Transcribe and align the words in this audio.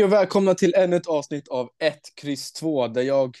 Hej 0.00 0.04
och 0.04 0.12
välkomna 0.12 0.54
till 0.54 0.74
ännu 0.76 0.96
ett 0.96 1.06
avsnitt 1.06 1.48
av 1.48 1.70
1, 1.78 1.98
kryss 2.14 2.52
2 2.52 2.88
där 2.88 3.02
jag 3.02 3.36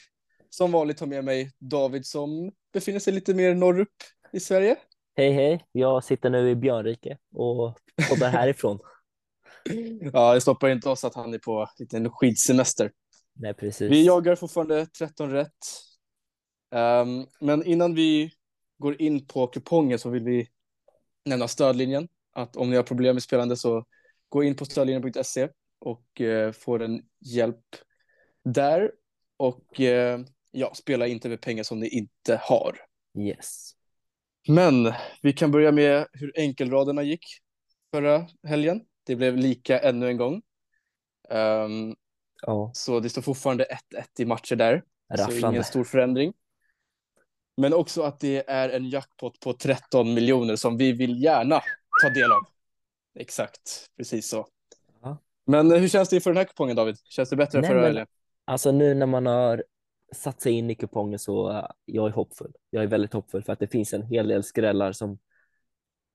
som 0.50 0.72
vanligt 0.72 1.00
har 1.00 1.06
med 1.06 1.24
mig 1.24 1.50
David 1.58 2.06
som 2.06 2.52
befinner 2.72 2.98
sig 2.98 3.12
lite 3.12 3.34
mer 3.34 3.54
norrup 3.54 3.88
i 4.32 4.40
Sverige. 4.40 4.76
Hej 5.16 5.32
hej, 5.32 5.64
jag 5.72 6.04
sitter 6.04 6.30
nu 6.30 6.50
i 6.50 6.56
Björnrike 6.56 7.18
och 7.34 7.78
poddar 8.08 8.28
härifrån. 8.28 8.78
Ja, 10.12 10.34
det 10.34 10.40
stoppar 10.40 10.68
inte 10.68 10.88
oss 10.88 11.04
att 11.04 11.14
han 11.14 11.34
är 11.34 11.38
på 11.38 11.68
lite 11.78 12.10
skidsemester. 12.10 12.92
Nej, 13.34 13.54
precis. 13.54 13.90
Vi 13.90 14.06
jagar 14.06 14.36
fortfarande 14.36 14.86
13 14.86 15.30
rätt. 15.30 15.58
Um, 16.74 17.26
men 17.40 17.64
innan 17.64 17.94
vi 17.94 18.32
går 18.78 19.02
in 19.02 19.26
på 19.26 19.46
kupongen 19.46 19.98
så 19.98 20.10
vill 20.10 20.24
vi 20.24 20.48
nämna 21.24 21.48
stödlinjen. 21.48 22.08
Att 22.32 22.56
om 22.56 22.70
ni 22.70 22.76
har 22.76 22.82
problem 22.82 23.16
med 23.16 23.22
spelande 23.22 23.56
så 23.56 23.84
gå 24.28 24.42
in 24.42 24.56
på 24.56 24.64
stödlinjen.se 24.64 25.48
och 25.80 26.20
eh, 26.20 26.52
får 26.52 26.82
en 26.82 27.02
hjälp 27.20 27.64
där. 28.44 28.92
Och 29.36 29.80
eh, 29.80 30.20
ja, 30.50 30.74
spela 30.74 31.06
inte 31.06 31.28
med 31.28 31.40
pengar 31.40 31.62
som 31.62 31.80
ni 31.80 31.88
inte 31.88 32.40
har. 32.42 32.76
Yes. 33.18 33.72
Men 34.48 34.92
vi 35.22 35.32
kan 35.32 35.50
börja 35.50 35.72
med 35.72 36.06
hur 36.12 36.32
enkelraderna 36.36 37.02
gick 37.02 37.24
förra 37.90 38.26
helgen. 38.46 38.80
Det 39.04 39.16
blev 39.16 39.36
lika 39.36 39.78
ännu 39.78 40.08
en 40.08 40.16
gång. 40.16 40.42
Um, 41.30 41.96
ja. 42.42 42.70
Så 42.74 43.00
det 43.00 43.10
står 43.10 43.22
fortfarande 43.22 43.66
1-1 43.94 44.04
i 44.18 44.24
matcher 44.24 44.56
där. 44.56 44.84
Rafflande. 45.10 45.40
Så 45.40 45.50
ingen 45.50 45.64
stor 45.64 45.84
förändring. 45.84 46.32
Men 47.56 47.74
också 47.74 48.02
att 48.02 48.20
det 48.20 48.50
är 48.50 48.68
en 48.68 48.88
jackpot 48.88 49.40
på 49.40 49.52
13 49.52 50.14
miljoner 50.14 50.56
som 50.56 50.76
vi 50.76 50.92
vill 50.92 51.22
gärna 51.22 51.62
ta 52.02 52.08
del 52.08 52.32
av. 52.32 52.42
Exakt, 53.14 53.90
precis 53.96 54.28
så. 54.28 54.48
Men 55.46 55.70
hur 55.70 55.88
känns 55.88 56.08
det 56.08 56.20
för 56.20 56.30
den 56.30 56.36
här 56.36 56.44
kupongen 56.44 56.76
David? 56.76 56.96
Känns 57.04 57.30
det 57.30 57.36
bättre 57.36 57.58
än 57.58 57.64
förra 57.64 57.92
men-? 57.92 58.06
Alltså 58.44 58.72
nu 58.72 58.94
när 58.94 59.06
man 59.06 59.26
har 59.26 59.64
satt 60.12 60.40
sig 60.40 60.52
in 60.52 60.70
i 60.70 60.74
kupongen 60.74 61.18
så 61.18 61.50
uh, 61.50 61.66
jag 61.84 62.06
är 62.06 62.12
hoppfull. 62.12 62.52
Jag 62.70 62.82
är 62.82 62.86
väldigt 62.86 63.12
hoppfull 63.12 63.42
för 63.42 63.52
att 63.52 63.58
det 63.58 63.68
finns 63.68 63.92
en 63.94 64.02
hel 64.02 64.28
del 64.28 64.42
skrällar 64.42 64.92
som 64.92 65.18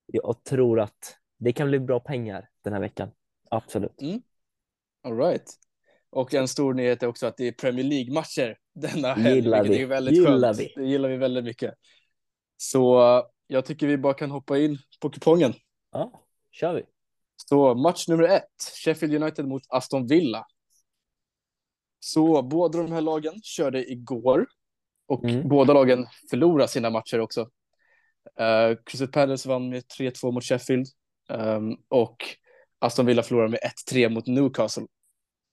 jag 0.06 0.44
tror 0.44 0.80
att 0.80 1.18
det 1.38 1.54
kan 1.54 1.68
bli 1.68 1.80
bra 1.80 2.00
pengar 2.00 2.50
den 2.64 2.74
här 2.74 2.80
veckan. 2.80 3.12
Absolut. 3.50 3.92
All 5.04 5.18
right. 5.18 5.54
Och 6.10 6.34
en 6.34 6.48
stor 6.48 6.74
nyhet 6.74 7.04
är 7.04 7.08
också 7.08 7.28
att 7.28 7.38
det 7.38 7.48
är 7.48 7.52
Premier 7.52 7.86
League-matcher 7.86 8.58
denna 8.74 9.14
helg, 9.14 9.36
Gillar 9.36 9.64
vi. 9.64 9.82
är 9.82 9.86
väldigt 9.86 10.14
Gillar 10.14 10.54
skönt. 10.54 10.60
vi. 10.60 10.74
Det 10.76 10.86
gillar 10.86 11.10
vi 11.10 11.18
väldigt 11.18 11.44
mycket. 11.44 11.74
Så 12.58 13.18
uh, 13.18 13.26
jag 13.48 13.66
tycker 13.66 13.88
vi 13.88 13.98
bara 13.98 14.14
kan 14.14 14.32
hoppa 14.32 14.58
in 14.58 14.78
på 15.02 15.10
kupongen. 15.10 15.54
Ja, 15.92 16.26
kör 16.52 16.74
vi. 16.74 16.84
Så 17.36 17.76
match 17.76 18.08
nummer 18.08 18.24
ett, 18.24 18.64
Sheffield 18.86 19.24
United 19.24 19.48
mot 19.48 19.64
Aston 19.70 20.08
Villa. 20.08 20.46
Så 22.00 22.42
båda 22.42 22.78
de 22.78 22.92
här 22.92 23.02
lagen 23.02 23.42
körde 23.44 23.92
igår 23.92 24.46
och 25.08 25.24
Mm. 25.24 25.50
båda 25.50 25.74
lagen 25.74 26.06
förlorade 26.30 26.68
sina 26.68 26.90
matcher 26.90 27.20
också. 27.20 27.42
Uh, 28.40 28.78
Crystal 28.86 29.08
Palace 29.08 29.50
vann 29.50 29.70
med 29.70 29.84
3-2 30.00 30.32
mot 30.32 30.44
Sheffield 30.44 30.88
um, 31.30 31.78
och 31.88 32.18
Aston 32.80 33.06
Villa 33.06 33.24
förlorade 33.24 33.52
med 33.52 33.60
1-3 33.92 34.10
mot 34.10 34.28
Newcastle. 34.28 34.88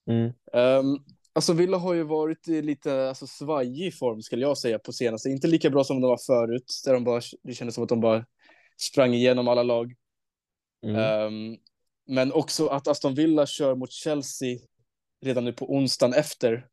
Mm. 0.07 0.33
Um, 0.53 1.05
Aston 1.33 1.57
Villa 1.57 1.77
har 1.77 1.95
ju 1.95 2.03
varit 2.03 2.49
i 2.49 2.63
lite 2.63 3.09
alltså, 3.09 3.27
svajig 3.27 3.99
form 3.99 4.23
skulle 4.23 4.43
jag 4.43 4.59
säga 4.59 4.79
på 4.79 4.93
senaste. 4.93 5.29
Inte 5.29 5.47
lika 5.47 5.71
bra 5.71 5.85
som 5.85 6.01
de 6.01 6.09
var 6.09 6.19
förut, 6.27 6.81
där 6.85 6.93
de 6.93 7.05
bara, 7.05 7.21
det 7.43 7.55
kändes 7.55 7.75
som 7.75 7.85
att 7.85 7.89
de 7.89 8.01
bara 8.01 8.25
sprang 8.77 9.15
igenom 9.15 9.49
alla 9.49 9.63
lag. 9.63 9.95
Mm. 10.87 11.27
Um, 11.27 11.57
men 12.07 12.33
också 12.33 12.67
att 12.67 12.89
Aston 12.89 13.15
Villa 13.15 13.47
kör 13.47 13.75
mot 13.75 13.93
Chelsea 13.93 14.59
redan 15.21 15.45
nu 15.45 15.53
på 15.53 15.75
onsdagen 15.75 16.15
efter 16.15 16.69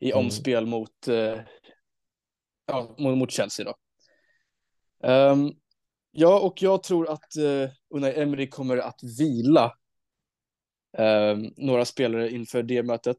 i 0.00 0.12
Mm. 0.12 0.24
omspel 0.24 0.66
mot, 0.66 1.08
uh, 1.08 1.40
ja, 2.66 2.94
mot, 2.98 3.18
mot 3.18 3.30
Chelsea. 3.30 3.66
Då. 3.66 3.74
Um, 5.08 5.52
ja, 6.10 6.40
och 6.40 6.62
jag 6.62 6.82
tror 6.82 7.10
att 7.10 7.36
uh, 7.38 7.68
Unai 7.94 8.20
Emery 8.20 8.48
kommer 8.48 8.76
att 8.76 9.00
vila 9.18 9.72
um, 10.98 11.54
några 11.56 11.84
spelare 11.84 12.30
inför 12.30 12.62
det 12.62 12.82
mötet. 12.82 13.16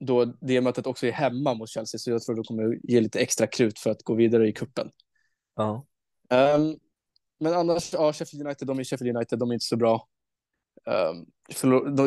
Då 0.00 0.24
det 0.24 0.60
mötet 0.60 0.86
också 0.86 1.06
är 1.06 1.12
hemma 1.12 1.54
mot 1.54 1.68
Chelsea, 1.68 1.98
så 1.98 2.10
jag 2.10 2.22
tror 2.22 2.34
att 2.34 2.44
de 2.44 2.48
kommer 2.48 2.78
ge 2.82 3.00
lite 3.00 3.20
extra 3.20 3.46
krut 3.46 3.78
för 3.78 3.90
att 3.90 4.02
gå 4.02 4.14
vidare 4.14 4.48
i 4.48 4.52
kuppen. 4.52 4.90
Ja. 5.56 5.86
Um, 6.30 6.78
men 7.40 7.54
annars, 7.54 7.92
ja, 7.92 8.12
Sheffield 8.12 8.46
United, 8.46 8.68
de 8.68 8.78
är 8.78 8.84
Sheffield 8.84 9.16
United, 9.16 9.38
de 9.38 9.50
är 9.50 9.54
inte 9.54 9.64
så 9.64 9.76
bra. 9.76 10.08
Um, 10.84 11.26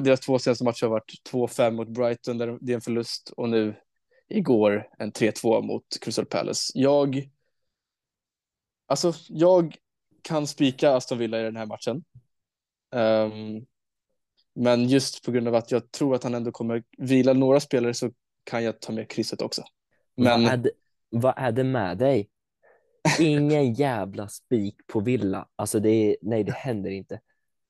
deras 0.03 0.19
två 0.19 0.39
senaste 0.39 0.63
matcher 0.63 0.85
har 0.85 0.91
varit 0.91 1.13
2-5 1.31 1.71
mot 1.71 1.87
Brighton, 1.87 2.37
där 2.37 2.57
det 2.61 2.71
är 2.71 2.75
en 2.75 2.81
förlust, 2.81 3.33
och 3.37 3.49
nu 3.49 3.75
igår 4.29 4.89
en 4.97 5.11
3-2 5.11 5.61
mot 5.61 5.83
Crystal 6.01 6.25
Palace. 6.25 6.71
Jag, 6.75 7.29
alltså, 8.87 9.13
jag 9.27 9.75
kan 10.21 10.47
spika 10.47 10.91
Aston 10.91 11.17
Villa 11.17 11.39
i 11.39 11.43
den 11.43 11.55
här 11.55 11.65
matchen. 11.65 12.03
Um, 12.91 13.65
men 14.55 14.87
just 14.87 15.25
på 15.25 15.31
grund 15.31 15.47
av 15.47 15.55
att 15.55 15.71
jag 15.71 15.91
tror 15.91 16.15
att 16.15 16.23
han 16.23 16.33
ändå 16.33 16.51
kommer 16.51 16.83
vila 16.97 17.33
några 17.33 17.59
spelare 17.59 17.93
så 17.93 18.11
kan 18.43 18.63
jag 18.63 18.79
ta 18.79 18.91
med 18.91 19.09
krysset 19.09 19.41
också. 19.41 19.63
Men 20.15 20.43
Vad, 20.43 20.53
är 20.53 20.57
det, 20.57 20.71
vad 21.09 21.33
är 21.37 21.51
det 21.51 21.63
med 21.63 21.97
dig? 21.97 22.29
Ingen 23.19 23.73
jävla 23.73 24.27
spik 24.27 24.75
på 24.87 24.99
Villa. 24.99 25.47
Alltså 25.55 25.79
det 25.79 25.89
är, 25.89 26.17
nej 26.21 26.43
det 26.43 26.51
händer 26.51 26.89
inte. 26.89 27.19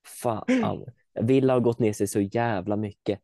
Fan. 0.06 0.85
Villa 1.22 1.53
har 1.53 1.59
gått 1.59 1.79
ner 1.79 1.94
sig 1.94 2.07
så 2.07 2.22
jävla 2.22 2.75
mycket. 2.75 3.19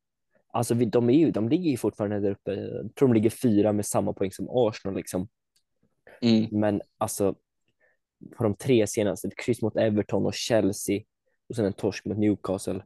Alltså 0.52 0.74
de, 0.76 1.10
är 1.10 1.14
ju, 1.14 1.32
de 1.32 1.50
ligger 1.50 1.72
ju 1.72 1.78
fortfarande 1.78 2.20
där 2.20 2.32
uppe. 2.32 2.54
Jag 2.54 2.96
tror 2.96 3.08
de 3.08 3.14
ligger 3.14 3.30
fyra 3.30 3.74
med 3.74 3.86
samma 3.86 4.14
poäng 4.14 4.32
som 4.32 4.48
Arsenal 4.50 4.96
liksom. 4.98 5.28
mm, 6.22 6.48
Men 6.52 6.82
alltså 6.98 7.36
på 8.38 8.44
de 8.44 8.56
tre 8.56 8.88
senaste, 8.88 9.28
ett 9.28 9.38
kryss 9.38 9.62
mot 9.62 9.78
Everton 9.78 10.26
och 10.26 10.34
Chelsea 10.34 11.02
och 11.50 11.56
sen 11.56 11.66
en 11.66 11.74
torsk 11.74 12.06
mot 12.06 12.18
Newcastle. 12.18 12.84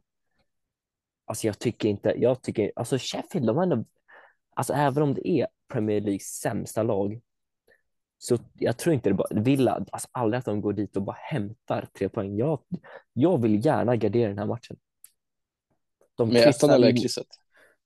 Alltså 1.24 1.46
jag 1.46 1.58
tycker 1.58 1.88
inte, 1.88 2.14
jag 2.16 2.42
tycker, 2.42 2.72
alltså 2.76 2.98
Sheffield, 2.98 3.46
de 3.46 3.56
har 3.56 3.62
ändå, 3.62 3.84
alltså 4.54 4.72
även 4.72 5.02
om 5.02 5.14
det 5.14 5.28
är 5.28 5.46
Premier 5.72 6.00
Leagues 6.00 6.26
sämsta 6.26 6.82
lag, 6.82 7.20
så 8.24 8.38
jag 8.54 8.78
tror 8.78 8.94
inte 8.94 9.10
det 9.10 9.14
bara, 9.14 9.40
Villa, 9.40 9.84
alltså 9.92 10.08
aldrig 10.12 10.38
att 10.38 10.44
de 10.44 10.60
går 10.60 10.72
dit 10.72 10.96
och 10.96 11.02
bara 11.02 11.16
hämtar 11.20 11.88
tre 11.98 12.08
poäng. 12.08 12.36
Jag, 12.36 12.60
jag 13.12 13.42
vill 13.42 13.66
gärna 13.66 13.96
gardera 13.96 14.28
den 14.28 14.38
här 14.38 14.46
matchen. 14.46 14.76
De 16.14 16.28
med 16.28 16.48
ettan 16.48 16.70
eller 16.70 16.90
krysset? 16.90 17.26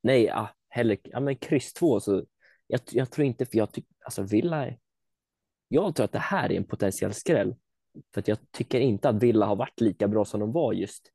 Nej, 0.02 0.24
ja, 0.24 0.48
hellre, 0.68 0.96
ja 1.02 1.20
men 1.20 1.36
kryss 1.36 1.72
två 1.72 2.00
så 2.00 2.24
jag, 2.66 2.80
jag 2.90 3.10
tror 3.10 3.26
inte, 3.26 3.46
för 3.46 3.58
jag 3.58 3.72
tycker, 3.72 3.90
alltså 4.04 4.22
Villa 4.22 4.74
jag 5.68 5.94
tror 5.94 6.04
att 6.04 6.12
det 6.12 6.18
här 6.18 6.52
är 6.52 6.56
en 6.56 6.64
potentiell 6.64 7.14
skräll. 7.14 7.54
För 8.14 8.22
jag 8.26 8.38
tycker 8.50 8.80
inte 8.80 9.08
att 9.08 9.22
Villa 9.22 9.46
har 9.46 9.56
varit 9.56 9.80
lika 9.80 10.08
bra 10.08 10.24
som 10.24 10.40
de 10.40 10.52
var 10.52 10.72
just 10.72 11.10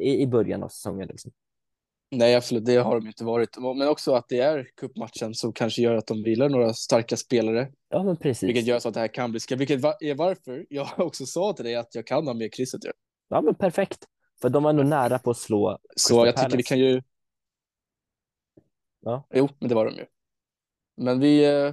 i, 0.00 0.22
i 0.22 0.26
början 0.26 0.62
av 0.62 0.68
säsongen. 0.68 1.08
Liksom. 1.08 1.32
Nej, 2.10 2.34
absolut, 2.34 2.64
det 2.64 2.76
har 2.76 2.94
de 3.00 3.06
inte 3.06 3.24
varit. 3.24 3.56
Men 3.58 3.88
också 3.88 4.14
att 4.14 4.28
det 4.28 4.38
är 4.40 4.68
cupmatchen 4.76 5.34
som 5.34 5.52
kanske 5.52 5.82
gör 5.82 5.94
att 5.94 6.06
de 6.06 6.22
vilar 6.22 6.48
några 6.48 6.74
starka 6.74 7.16
spelare, 7.16 7.72
Ja, 7.88 8.02
men 8.02 8.16
precis. 8.16 8.48
vilket 8.48 8.66
gör 8.66 8.78
så 8.78 8.88
att 8.88 8.94
det 8.94 9.00
här 9.00 9.08
kan 9.08 9.30
bli 9.30 9.40
skräll. 9.40 9.58
Vilket 9.58 9.84
är 9.84 10.14
varför 10.14 10.66
jag 10.70 10.88
också 11.00 11.26
sa 11.26 11.52
till 11.52 11.64
dig 11.64 11.74
att 11.74 11.94
jag 11.94 12.06
kan 12.06 12.26
ha 12.26 12.34
med 12.34 12.52
krysset. 12.52 12.80
Ja, 13.28 13.40
men 13.40 13.54
perfekt. 13.54 14.04
För 14.40 14.48
de 14.48 14.62
var 14.62 14.70
ändå 14.70 14.82
nära 14.82 15.18
på 15.18 15.30
att 15.30 15.36
slå 15.36 15.78
Så 15.96 16.26
jag 16.26 16.36
tycker 16.36 16.48
vi 16.48 16.50
Palace. 16.52 16.68
kan 16.68 16.78
ju... 16.78 17.02
Ja. 19.00 19.26
Jo, 19.34 19.48
men 19.58 19.68
det 19.68 19.74
var 19.74 19.84
de 19.84 19.96
ju. 19.96 20.06
Men 20.96 21.20
vi 21.20 21.44
eh, 21.44 21.72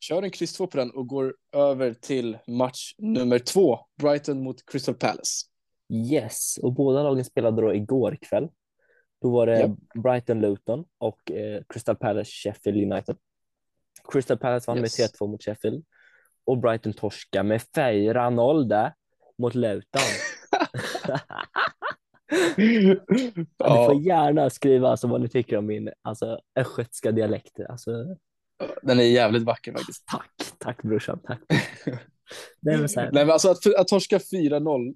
kör 0.00 0.22
en 0.22 0.30
kryss 0.30 0.52
2 0.52 0.66
på 0.66 0.76
den 0.76 0.90
och 0.90 1.06
går 1.06 1.34
över 1.52 1.94
till 1.94 2.38
match 2.46 2.94
nummer 2.98 3.38
två. 3.38 3.78
Brighton 4.02 4.42
mot 4.42 4.66
Crystal 4.66 4.94
Palace. 4.94 5.46
Yes, 5.92 6.58
och 6.62 6.72
båda 6.72 7.02
lagen 7.02 7.24
spelade 7.24 7.62
då 7.62 7.74
igår 7.74 8.18
kväll. 8.20 8.48
Då 9.22 9.30
var 9.30 9.46
det 9.46 9.60
Japp. 9.60 9.70
Brighton 10.02 10.40
Luton 10.40 10.84
och 10.98 11.30
eh, 11.30 11.62
Crystal 11.68 11.96
Palace 11.96 12.30
Sheffield 12.30 12.92
United. 12.92 13.16
Crystal 14.12 14.38
Palace 14.38 14.70
vann 14.70 14.78
Yes. 14.78 14.98
med 14.98 15.08
3-2 15.08 15.26
mot 15.26 15.42
Sheffield 15.42 15.84
och 16.44 16.58
Brighton 16.58 16.92
torska 16.92 17.42
med 17.42 17.60
4-0 17.60 18.68
där 18.68 18.92
mot 19.38 19.54
Luton. 19.54 20.02
Ja, 22.28 23.80
ni 23.80 23.86
får 23.86 24.02
gärna 24.02 24.50
skriva 24.50 24.88
alltså 24.88 25.06
vad 25.08 25.20
ni 25.20 25.28
tycker 25.28 25.56
om 25.56 25.66
min 25.66 25.90
alltså, 26.02 26.40
östgötska 26.58 27.12
dialekt. 27.12 27.60
Alltså, 27.68 27.90
den 28.82 29.00
är 29.00 29.04
jävligt 29.04 29.42
vacker 29.42 29.72
faktiskt. 29.72 30.06
tack, 30.06 30.30
tack 30.58 30.82
brorsan. 30.82 31.20
Tack. 31.24 31.40
Nej, 32.60 32.78
men 32.78 32.88
så 32.88 33.00
här, 33.00 33.10
Nej, 33.12 33.24
men 33.24 33.32
alltså 33.32 33.50
att, 33.50 33.74
att 33.78 33.88
torska 33.88 34.18
4-0 34.18 34.94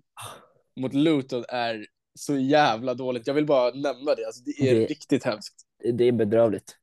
mot 0.81 0.95
Luton 0.95 1.45
är 1.49 1.87
så 2.15 2.37
jävla 2.37 2.95
dåligt. 2.95 3.27
Jag 3.27 3.35
vill 3.35 3.47
bara 3.47 3.71
nämna 3.75 4.15
det. 4.15 4.27
Alltså, 4.27 4.43
det 4.45 4.71
är 4.71 4.75
Det- 4.75 4.87
riktigt 4.87 5.25
hemskt. 5.25 5.55
det 5.95 6.05
är 6.05 6.13
bedrövligt. 6.13 6.77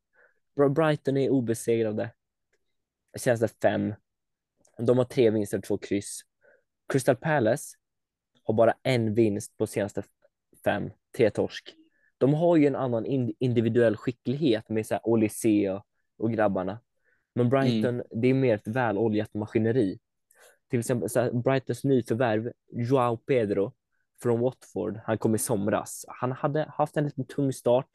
Brighton 0.76 1.16
är 1.16 1.30
obesegrade. 1.30 2.10
Senaste 3.18 3.48
fem. 3.48 3.94
De 4.78 4.98
har 4.98 5.04
tre 5.04 5.30
vinster 5.30 5.58
och 5.58 5.64
två 5.64 5.78
kryss. 5.78 6.20
Crystal 6.92 7.16
Palace 7.16 7.76
har 8.44 8.54
bara 8.54 8.74
en 8.82 9.14
vinst 9.14 9.56
på 9.56 9.66
senaste 9.66 10.02
fem, 10.64 10.90
tre 11.16 11.30
torsk. 11.30 11.74
de 12.18 12.34
har 12.34 12.56
ju 12.56 12.66
en 12.66 12.76
annan 12.76 13.06
in, 13.06 13.34
individuell 13.38 13.96
skicklighet 13.96 14.68
med 14.68 14.86
så 14.86 14.94
här 14.94 15.06
Olysee 15.08 15.82
och 16.18 16.32
grabbarna. 16.32 16.80
Men 17.34 17.48
Brighton, 17.48 18.02
det 18.10 18.28
är 18.28 18.34
mer 18.34 18.54
ett 18.54 18.66
väloljat 18.68 19.34
maskineri. 19.34 19.98
Till 20.70 20.78
exempel 20.80 21.08
så 21.10 21.20
här, 21.20 21.32
Brightons 21.32 21.84
nyförvärv, 21.84 22.52
Joao 22.72 23.16
Pedro 23.16 23.72
från 24.22 24.40
Watford, 24.40 25.00
han 25.04 25.18
kom 25.18 25.34
i 25.34 25.38
somras. 25.38 26.04
Han 26.08 26.32
hade 26.32 26.72
haft 26.76 26.96
en 26.96 27.04
liten 27.04 27.26
tung 27.26 27.52
start, 27.52 27.88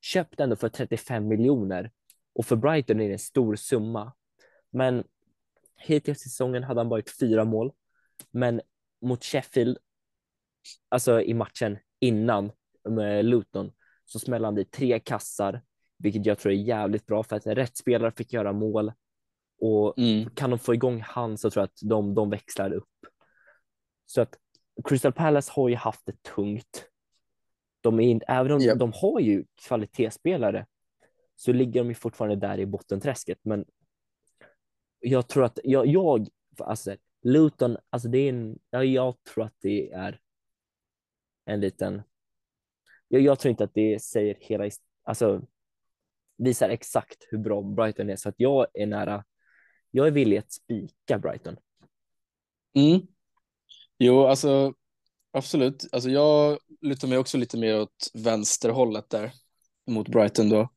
köpt 0.00 0.40
ändå 0.40 0.56
för 0.56 0.68
35 0.68 1.28
miljoner 1.28 1.90
och 2.34 2.46
för 2.46 2.56
Brighton 2.56 3.00
är 3.00 3.06
det 3.06 3.14
en 3.14 3.18
stor 3.18 3.56
summa. 3.56 4.12
Men 4.70 5.04
hittills 5.76 6.26
i 6.26 6.28
säsongen 6.28 6.64
hade 6.64 6.80
han 6.80 6.88
varit 6.88 7.18
fyra 7.18 7.44
mål, 7.44 7.72
men 8.30 8.60
mot 9.02 9.24
Sheffield, 9.24 9.78
alltså 10.88 11.20
i 11.22 11.34
matchen 11.34 11.78
innan 12.00 12.52
med 12.88 13.24
Luton, 13.24 13.72
så 14.04 14.18
smällde 14.18 14.46
han 14.46 14.54
dit 14.54 14.72
tre 14.72 15.00
kassar, 15.00 15.62
vilket 15.98 16.26
jag 16.26 16.38
tror 16.38 16.52
är 16.52 16.56
jävligt 16.56 17.06
bra 17.06 17.22
för 17.22 17.36
att 17.36 17.46
rätt 17.46 17.76
spelare 17.76 18.12
fick 18.16 18.32
göra 18.32 18.52
mål 18.52 18.92
och 19.60 19.98
Mm. 19.98 20.30
kan 20.30 20.50
de 20.50 20.58
få 20.58 20.74
igång 20.74 21.00
han 21.00 21.38
så 21.38 21.50
tror 21.50 21.60
jag 21.60 21.66
att 21.66 21.80
de, 21.82 22.14
de 22.14 22.30
växlar 22.30 22.72
upp. 22.72 22.88
Så 24.06 24.20
att 24.20 24.38
Crystal 24.84 25.12
Palace 25.12 25.52
har 25.54 25.68
ju 25.68 25.74
haft 25.74 26.06
det 26.06 26.22
tungt. 26.22 26.88
De 27.80 28.00
är 28.00 28.04
inte, 28.04 28.26
även 28.28 28.52
om 28.52 28.60
Japp. 28.60 28.78
de 28.78 28.92
har 28.94 29.20
ju 29.20 29.44
kvalitetsspelare 29.54 30.66
så 31.36 31.52
ligger 31.52 31.80
de 31.80 31.88
ju 31.88 31.94
fortfarande 31.94 32.36
där 32.36 32.58
i 32.58 32.66
bottenträsket. 32.66 33.38
Men 33.42 33.64
jag 35.00 35.28
tror 35.28 35.44
att 35.44 35.58
jag, 35.64 35.86
jag 35.86 36.28
alltså 36.58 36.96
Luton, 37.22 37.76
alltså 37.90 38.08
det 38.08 38.18
är 38.18 38.28
en, 38.28 38.58
ja, 38.70 38.84
jag 38.84 39.22
tror 39.22 39.44
att 39.44 39.56
det 39.60 39.92
är 39.92 40.20
en 41.44 41.60
liten, 41.60 42.02
jag, 43.08 43.22
jag 43.22 43.38
tror 43.38 43.50
inte 43.50 43.64
att 43.64 43.74
det 43.74 44.02
säger 44.02 44.36
hela, 44.40 44.70
alltså 45.02 45.42
visar 46.36 46.68
exakt 46.68 47.26
hur 47.30 47.38
bra 47.38 47.62
Brighton 47.62 48.10
är 48.10 48.16
så 48.16 48.28
att 48.28 48.34
jag 48.38 48.66
är 48.74 48.86
nära, 48.86 49.24
jag 49.90 50.06
är 50.06 50.10
villig 50.10 50.36
att 50.36 50.52
spika 50.52 51.18
Brighton. 51.18 51.56
Mm. 52.74 53.06
Jo, 53.98 54.26
alltså 54.26 54.72
absolut. 55.32 55.86
Alltså 55.92 56.10
jag 56.10 56.58
lutar 56.80 57.08
mig 57.08 57.18
också 57.18 57.38
lite 57.38 57.58
mer 57.58 57.80
åt 57.80 58.10
vänsterhållet 58.14 59.10
där 59.10 59.32
mot 59.90 60.08
Brighton 60.08 60.48
då. 60.48 60.68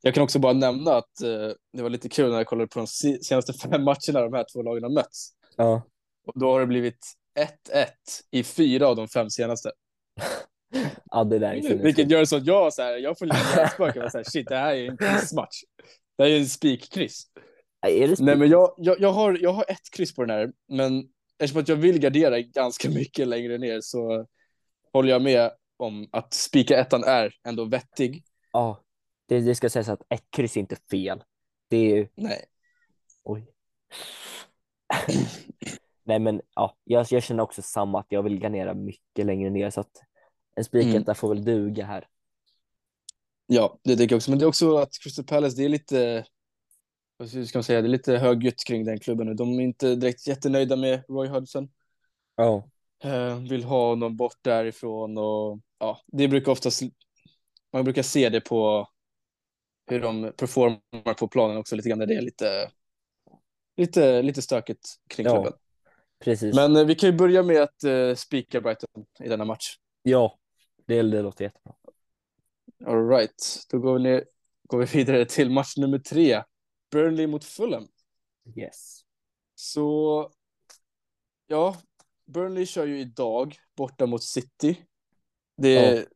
Jag 0.00 0.14
kan 0.14 0.22
också 0.22 0.38
bara 0.38 0.52
nämna 0.52 0.94
att 0.94 1.20
eh, 1.22 1.50
det 1.72 1.82
var 1.82 1.90
lite 1.90 2.08
kul 2.08 2.30
när 2.30 2.36
jag 2.36 2.46
kollade 2.46 2.68
på 2.68 2.78
de 2.78 2.86
se- 2.86 3.22
senaste 3.22 3.52
fem 3.68 3.84
matcherna 3.84 4.20
de 4.20 4.32
här 4.32 4.46
två 4.52 4.62
lagen 4.62 4.82
har 4.82 4.90
mötts. 4.90 5.30
Ja, 5.56 5.82
Och 6.26 6.40
då 6.40 6.52
har 6.52 6.60
det 6.60 6.66
blivit 6.66 7.12
1-1 7.72 7.86
i 8.30 8.42
fyra 8.42 8.88
av 8.88 8.96
de 8.96 9.08
fem 9.08 9.30
senaste. 9.30 9.72
ja 11.10 11.24
det 11.24 11.38
där 11.38 11.52
är 11.54 11.82
Vilket 11.82 12.10
gör 12.10 12.24
så 12.24 12.36
att 12.36 12.46
jag, 12.46 12.72
så 12.72 12.82
här, 12.82 12.96
jag 12.96 13.18
får 13.18 13.26
lite 13.26 13.38
hjärnspöken. 13.56 14.24
Shit, 14.24 14.48
det 14.48 14.56
här 14.56 14.74
är 14.74 14.90
en 14.90 14.96
quizmatch. 14.96 15.62
Det 16.16 16.24
här 16.24 16.30
är 16.30 16.38
en 16.38 16.46
spikkryss. 16.46 17.22
Det 17.82 18.20
Nej, 18.20 18.36
men 18.36 18.48
jag, 18.50 18.74
jag, 18.76 19.00
jag, 19.00 19.12
har, 19.12 19.38
jag 19.40 19.52
har 19.52 19.64
ett 19.68 19.90
kryss 19.92 20.14
på 20.14 20.24
den 20.24 20.30
här, 20.30 20.52
men 20.68 21.08
eftersom 21.44 21.62
att 21.62 21.68
jag 21.68 21.76
vill 21.76 21.98
gardera 21.98 22.40
ganska 22.40 22.90
mycket 22.90 23.28
längre 23.28 23.58
ner 23.58 23.80
så 23.80 24.26
håller 24.92 25.10
jag 25.10 25.22
med 25.22 25.50
om 25.76 26.08
att 26.12 26.34
spika 26.34 26.78
ettan 26.80 27.04
är 27.04 27.34
ändå 27.44 27.64
vettig. 27.64 28.24
Ja, 28.52 28.84
det, 29.28 29.40
det 29.40 29.54
ska 29.54 29.70
sägas 29.70 29.88
att 29.88 30.02
ett 30.08 30.24
kryss 30.30 30.56
är 30.56 30.60
inte 30.60 30.76
fel. 30.90 31.24
Det 31.68 31.76
är 31.76 31.96
ju, 31.96 32.08
Nej. 32.14 32.44
oj. 33.24 33.46
Nej 36.04 36.18
men 36.18 36.40
ja, 36.54 36.76
jag, 36.84 37.06
jag 37.10 37.22
känner 37.22 37.42
också 37.42 37.62
samma 37.62 38.00
att 38.00 38.06
jag 38.08 38.22
vill 38.22 38.38
garnera 38.38 38.74
mycket 38.74 39.26
längre 39.26 39.50
ner 39.50 39.70
så 39.70 39.80
att 39.80 39.96
en 40.56 40.64
spiketta 40.64 40.96
Mm. 40.98 41.14
får 41.14 41.28
väl 41.28 41.44
duga 41.44 41.84
här. 41.84 42.08
Ja, 43.46 43.78
det 43.84 43.96
tycker 43.96 44.12
jag 44.12 44.16
också. 44.18 44.30
Men 44.30 44.38
det 44.38 44.44
är 44.44 44.48
också 44.48 44.76
att 44.76 44.98
Crystal 45.02 45.24
Palace, 45.24 45.56
det 45.56 45.64
är 45.64 45.68
lite, 45.68 46.24
vad 47.16 47.28
ska 47.48 47.58
man 47.58 47.64
säga, 47.64 47.82
det 47.82 47.86
är 47.86 47.90
lite 47.90 48.16
högljutt 48.18 48.64
kring 48.66 48.84
den 48.84 49.00
klubben 49.00 49.26
nu. 49.26 49.34
De 49.34 49.58
är 49.58 49.62
inte 49.64 49.94
direkt 49.94 50.26
jättenöjda 50.26 50.76
med 50.76 51.04
Roy 51.08 51.28
Hodgson. 51.28 51.68
Ja, 52.36 52.68
Eh, 53.04 53.38
vill 53.38 53.64
ha 53.64 53.88
honom 53.88 54.16
bort 54.16 54.38
därifrån 54.42 55.18
och 55.18 55.60
ja, 55.78 56.00
det 56.06 56.28
brukar 56.28 56.52
oftast, 56.52 56.82
man 57.72 57.84
brukar 57.84 58.02
se 58.02 58.28
det 58.28 58.40
på 58.40 58.88
hur 59.86 60.00
de 60.00 60.32
performar 60.36 61.14
på 61.18 61.28
planen 61.28 61.56
också 61.56 61.76
lite 61.76 61.88
grann 61.88 61.98
när 61.98 62.06
det 62.06 62.14
är 62.14 62.22
lite, 62.22 62.70
lite, 63.76 64.22
lite 64.22 64.42
stökigt 64.42 64.88
kring 65.08 65.26
Ja. 65.26 65.32
klubben. 65.32 65.52
precis. 66.24 66.54
Men 66.56 66.76
eh, 66.76 66.84
vi 66.84 66.94
kan 66.94 67.10
ju 67.10 67.16
börja 67.16 67.42
med 67.42 67.62
att 67.62 67.84
eh, 67.84 68.14
spika 68.14 68.60
Brighton 68.60 69.04
i 69.24 69.28
denna 69.28 69.44
match. 69.44 69.76
Ja, 70.02 70.38
det, 70.86 71.02
det 71.02 71.22
låter 71.22 71.44
jättebra. 71.44 71.74
All 72.86 73.08
right, 73.08 73.66
då 73.70 73.78
går 73.78 73.94
vi, 73.94 74.02
ner, 74.02 74.24
går 74.68 74.78
vi 74.78 74.84
vidare 74.98 75.24
till 75.24 75.50
match 75.50 75.76
nummer 75.76 75.98
tre. 75.98 76.42
Burnley 76.94 77.26
mot 77.26 77.44
Fulham. 77.44 77.88
Yes. 78.56 79.00
Så 79.54 80.30
ja, 81.46 81.76
Burnley 82.26 82.66
kör 82.66 82.86
ju 82.86 83.00
idag 83.00 83.56
borta 83.76 84.06
mot 84.06 84.22
City. 84.22 84.76
Det, 85.56 86.06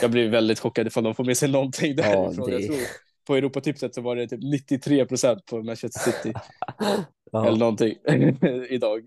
Jag 0.00 0.10
blir 0.10 0.28
väldigt 0.30 0.58
chockad 0.60 0.86
ifall 0.86 1.04
de 1.04 1.14
får 1.14 1.24
med 1.24 1.36
sig 1.36 1.50
någonting 1.50 1.96
därifrån. 1.96 2.46
det- 2.50 2.52
Jag 2.52 2.66
tror 2.66 2.78
på 3.26 3.34
Europatipset 3.36 3.94
så 3.94 4.00
var 4.00 4.16
det 4.16 4.28
typ 4.28 4.40
93 4.42 5.06
procent 5.06 5.44
på 5.46 5.62
Manchester 5.62 6.00
City 6.12 6.32
Ja, 7.32 7.46
eller 7.46 7.58
någonting 7.58 7.94
idag. 8.68 9.06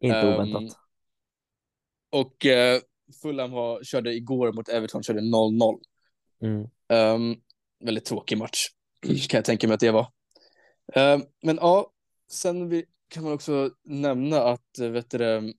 inte 0.00 0.16
Ehm, 0.16 0.34
oväntat. 0.34 0.78
Och 2.10 2.46
eh, 2.46 2.80
Fulham 3.22 3.52
har, 3.52 3.84
körde 3.84 4.14
igår 4.14 4.52
mot 4.52 4.68
Everton, 4.68 5.02
körde 5.02 5.20
0-0. 5.20 5.80
Mm. 6.42 6.68
Ehm, 6.88 7.36
väldigt 7.84 8.04
tråkig 8.04 8.38
match 8.38 8.66
kan 9.02 9.38
jag 9.38 9.44
tänka 9.44 9.68
mig 9.68 9.74
att 9.74 9.80
det 9.80 9.90
var. 9.90 10.12
Ehm, 10.94 11.22
men 11.42 11.56
ja, 11.56 11.92
sen 12.30 12.82
kan 13.08 13.22
man 13.24 13.32
också 13.32 13.70
nämna 13.84 14.42
att 14.42 14.78
eh, 14.78 14.88
vet 14.88 15.10
du, 15.10 15.54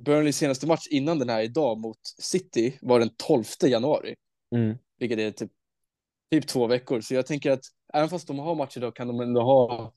Burnleys 0.00 0.36
senaste 0.36 0.66
match 0.66 0.86
innan 0.90 1.18
den 1.18 1.28
här 1.28 1.42
idag 1.42 1.78
mot 1.78 1.98
City 2.18 2.78
var 2.82 2.98
den 2.98 3.10
12 3.16 3.44
januari, 3.62 4.14
Mm. 4.54 4.78
vilket 4.98 5.18
är 5.18 5.30
typ, 5.30 5.50
typ 6.30 6.46
två 6.46 6.66
veckor. 6.66 7.00
Så 7.00 7.14
jag 7.14 7.26
tänker 7.26 7.50
att 7.50 7.64
även 7.94 8.08
fast 8.08 8.26
de 8.26 8.38
har 8.38 8.54
matcher 8.54 8.78
idag 8.78 8.96
kan 8.96 9.06
de 9.08 9.20
ändå 9.20 9.42
ha, 9.42 9.92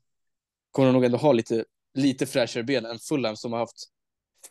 kommer 0.72 0.88
de 0.88 0.94
nog 0.94 1.06
ändå 1.06 1.18
ha 1.18 1.32
lite, 1.32 1.66
lite 1.94 2.26
fräschare 2.26 2.64
ben 2.64 2.86
än 2.86 3.00
Fulham 3.00 3.36
som 3.36 3.52
har 3.54 3.60
haft 3.60 3.84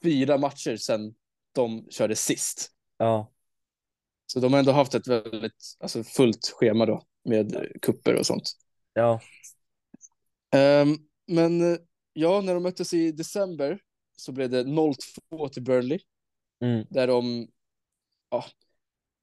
fyra 0.02 0.38
matcher 0.38 0.76
sedan 0.76 1.14
de 1.52 1.87
körde 1.90 2.16
sist. 2.16 2.71
Ja, 2.99 3.33
Så 4.26 4.40
de 4.40 4.52
har 4.52 4.61
ändå 4.61 4.73
haft 4.73 4.95
ett 4.95 5.06
väldigt 5.06 5.76
alltså, 5.80 6.04
fullt 6.04 6.52
schema 6.54 6.87
då 6.87 7.02
med 7.26 7.73
kupper 7.83 8.14
och 8.14 8.26
sånt. 8.26 8.52
ja, 8.95 9.21
Ehm, 10.54 10.97
men 11.26 11.73
eh, 11.73 11.78
ja, 12.12 12.40
när 12.40 12.54
de 12.54 12.62
möttes 12.62 12.95
i 12.95 13.12
december 13.12 13.78
så 14.16 14.33
blev 14.33 14.50
det 14.50 14.64
0-2 14.64 15.49
till 15.52 15.62
Burnley. 15.62 15.99
mm. 16.61 16.87
Där 16.90 17.06
de, 17.06 17.49
ja, 18.30 18.45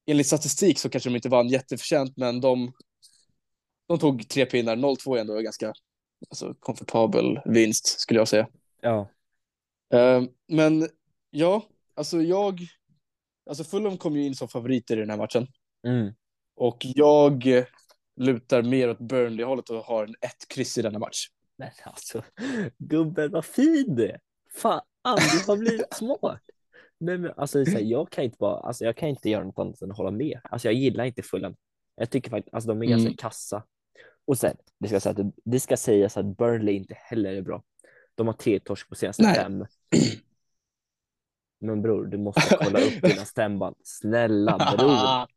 enligt 0.05 0.27
statistik 0.27 0.79
så 0.79 0.89
kanske 0.89 1.09
de 1.09 1.15
inte 1.15 1.29
vann 1.29 1.47
jätteförtjänt, 1.47 2.17
men 2.17 2.41
de, 2.41 2.73
de 3.87 3.99
tog 3.99 4.29
tre 4.29 4.45
pinnar. 4.45 4.75
0-2 4.75 5.15
är 5.15 5.21
ändå 5.21 5.37
en 5.37 5.43
ganska 5.43 5.73
alltså, 6.29 6.53
komfortabel 6.59 7.39
vinst 7.45 7.87
skulle 7.99 8.19
jag 8.19 8.27
säga. 8.27 8.47
ja, 8.81 9.09
Ehm, 9.93 10.27
men 10.47 10.87
ja, 11.29 11.63
alltså 11.95 12.21
jag, 12.21 12.59
alltså 13.49 13.63
Fulham 13.63 13.97
kom 13.97 14.15
ju 14.15 14.25
in 14.25 14.35
som 14.35 14.47
favoriter 14.47 14.97
i 14.97 14.99
den 14.99 15.09
här 15.09 15.17
matchen. 15.17 15.47
mm. 15.87 16.13
Och 16.55 16.77
jag 16.81 17.63
lutar 18.15 18.61
mer 18.61 18.89
åt 18.89 18.99
Burnley-hållet 18.99 19.69
och 19.69 19.77
har 19.77 20.03
en 20.03 20.15
ett 20.21 20.47
kryss 20.47 20.77
i 20.77 20.81
denna 20.81 20.99
match. 20.99 21.27
Men 21.57 21.69
alltså, 21.83 22.23
gubben 22.77 23.31
vad 23.31 23.45
fin 23.45 23.95
du 23.95 24.05
är. 24.05 24.19
Fan, 24.55 24.81
du 25.03 25.51
har 25.51 25.57
blivit 25.57 25.93
smart. 25.93 26.41
Nej, 26.97 27.17
men 27.17 27.31
alltså, 27.37 27.63
här, 27.63 27.79
jag 27.79 28.09
kan 28.09 28.23
inte 28.23 28.37
bara, 28.39 28.59
alltså, 28.59 28.85
jag 28.85 28.97
kan 28.97 29.09
inte 29.09 29.29
göra 29.29 29.43
något 29.43 29.59
annat 29.59 29.81
än 29.81 29.91
att 29.91 29.97
hålla 29.97 30.11
med. 30.11 30.39
Alltså, 30.43 30.67
jag 30.67 30.75
gillar 30.75 31.05
inte 31.05 31.21
Fulham. 31.21 31.55
Jag 31.95 32.09
tycker 32.09 32.29
faktiskt, 32.29 32.53
alltså, 32.53 32.67
de 32.67 32.81
är 32.81 32.85
ganska 32.85 33.07
Mm. 33.07 33.17
kassa. 33.17 33.63
Och 34.25 34.37
sen, 34.37 34.55
det 34.79 34.87
ska, 34.87 34.99
säga 34.99 35.15
att, 35.21 35.33
det 35.45 35.59
ska 35.59 35.77
sägas 35.77 36.17
att 36.17 36.37
Burnley 36.37 36.75
inte 36.75 36.93
heller 36.97 37.33
är 37.33 37.41
bra. 37.41 37.63
De 38.15 38.27
har 38.27 38.33
tre 38.33 38.59
torsk 38.59 38.89
på 38.89 38.95
senaste 38.95 39.23
Nej. 39.23 39.35
fem. 39.35 39.65
Men 41.63 41.81
bror, 41.81 42.05
du 42.05 42.17
måste 42.17 42.57
kolla 42.61 42.79
upp 42.79 43.01
dina 43.01 43.25
stämband. 43.25 43.75
Snälla 43.83 44.57
bror. 44.77 45.27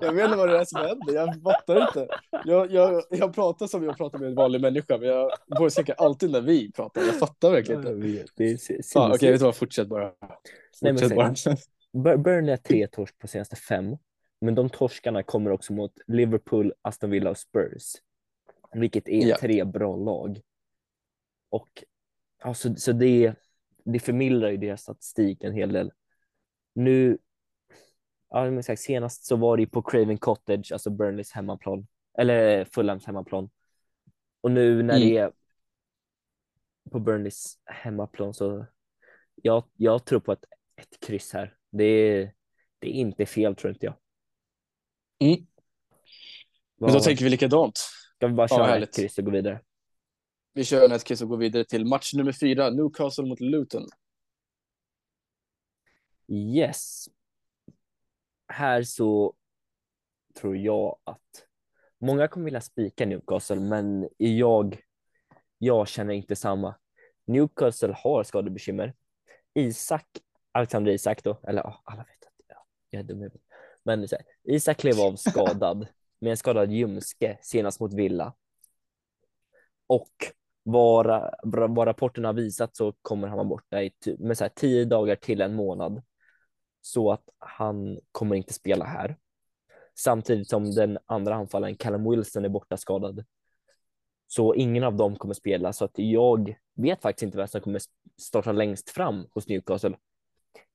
jag 0.00 0.12
vet 0.12 0.24
inte 0.24 0.36
vad 0.36 0.48
det 0.48 0.58
är 0.58 0.64
som 0.64 0.80
händer, 0.80 1.14
jag 1.14 1.42
fattar 1.42 1.82
inte. 1.88 2.08
Jag, 2.44 2.72
jag, 2.72 3.02
jag 3.10 3.34
pratar 3.34 3.66
som 3.66 3.84
jag 3.84 3.96
pratar 3.96 4.18
med 4.18 4.28
en 4.28 4.34
vanlig 4.34 4.60
människa, 4.60 4.98
men 4.98 5.08
jag 5.08 5.30
voice 5.58 5.78
alltid 5.98 6.30
när 6.30 6.40
vi 6.40 6.72
pratar. 6.72 7.02
Jag 7.02 7.18
fattar 7.18 7.50
verkligen 7.50 7.80
inte. 7.80 8.24
det 8.36 8.44
är 8.44 8.82
Fan, 8.92 9.12
Okej, 9.12 9.18
sinnes- 9.28 9.32
vet 9.32 9.38
du 9.40 9.44
vad, 9.44 9.56
fortsätt 9.56 9.88
bara. 9.88 10.12
Nej, 10.82 10.92
Fortsätt 10.92 11.08
säg- 11.08 11.16
bara. 11.16 11.34
Bur- 11.92 12.16
Burnley 12.16 12.50
har 12.50 12.56
tre 12.56 12.86
torsk 12.86 13.18
på 13.18 13.28
senaste 13.28 13.56
fem, 13.56 13.96
men 14.40 14.54
de 14.54 14.70
torskarna 14.70 15.22
kommer 15.22 15.50
också 15.50 15.72
mot 15.72 15.92
Liverpool, 16.06 16.72
Aston 16.82 17.10
Villa 17.10 17.30
och 17.30 17.38
Spurs, 17.38 17.82
vilket 18.72 19.08
är 19.08 19.28
Ja. 19.28 19.36
tre 19.40 19.64
bra 19.64 19.96
lag. 19.96 20.40
Och 21.50 21.84
alltså, 22.42 22.74
så 22.74 22.92
det, 22.92 23.34
det 23.84 23.98
förmildrar 23.98 24.50
ju 24.50 24.56
deras 24.56 24.82
statistik 24.82 25.44
en 25.44 25.52
hel 25.54 25.72
del. 25.72 25.92
Nu, 26.74 27.18
ja, 28.30 28.50
men 28.50 28.76
senast 28.76 29.24
så 29.24 29.36
var 29.36 29.56
det 29.56 29.66
på 29.66 29.82
Craven 29.82 30.18
Cottage, 30.18 30.72
alltså 30.72 30.90
Burnleys 30.90 31.32
hemmaplan, 31.32 31.86
eller 32.18 32.64
Fulhams 32.64 33.06
hemmaplan. 33.06 33.50
Och 34.40 34.50
nu 34.50 34.82
när 34.82 34.96
Mm. 34.96 35.08
det 35.08 35.16
är 35.16 35.32
på 36.90 37.00
Burnleys 37.00 37.58
hemmaplan 37.64 38.34
så 38.34 38.66
jag, 39.34 39.64
jag 39.76 40.04
tror 40.04 40.20
på 40.20 40.32
ett, 40.32 40.44
ett 40.76 41.00
kryss 41.06 41.32
här. 41.32 41.56
Det 41.70 41.84
är, 41.84 42.32
det 42.78 42.88
är 42.88 42.92
inte 42.92 43.26
fel 43.26 43.56
tror 43.56 43.72
inte 43.72 43.86
jag. 43.86 43.94
Mm. 45.18 45.46
Men 46.76 46.92
då 46.92 47.00
tänker 47.00 47.24
vi 47.24 47.30
likadant. 47.30 47.78
Ska 48.16 48.26
vi 48.26 48.32
bara 48.34 48.46
Ja, 48.50 48.56
köra 48.56 48.66
härligt. 48.66 48.88
ett 48.88 48.96
kryss 48.96 49.18
och 49.18 49.24
gå 49.24 49.30
vidare? 49.30 49.60
Vi 50.54 50.64
kör 50.64 50.90
en 50.90 50.98
kiss 50.98 51.22
och 51.22 51.28
går 51.28 51.36
vidare 51.36 51.64
till 51.64 51.84
match 51.84 52.14
nummer 52.14 52.32
fyra, 52.32 52.70
Newcastle 52.70 53.24
mot 53.24 53.40
Luton. 53.40 53.86
Yes. 56.28 57.08
Här 58.48 58.82
så 58.82 59.34
tror 60.34 60.56
jag 60.56 60.98
att 61.04 61.46
många 61.98 62.28
kommer 62.28 62.44
vilja 62.44 62.60
spika 62.60 63.06
Newcastle, 63.06 63.60
men 63.60 64.08
jag, 64.16 64.82
jag 65.58 65.88
känner 65.88 66.14
inte 66.14 66.36
samma. 66.36 66.74
Newcastle 67.24 67.94
har 67.96 68.24
skadebekymmer. 68.24 68.94
Isak, 69.54 70.06
Alexander 70.52 70.92
Isak 70.92 71.24
då, 71.24 71.40
eller 71.42 71.62
ja, 71.62 71.82
alla 71.84 72.04
vet 72.04 72.26
att 72.26 72.32
ja, 72.48 72.66
jag 72.90 73.00
är 73.00 73.04
dum. 73.04 73.30
Men 73.82 74.08
så 74.08 74.16
här, 74.16 74.24
Isak 74.42 74.76
klev 74.76 75.00
av 75.00 75.16
skadad 75.16 75.86
med 76.18 76.30
en 76.30 76.36
skadad 76.36 76.72
ljumske 76.72 77.38
senast 77.42 77.80
mot 77.80 77.92
Villa. 77.92 78.34
Och 79.86 80.32
vad, 80.62 81.30
vad 81.42 81.88
rapporterna 81.88 82.28
har 82.28 82.32
visat 82.32 82.76
så 82.76 82.92
kommer 83.02 83.28
han 83.28 83.36
vara 83.36 83.48
borta 83.48 83.82
i 83.82 83.90
ty- 83.90 84.16
med 84.18 84.38
så 84.38 84.44
här 84.44 84.48
tio 84.54 84.84
dagar 84.84 85.16
till 85.16 85.40
en 85.40 85.54
månad. 85.54 86.02
Så 86.80 87.12
att 87.12 87.28
han 87.38 87.98
kommer 88.12 88.36
inte 88.36 88.52
spela 88.52 88.84
här. 88.84 89.16
Samtidigt 89.94 90.48
som 90.48 90.70
den 90.74 90.98
andra 91.06 91.34
anfallaren 91.34 91.76
Callum 91.76 92.10
Wilson 92.10 92.44
är 92.44 92.48
borta 92.48 92.76
skadad. 92.76 93.24
Så 94.26 94.54
ingen 94.54 94.84
av 94.84 94.96
dem 94.96 95.16
kommer 95.16 95.34
spela 95.34 95.72
så 95.72 95.84
att 95.84 95.90
jag 95.94 96.58
vet 96.74 97.02
faktiskt 97.02 97.22
inte 97.22 97.38
vem 97.38 97.48
som 97.48 97.60
kommer 97.60 97.80
starta 98.20 98.52
längst 98.52 98.90
fram 98.90 99.26
hos 99.34 99.48
Newcastle. 99.48 99.96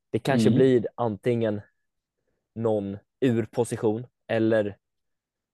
Det 0.09 0.19
kanske 0.19 0.49
Mm. 0.49 0.57
blir 0.57 0.87
antingen 0.95 1.61
någon 2.55 2.97
ur 3.19 3.45
position 3.45 4.07
eller 4.27 4.77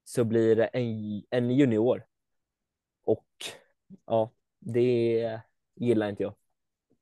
så 0.03 0.23
blir 0.23 0.55
det 0.55 0.65
en, 0.65 1.23
en 1.29 1.51
junior. 1.51 2.05
Och 3.05 3.27
ja, 4.05 4.31
det 4.59 5.41
gillar 5.75 6.09
inte 6.09 6.23
jag. 6.23 6.33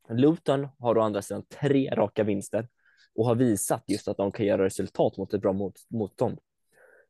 Luton 0.09 0.67
har 0.79 0.97
å 0.97 1.01
andra 1.01 1.21
sidan 1.21 1.43
tre 1.45 1.89
raka 1.95 2.23
vinster 2.23 2.67
och 3.15 3.25
har 3.25 3.35
visat 3.35 3.83
just 3.87 4.07
att 4.07 4.17
de 4.17 4.31
kan 4.31 4.45
göra 4.45 4.65
resultat 4.65 5.17
mot 5.17 5.33
ett 5.33 5.41
bra 5.41 5.53
mot, 5.53 5.75
motstånd. 5.89 6.39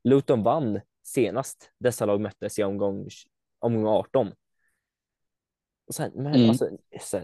Luton 0.03 0.43
vann 0.43 0.81
senast 1.03 1.71
dessa 1.79 2.05
lag 2.05 2.21
möttes 2.21 2.59
i 2.59 2.63
omgång, 2.63 3.07
omgång 3.59 3.87
18. 3.87 4.33
Och 5.87 5.95
sen, 5.95 6.11
men 6.15 6.35
Mm. 6.35 6.49
alltså, 6.49 6.69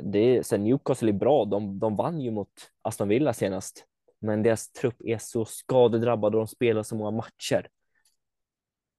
det, 0.04 0.46
sen 0.46 0.64
Newcastle 0.64 1.10
är 1.10 1.14
bra, 1.14 1.46
de, 1.46 1.80
de 1.80 1.96
vann 1.96 2.22
ju 2.22 2.32
mot 2.32 2.52
Aston 2.82 3.08
Villa 3.08 3.34
senast. 3.34 3.86
Men 4.20 4.44
deras 4.44 4.72
trupp 4.72 4.96
är 5.00 5.18
så 5.18 5.46
skadedrabbad 5.46 6.36
och 6.36 6.42
de 6.42 6.48
spelar 6.48 6.84
så 6.84 6.96
många 6.96 7.12
matcher. 7.12 7.70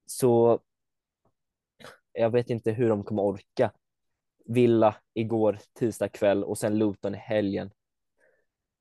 Så 0.06 0.60
jag 2.18 2.30
vet 2.30 2.50
inte 2.50 2.72
hur 2.72 2.88
de 2.88 3.04
kommer 3.04 3.22
orka. 3.22 3.72
Villa 4.44 4.96
igår 5.14 5.58
tisdag 5.78 6.08
kväll 6.08 6.44
och 6.44 6.58
sen 6.58 6.78
Luton 6.78 7.14
i 7.14 7.18
helgen. 7.18 7.70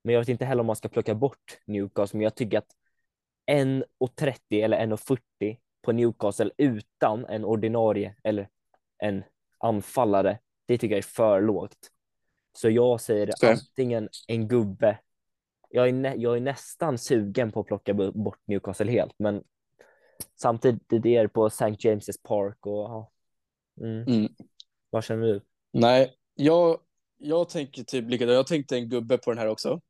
Men 0.04 0.14
jag 0.14 0.22
vet 0.22 0.30
inte 0.30 0.46
heller 0.46 0.60
om 0.60 0.68
man 0.68 0.76
ska 0.76 0.90
plocka 0.90 1.16
bort 1.16 1.60
Newcastle, 1.66 2.18
men 2.18 2.24
jag 2.24 2.36
tycker 2.36 2.58
att 2.58 2.76
1,30 3.52 4.40
eller 4.50 4.78
1,40 4.78 5.58
på 5.82 5.92
Newcastle 5.92 6.52
utan 6.58 7.26
en 7.26 7.46
ordinarie 7.46 8.16
eller 8.24 8.50
en 8.98 9.24
anfallare, 9.58 10.40
det 10.66 10.78
tycker 10.78 10.96
jag 10.96 10.98
är 10.98 11.02
för 11.02 11.42
lågt. 11.42 11.92
Så 12.54 12.70
jag 12.70 13.02
säger 13.02 13.30
Okej. 13.30 13.50
antingen 13.50 14.10
en 14.28 14.48
gubbe. 14.48 15.00
Jag 15.70 15.90
är, 15.90 16.16
jag 16.16 16.38
är 16.38 16.42
nästan 16.42 16.98
sugen 16.98 17.52
på 17.52 17.60
att 17.60 17.68
plocka 17.68 17.94
bort 17.94 18.40
Newcastle 18.46 18.92
helt, 18.92 19.16
men 19.20 19.44
samtidigt 20.36 21.04
det 21.04 21.16
är 21.16 21.28
på 21.28 21.46
St. 21.46 21.66
James's 21.66 22.22
Park 22.24 22.66
och 22.66 22.84
ja. 22.90 23.12
Mm. 23.82 24.04
Mm. 24.08 24.32
Vad 24.90 25.04
känner 25.04 25.28
du? 25.28 25.42
Nej, 25.74 26.14
jag, 26.36 26.80
jag 27.18 27.50
tänker 27.50 27.84
typ 27.84 28.10
likadant. 28.10 28.36
Jag 28.36 28.48
tänkte 28.48 28.76
en 28.78 28.90
gubbe 28.90 29.18
på 29.18 29.32
den 29.32 29.38
här 29.38 29.48
också. 29.48 29.82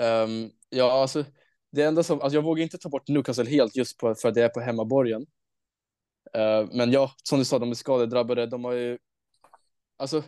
Ehm, 0.00 0.50
ja, 0.68 0.92
alltså, 0.92 1.24
det 1.72 1.82
enda 1.82 2.02
som, 2.02 2.20
alltså 2.20 2.36
jag 2.36 2.42
vågar 2.42 2.62
inte 2.62 2.78
ta 2.78 2.88
bort 2.88 3.08
Newcastle 3.08 3.50
helt 3.50 3.76
just 3.76 3.98
på, 3.98 4.14
för 4.14 4.28
att 4.28 4.34
det 4.34 4.42
är 4.42 4.48
på 4.48 4.60
hemmaborgen. 4.60 5.26
Ehm, 6.34 6.68
men 6.72 6.92
ja, 6.92 7.12
som 7.22 7.38
du 7.38 7.44
sa, 7.44 7.58
de 7.58 7.70
är 7.70 7.74
skadedrabbade. 7.74 8.46
De 8.46 8.64
har 8.64 8.72
ju, 8.72 8.98
alltså, 9.96 10.22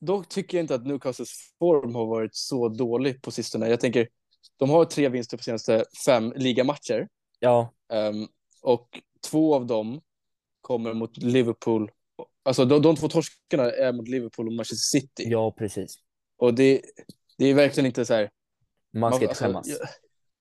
dock 0.00 0.28
tycker 0.28 0.58
jag 0.58 0.64
inte 0.64 0.74
att 0.74 0.86
Newcastles 0.86 1.32
form 1.58 1.94
har 1.94 2.06
varit 2.06 2.34
så 2.34 2.68
dålig 2.68 3.22
på 3.22 3.30
sistone. 3.30 3.68
Jag 3.68 3.80
tänker, 3.80 4.08
de 4.56 4.70
har 4.70 4.84
tre 4.84 5.08
vinster 5.08 5.36
på 5.36 5.42
senaste 5.42 5.84
fem 6.06 6.32
ligamatcher. 6.36 7.08
Ja, 7.38 7.72
Ehm, 7.92 8.28
och 8.62 9.00
två 9.30 9.54
av 9.54 9.66
dem 9.66 10.00
kommer 10.66 10.94
mot 10.94 11.16
Liverpool. 11.16 11.90
Alltså 12.42 12.64
de, 12.64 12.82
de 12.82 12.96
två 12.96 13.08
torskarna 13.08 13.70
är 13.70 13.92
mot 13.92 14.08
Liverpool 14.08 14.46
och 14.46 14.52
Manchester 14.52 14.98
City. 14.98 15.24
ja 15.26 15.54
precis. 15.58 15.94
Och 16.36 16.54
det, 16.54 16.82
det 17.38 17.46
är 17.46 17.54
verkligen 17.54 17.86
inte 17.86 18.04
så 18.04 18.14
här. 18.14 18.30
Man 18.92 19.12
ska 19.12 19.22
inte 19.22 19.30
alltså, 19.30 19.44
skämmas. 19.44 19.68
ja, 19.68 19.88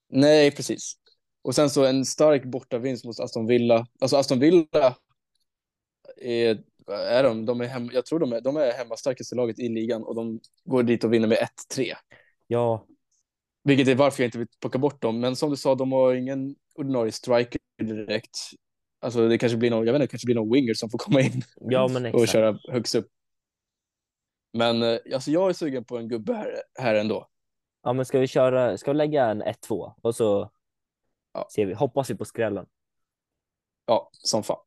nej, 0.10 0.52
precis. 0.52 0.94
Och 1.42 1.56
sen 1.56 1.70
så 1.70 1.86
en 1.86 2.06
stark 2.06 2.44
bortavinst 2.44 3.06
mot 3.06 3.20
Aston 3.20 3.48
Villa. 3.48 3.88
Alltså 4.00 4.18
Aston 4.18 4.40
Villa 4.40 4.96
är, 6.18 6.64
är 6.88 7.24
de, 7.24 7.46
de 7.46 7.62
är 7.62 7.66
hem, 7.66 7.90
jag 7.94 8.06
tror 8.06 8.20
de 8.20 8.34
är, 8.34 8.42
de 8.42 8.58
är 8.58 8.72
hemmastarkaste 8.72 9.36
laget 9.36 9.60
i 9.60 9.70
ligan 9.70 10.04
och 10.04 10.16
de 10.16 10.40
går 10.64 10.84
dit 10.84 11.04
och 11.04 11.14
vinner 11.14 11.28
med 11.28 11.38
1-3. 11.74 11.94
Ja, 12.48 12.88
Vilket 13.64 13.88
är 13.88 13.96
varför 13.96 14.24
jag 14.24 14.28
inte 14.28 14.38
vill 14.38 14.48
plocka 14.62 14.78
bort 14.78 15.02
dem. 15.02 15.20
Men 15.20 15.36
som 15.36 15.50
du 15.50 15.58
sa, 15.58 15.76
de 15.76 15.92
har 15.92 16.14
ingen 16.14 16.56
ordinarie 16.76 17.12
striker 17.12 17.60
direkt. 17.84 18.38
Alltså 19.06 19.28
det 19.28 19.38
kanske 19.38 19.58
blir 19.58 19.70
någon, 19.70 19.86
jag 19.86 19.94
vet 19.94 20.02
inte, 20.02 20.12
kanske 20.12 20.26
blir 20.26 20.36
någon 20.36 20.54
winger 20.54 20.74
som 20.74 20.90
får 20.90 20.98
komma 20.98 21.22
in 21.22 21.42
ja 21.56 21.90
och 22.14 22.28
köra 22.28 22.60
högst 22.72 22.96
upp. 22.96 23.08
Men 24.54 24.84
eh, 24.84 24.98
alltså 25.14 25.32
jag 25.32 25.50
är 25.50 25.54
sugen 25.54 25.86
på 25.86 25.98
en 25.98 26.08
gubbe 26.08 26.34
här, 26.34 26.64
här 26.80 26.96
ändå. 26.96 27.28
Ja, 27.84 27.94
men 27.94 28.06
ska 28.06 28.20
vi 28.20 28.28
köra, 28.28 28.78
ska 28.78 28.92
vi 28.92 28.98
lägga 28.98 29.26
en 29.26 29.44
1-2 29.44 29.94
och 30.02 30.16
så 30.16 30.52
Ja. 31.34 31.48
ser 31.56 31.66
vi, 31.66 31.74
hoppas 31.74 32.10
vi 32.10 32.16
på 32.16 32.26
skrällen. 32.26 32.66
Ja, 33.86 34.10
som 34.12 34.44
fan. 34.44 34.58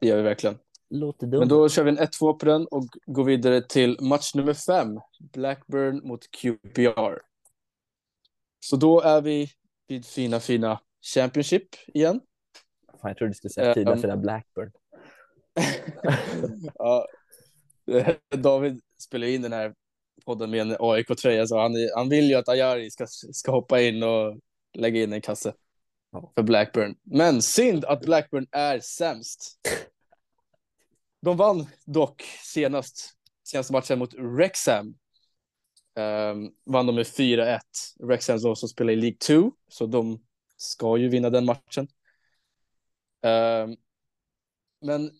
Det 0.00 0.06
gör 0.06 0.16
vi 0.16 0.22
verkligen. 0.22 0.58
Låter 0.90 1.26
dumt. 1.26 1.38
Men 1.38 1.48
då 1.48 1.68
kör 1.68 1.84
vi 1.84 1.90
en 1.90 1.98
1-2 1.98 2.32
på 2.32 2.46
den 2.46 2.66
och 2.66 2.84
går 3.06 3.24
vidare 3.24 3.62
till 3.62 3.96
match 4.00 4.34
nummer 4.34 4.54
fem. 4.54 5.00
Blackburn 5.32 6.08
mot 6.08 6.30
QPR. 6.30 7.18
Så 8.60 8.76
då 8.76 9.00
är 9.00 9.20
vi 9.20 9.50
vid 9.88 10.06
fina, 10.06 10.40
fina 10.40 10.80
Championship 11.14 11.68
igen. 11.86 12.20
Fan, 13.00 13.08
jag 13.10 13.16
trodde 13.16 13.30
du 13.30 13.34
skulle 13.34 13.50
säga 13.52 13.74
fina 13.74 13.92
Ehm. 13.92 14.00
fina 14.00 14.16
Blackburn. 14.16 14.72
ja, 16.74 17.06
David 18.36 18.80
spelar 18.98 19.26
in 19.26 19.42
den 19.42 19.52
här 19.52 19.74
podden 20.24 20.50
med 20.50 20.60
en 20.60 20.76
AIK-tröja, 20.80 21.46
så 21.46 21.58
han, 21.58 21.72
han 21.96 22.08
vill 22.08 22.28
ju 22.28 22.34
att 22.34 22.48
Ajari 22.48 22.90
ska, 22.90 23.06
ska 23.32 23.50
hoppa 23.52 23.80
in 23.80 24.02
och 24.02 24.38
lägga 24.74 25.02
in 25.02 25.12
en 25.12 25.20
kasse 25.20 25.54
Ja. 26.12 26.32
för 26.34 26.42
Blackburn. 26.42 26.96
Men 27.02 27.42
synd 27.42 27.84
att 27.84 28.00
Blackburn 28.00 28.46
är 28.52 28.80
sämst. 28.80 29.58
De 31.22 31.36
vann 31.36 31.66
dock 31.84 32.22
senast, 32.44 33.12
senaste 33.44 33.72
matchen 33.72 33.98
mot 33.98 34.14
Wrexham. 34.14 34.94
Um, 35.98 36.52
vann 36.64 36.86
de 36.86 36.94
med 36.94 37.06
4-1. 37.06 37.58
Wrexham 37.98 38.38
som 38.38 38.56
spelar 38.56 38.92
i 38.92 38.96
League 38.96 39.16
2, 39.26 39.52
så 39.68 39.86
de 39.86 40.24
ska 40.56 40.96
ju 40.96 41.08
vinna 41.08 41.30
den 41.30 41.44
matchen. 41.44 41.88
Ehm, 43.26 43.76
men 44.80 45.10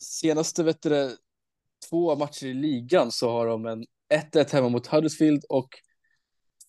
senaste 0.00 0.62
vet 0.62 0.82
du, 0.82 1.16
två 1.90 2.16
matcher 2.16 2.46
i 2.46 2.54
ligan 2.54 3.12
så 3.12 3.30
har 3.30 3.46
de 3.46 3.66
en 3.66 3.86
1-1 4.14 4.52
hemma 4.52 4.68
mot 4.68 4.86
Huddersfield 4.86 5.44
och 5.48 5.68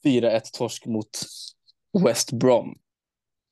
4-1 0.03 0.41
torsk 0.53 0.85
mot 0.85 1.09
West 2.05 2.31
Brom. 2.31 2.79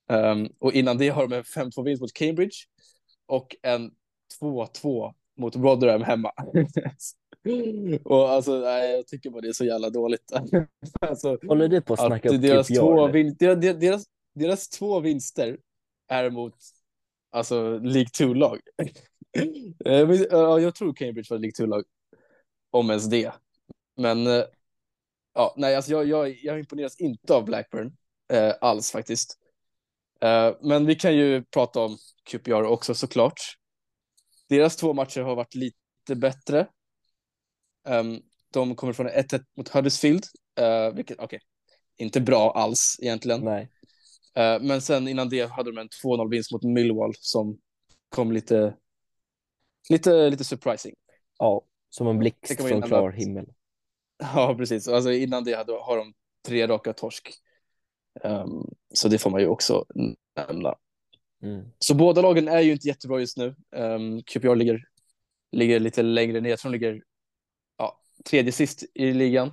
Ehm, 0.10 0.50
och 0.60 0.74
innan 0.74 0.98
det 0.98 1.10
har 1.10 1.28
de 1.28 1.36
en 1.36 1.44
5-2 1.44 1.84
vinst 1.84 2.02
mot 2.02 2.14
Cambridge 2.14 2.56
och 3.26 3.56
en 3.62 3.92
2-2 4.42 5.14
mot 5.38 5.56
Rotherham 5.56 6.02
hemma. 6.02 6.32
och 8.04 8.30
alltså, 8.30 8.60
nej, 8.60 8.92
jag 8.92 9.08
tycker 9.08 9.30
bara 9.30 9.42
det 9.42 9.48
är 9.48 9.54
så 9.54 9.66
jävla 9.66 9.90
dåligt. 9.90 10.32
alltså, 11.02 11.38
Håller 11.48 11.68
du 11.68 11.82
på 11.82 11.94
att 11.94 12.00
att 12.00 12.08
snacka 12.08 12.30
upp 12.30 12.42
deras, 12.42 12.68
QPR 12.68 12.80
två 12.80 13.08
deras, 13.08 13.38
deras, 13.40 13.80
deras, 13.80 14.06
deras 14.34 14.70
två 14.70 15.00
vinster 15.00 15.58
är 16.08 16.30
mot 16.30 16.56
alltså, 17.34 17.80
League 17.80 18.10
2-lag. 18.20 18.60
Eh, 19.86 20.12
ja, 20.32 20.60
jag 20.60 20.76
tror 20.76 20.94
Cambridge 20.94 21.28
var 21.30 21.40
League 21.40 21.66
2-lag, 21.66 21.84
om 22.72 22.90
ens 22.90 23.06
det. 23.06 23.32
Men 23.98 24.28
eh, 24.28 24.44
ja, 25.34 25.54
nej, 25.58 25.76
alltså, 25.76 25.92
jag, 25.92 26.08
jag, 26.08 26.40
jag 26.44 26.60
imponeras 26.60 27.00
inte 27.00 27.34
av 27.34 27.46
Blackburn 27.46 27.98
eh, 28.34 28.54
alls 28.62 28.92
faktiskt. 28.92 29.38
Eh, 30.22 30.56
men 30.62 30.86
vi 30.86 30.96
kan 30.96 31.16
ju 31.16 31.44
prata 31.44 31.80
om 31.80 31.98
QPR 32.24 32.64
också 32.64 32.96
såklart. 32.96 33.40
Deras 34.50 34.76
två 34.76 34.94
matcher 34.94 35.22
har 35.22 35.36
varit 35.36 35.56
lite 35.56 36.16
bättre. 36.16 36.68
Um, 37.88 38.22
de 38.52 38.76
kommer 38.76 38.94
från 38.94 39.10
1-1 39.10 39.44
mot 39.58 39.70
Huddersfield, 39.70 40.24
uh, 40.60 40.96
vilket 40.96 41.20
okej, 41.20 41.26
okay, 41.26 41.40
inte 41.98 42.22
bra 42.22 42.52
alls 42.52 43.00
egentligen. 43.02 43.42
Nej. 43.42 43.70
Uh, 44.40 44.62
men 44.62 44.82
sen 44.82 45.08
innan 45.08 45.30
det 45.30 45.52
hade 45.52 45.72
de 45.72 45.78
en 45.78 45.90
2-0 46.04 46.30
vinst 46.30 46.52
mot 46.52 46.64
Millwall 46.64 47.14
som 47.20 47.58
kom 48.10 48.32
lite, 48.32 48.76
lite, 49.90 50.30
lite 50.30 50.44
surprising. 50.44 50.96
Ja, 51.40 51.66
som 51.90 52.08
en 52.08 52.20
blixt 52.20 52.62
från 52.62 52.82
klar 52.82 53.12
himmel. 53.12 53.46
Ja, 54.36 54.56
precis. 54.58 54.88
Alltså 54.88 55.12
innan 55.12 55.44
det 55.44 55.54
hade, 55.54 55.74
har 55.74 55.98
de 55.98 56.14
tre 56.48 56.68
raka 56.68 56.94
torsk. 56.94 57.34
Um, 58.24 58.70
så 58.94 59.08
det 59.08 59.18
får 59.18 59.30
man 59.30 59.42
ju 59.42 59.48
också 59.48 59.86
nämna. 60.36 60.76
Mm. 61.44 61.66
Så 61.80 61.96
båda 61.96 62.22
lagen 62.22 62.48
är 62.48 62.62
ju 62.62 62.72
inte 62.72 62.88
jättebra 62.88 63.20
just 63.20 63.38
nu. 63.38 63.56
Um, 63.76 64.24
QPR 64.24 64.56
ligger, 64.56 64.84
ligger 65.52 65.80
lite 65.80 66.02
längre 66.02 66.42
ner. 66.42 66.50
Jag 66.50 66.60
tror 66.60 66.72
de 66.72 66.78
ligger 66.78 67.04
ja, 67.78 68.02
tredje 68.26 68.52
sist 68.52 68.84
i 68.94 69.14
ligan. 69.14 69.52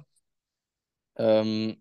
Um, 1.18 1.76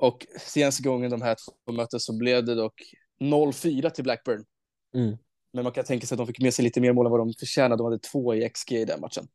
och 0.00 0.26
senaste 0.38 0.82
gången 0.82 1.10
de 1.10 1.22
här 1.22 1.36
två 1.66 1.72
möttes 1.72 2.04
så 2.04 2.18
blev 2.18 2.44
det 2.44 2.54
dock 2.54 2.82
0-4 3.20 3.90
till 3.90 4.04
Blackburn. 4.04 4.44
Mm. 4.94 5.16
Men 5.52 5.64
man 5.64 5.72
kan 5.72 5.84
tänka 5.84 6.06
sig 6.06 6.14
att 6.14 6.18
de 6.18 6.26
fick 6.26 6.40
med 6.40 6.54
sig 6.54 6.62
lite 6.62 6.80
mer 6.80 6.92
mål 6.92 7.06
än 7.06 7.12
vad 7.12 7.20
de 7.20 7.32
förtjänade. 7.32 7.76
De 7.76 7.84
hade 7.84 7.98
två 7.98 8.34
i 8.34 8.48
XG 8.48 8.72
i 8.72 8.84
den 8.84 9.00
matchen. 9.00 9.28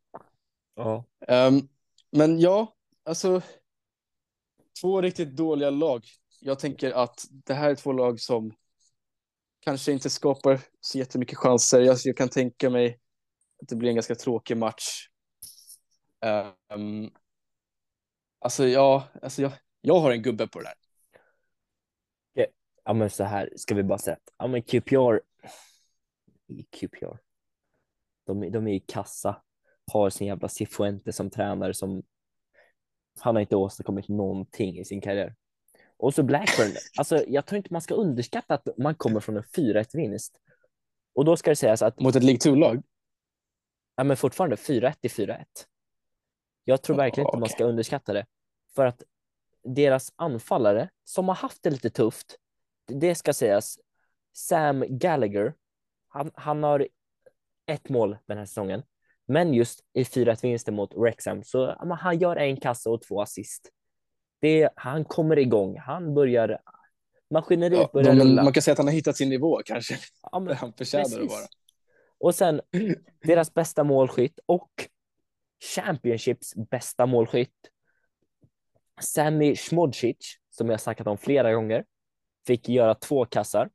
Ja. 0.76 1.06
Um, 1.28 1.70
men 2.12 2.40
ja, 2.40 2.76
alltså 3.04 3.42
två 4.82 5.02
riktigt 5.02 5.36
dåliga 5.36 5.70
lag. 5.70 6.06
Jag 6.42 6.60
tänker 6.60 6.92
att 6.92 7.26
det 7.30 7.54
här 7.54 7.70
är 7.70 7.76
två 7.76 7.92
lag 7.92 8.20
som 8.20 8.54
kanske 9.60 9.92
inte 9.92 10.10
skapar 10.10 10.62
så 10.82 10.98
jättemycket 10.98 11.38
chanser. 11.38 11.82
Jag, 11.82 11.98
jag 12.04 12.18
kan 12.18 12.30
tänka 12.30 12.70
mig 12.70 13.00
att 13.62 13.68
det 13.68 13.76
blir 13.76 13.90
en 13.90 13.96
ganska 13.96 14.16
tråkig 14.16 14.58
match. 14.58 15.08
Um, 16.76 17.12
alltså, 18.40 18.68
ja, 18.68 19.08
alltså 19.22 19.42
jag, 19.42 19.52
jag 19.86 20.00
har 20.00 20.12
en 20.12 20.22
gubbe 20.22 20.48
på 20.48 20.60
det 20.60 20.66
där. 20.66 20.76
Ja, 22.88 22.94
men 22.94 23.10
så 23.10 23.24
här 23.24 23.50
ska 23.56 23.76
vi 23.76 23.84
bara 23.84 23.98
säga 23.98 24.16
att 24.16 24.34
ja, 24.38 24.48
men 24.48 24.62
QPR, 24.62 25.20
QPR, 26.72 27.18
de, 28.26 28.52
de 28.52 28.68
är 28.68 28.74
ju 28.74 28.80
kassa, 28.80 29.42
har 29.92 30.10
sin 30.10 30.28
jävla 30.28 30.50
Cifuente 30.50 31.14
som 31.14 31.30
tränare 31.30 31.74
som 31.74 32.04
han 33.20 33.36
har 33.36 33.42
inte 33.42 33.56
åstadkommit 33.56 34.08
någonting 34.08 34.80
i 34.80 34.86
sin 34.86 35.02
karriär. 35.02 35.36
Och 35.98 36.14
så 36.14 36.24
Blackburn, 36.24 36.72
alltså 36.98 37.24
jag 37.28 37.46
tror 37.46 37.58
inte 37.58 37.74
man 37.74 37.82
ska 37.82 37.94
underskatta 37.94 38.54
att 38.54 38.78
man 38.78 38.96
kommer 38.96 39.20
från 39.20 39.38
en 39.38 39.44
4-1 39.44 39.98
vinst. 39.98 40.40
Och 41.14 41.26
då 41.26 41.38
ska 41.38 41.52
det 41.52 41.56
sägas 41.56 41.82
att... 41.82 42.00
Mot 42.00 42.16
ett 42.16 42.24
League 42.24 42.40
2-lag? 42.40 42.84
Ja, 43.96 44.04
men 44.04 44.18
fortfarande 44.18 44.56
4-1 44.56 44.96
i 45.02 45.08
4-1. 45.08 45.46
Jag 46.64 46.82
tror 46.82 46.96
verkligen 46.96 47.28
oh, 47.28 47.30
inte 47.30 47.40
man 47.40 47.50
ska 47.50 47.64
underskatta 47.64 48.14
det. 48.14 48.26
För 48.76 48.86
att 48.86 49.04
deras 49.66 50.14
anfallare, 50.16 50.90
som 51.04 51.28
har 51.28 51.36
haft 51.36 51.64
det 51.64 51.70
lite 51.70 51.90
tufft, 51.90 52.38
det 52.88 53.16
ska 53.16 53.34
sägas, 53.34 53.80
Sam 54.34 54.86
Gallagher, 54.90 55.54
han, 56.08 56.32
han 56.34 56.64
har 56.64 56.88
ett 57.66 57.90
mål 57.90 58.18
den 58.26 58.38
här 58.38 58.46
säsongen. 58.46 58.84
Men 59.28 59.54
just 59.54 59.80
i 59.94 60.04
4-1 60.04 60.42
vinsten 60.42 60.76
mot 60.76 60.94
Wrexham 60.94 61.44
så 61.44 61.76
han 62.00 62.20
gör 62.20 62.36
en 62.36 62.58
kassa 62.58 62.90
och 62.90 63.02
två 63.02 63.22
assist 63.22 63.72
det, 64.46 64.70
han 64.76 65.06
kommer 65.06 65.40
igång, 65.40 65.78
han 65.78 66.14
börjar, 66.14 66.60
maskineriet 67.30 67.80
ja, 67.80 67.90
börjar 67.94 68.16
de, 68.16 68.22
rulla. 68.22 68.44
Man 68.44 68.54
kan 68.54 68.64
säga 68.64 68.72
att 68.72 68.78
han 68.78 68.88
har 68.88 68.94
hittat 68.94 69.18
sin 69.18 69.30
nivå 69.30 69.62
kanske, 69.66 69.98
ja, 70.32 70.40
men, 70.40 70.56
han 70.58 70.74
förtjänar 70.74 71.20
det 71.20 71.26
bara. 71.26 71.48
Och 72.20 72.36
sen 72.36 72.62
deras 73.24 73.54
bästa 73.54 73.84
målskytt 73.84 74.40
och 74.46 74.70
Championships 75.76 76.56
bästa 76.56 77.06
målskytt, 77.06 77.70
Sami 79.02 79.56
Smodcic, 79.56 80.38
som 80.50 80.70
jag 80.70 80.82
snackat 80.82 81.08
om 81.08 81.18
flera 81.18 81.54
gånger, 81.54 81.86
fick 82.48 82.70
göra 82.70 82.96
två 82.96 83.26
kassar, 83.26 83.70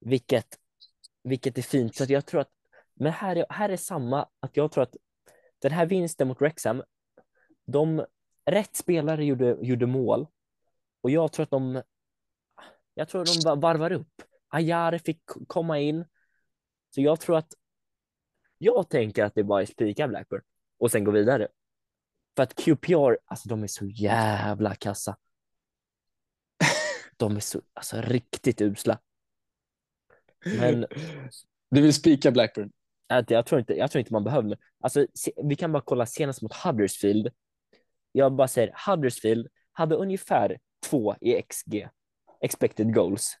vilket, 0.00 0.58
vilket 1.22 1.58
är 1.58 1.62
fint. 1.62 1.94
Så 1.94 2.04
jag 2.08 2.26
tror 2.26 2.40
att, 2.40 2.50
men 2.94 3.12
här 3.12 3.36
är, 3.36 3.46
här 3.48 3.68
är 3.68 3.76
samma, 3.76 4.28
att 4.40 4.56
jag 4.56 4.72
tror 4.72 4.82
att 4.82 4.96
den 5.58 5.72
här 5.72 5.86
vinsten 5.86 6.28
mot 6.28 6.40
Wrexham, 6.40 6.82
de 7.66 8.06
rätt 8.44 8.76
spelare 8.76 9.24
gjorde, 9.24 9.56
gjorde 9.60 9.86
mål 9.86 10.26
och 11.00 11.10
jag 11.10 11.32
tror 11.32 11.44
att 11.44 11.50
de, 11.50 11.82
jag 12.94 13.08
tror 13.08 13.22
att 13.22 13.42
de 13.42 13.60
varvar 13.60 13.92
upp. 13.92 14.22
Ayare 14.48 14.98
fick 14.98 15.22
komma 15.46 15.78
in. 15.78 16.04
Så 16.94 17.00
jag 17.00 17.20
tror 17.20 17.36
att, 17.36 17.54
jag 18.58 18.88
tänker 18.88 19.24
att 19.24 19.34
det 19.34 19.44
bara 19.44 19.62
är 19.62 19.66
spika 19.66 20.08
Blackburn 20.08 20.42
och 20.78 20.90
sen 20.90 21.04
gå 21.04 21.10
vidare. 21.10 21.48
För 22.36 22.42
att 22.42 22.54
QPR, 22.54 23.16
alltså 23.24 23.48
de 23.48 23.62
är 23.62 23.66
så 23.66 23.86
jävla 23.86 24.74
kassa. 24.74 25.16
De 27.16 27.36
är 27.36 27.40
så, 27.40 27.60
alltså 27.74 28.00
riktigt 28.00 28.60
usla. 28.60 28.98
Men... 30.44 30.86
Du 31.70 31.82
vill 31.82 31.94
spika 31.94 32.30
Blackburn? 32.30 32.72
Jag 33.28 33.46
tror 33.46 33.60
inte, 33.60 33.74
jag 33.74 33.90
tror 33.90 34.00
inte 34.00 34.12
man 34.12 34.24
behöver. 34.24 34.58
Alltså, 34.80 35.06
vi 35.44 35.56
kan 35.56 35.72
bara 35.72 35.82
kolla 35.86 36.06
senast 36.06 36.42
mot 36.42 36.52
Huddersfield 36.52 37.32
jag 38.12 38.32
bara 38.32 38.48
säger 38.48 38.74
Huddersfield 38.86 39.48
hade 39.72 39.94
ungefär 39.94 40.58
två 40.86 41.16
i 41.20 41.42
XG, 41.42 41.88
expected 42.40 42.94
goals, 42.94 43.36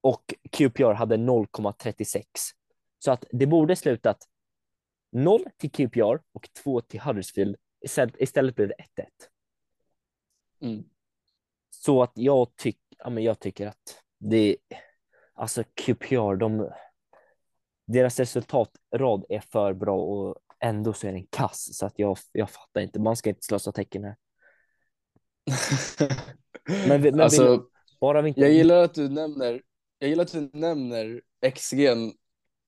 och 0.00 0.34
QPR 0.50 0.92
hade 0.92 1.16
0,36. 1.16 2.24
Så 2.98 3.10
att 3.12 3.24
det 3.30 3.46
borde 3.46 3.76
slutat 3.76 4.18
0 5.12 5.44
till 5.56 5.70
QPR 5.70 6.20
och 6.32 6.48
2 6.62 6.80
till 6.80 7.00
Huddersfield. 7.00 7.56
Istället, 7.80 8.14
istället 8.18 8.56
blev 8.56 8.68
det 8.68 9.02
1-1. 9.02 9.06
Mm. 10.62 10.84
Så 11.70 12.02
att 12.02 12.12
jag, 12.14 12.56
tyck, 12.56 12.78
ja, 12.98 13.10
men 13.10 13.24
jag 13.24 13.40
tycker 13.40 13.66
att 13.66 14.02
det 14.18 14.56
alltså 15.34 15.64
QPR, 15.74 16.36
de, 16.36 16.70
deras 17.86 18.18
resultatrad 18.18 19.24
är 19.28 19.40
för 19.40 19.72
bra 19.72 19.96
och 19.96 20.36
ändå 20.60 20.92
så 20.92 21.06
är 21.06 21.12
den 21.12 21.26
kass 21.30 21.76
så 21.76 21.86
att 21.86 21.98
jag, 21.98 22.18
jag 22.32 22.50
fattar 22.50 22.80
inte. 22.80 23.00
Man 23.00 23.16
ska 23.16 23.28
inte 23.28 23.44
slösa 23.44 23.72
tecken 23.72 24.04
här. 24.04 24.16
men, 26.88 27.02
men 27.02 27.20
alltså, 27.20 27.56
vi, 27.56 27.58
bara 28.00 28.22
vi 28.22 28.28
inte... 28.28 28.40
Jag 28.40 28.50
gillar 28.50 28.82
att 28.82 28.94
du 28.94 29.08
nämner. 29.08 29.62
Jag 29.98 30.10
gillar 30.10 30.24
att 30.24 30.32
du 30.32 30.50
nämner 30.52 31.20
XG 31.54 31.88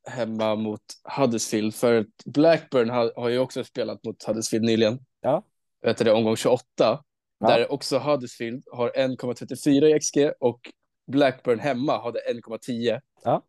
hemma 0.06 0.54
mot 0.54 0.82
Huddersfield 1.04 1.74
för 1.74 2.06
Blackburn 2.24 2.90
har, 2.90 3.12
har 3.16 3.28
ju 3.28 3.38
också 3.38 3.64
spelat 3.64 4.04
mot 4.04 4.24
Huddersfield 4.24 4.64
nyligen. 4.64 4.98
Ja. 5.20 5.44
Vet 5.82 5.98
du 5.98 6.04
det, 6.04 6.12
omgång 6.12 6.36
28 6.36 6.64
ja. 6.78 7.02
där 7.38 7.72
också 7.72 7.98
Huddersfield 7.98 8.64
har 8.72 8.90
1,34 8.90 9.96
i 9.96 10.00
XG 10.00 10.30
och 10.40 10.60
Blackburn 11.06 11.58
hemma 11.58 12.02
hade 12.02 12.20
1,10. 12.20 13.00
Ja. 13.24 13.42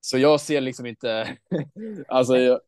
Så 0.00 0.18
jag 0.18 0.40
ser 0.40 0.60
liksom 0.60 0.86
inte, 0.86 1.36
alltså 2.08 2.36
jag, 2.36 2.60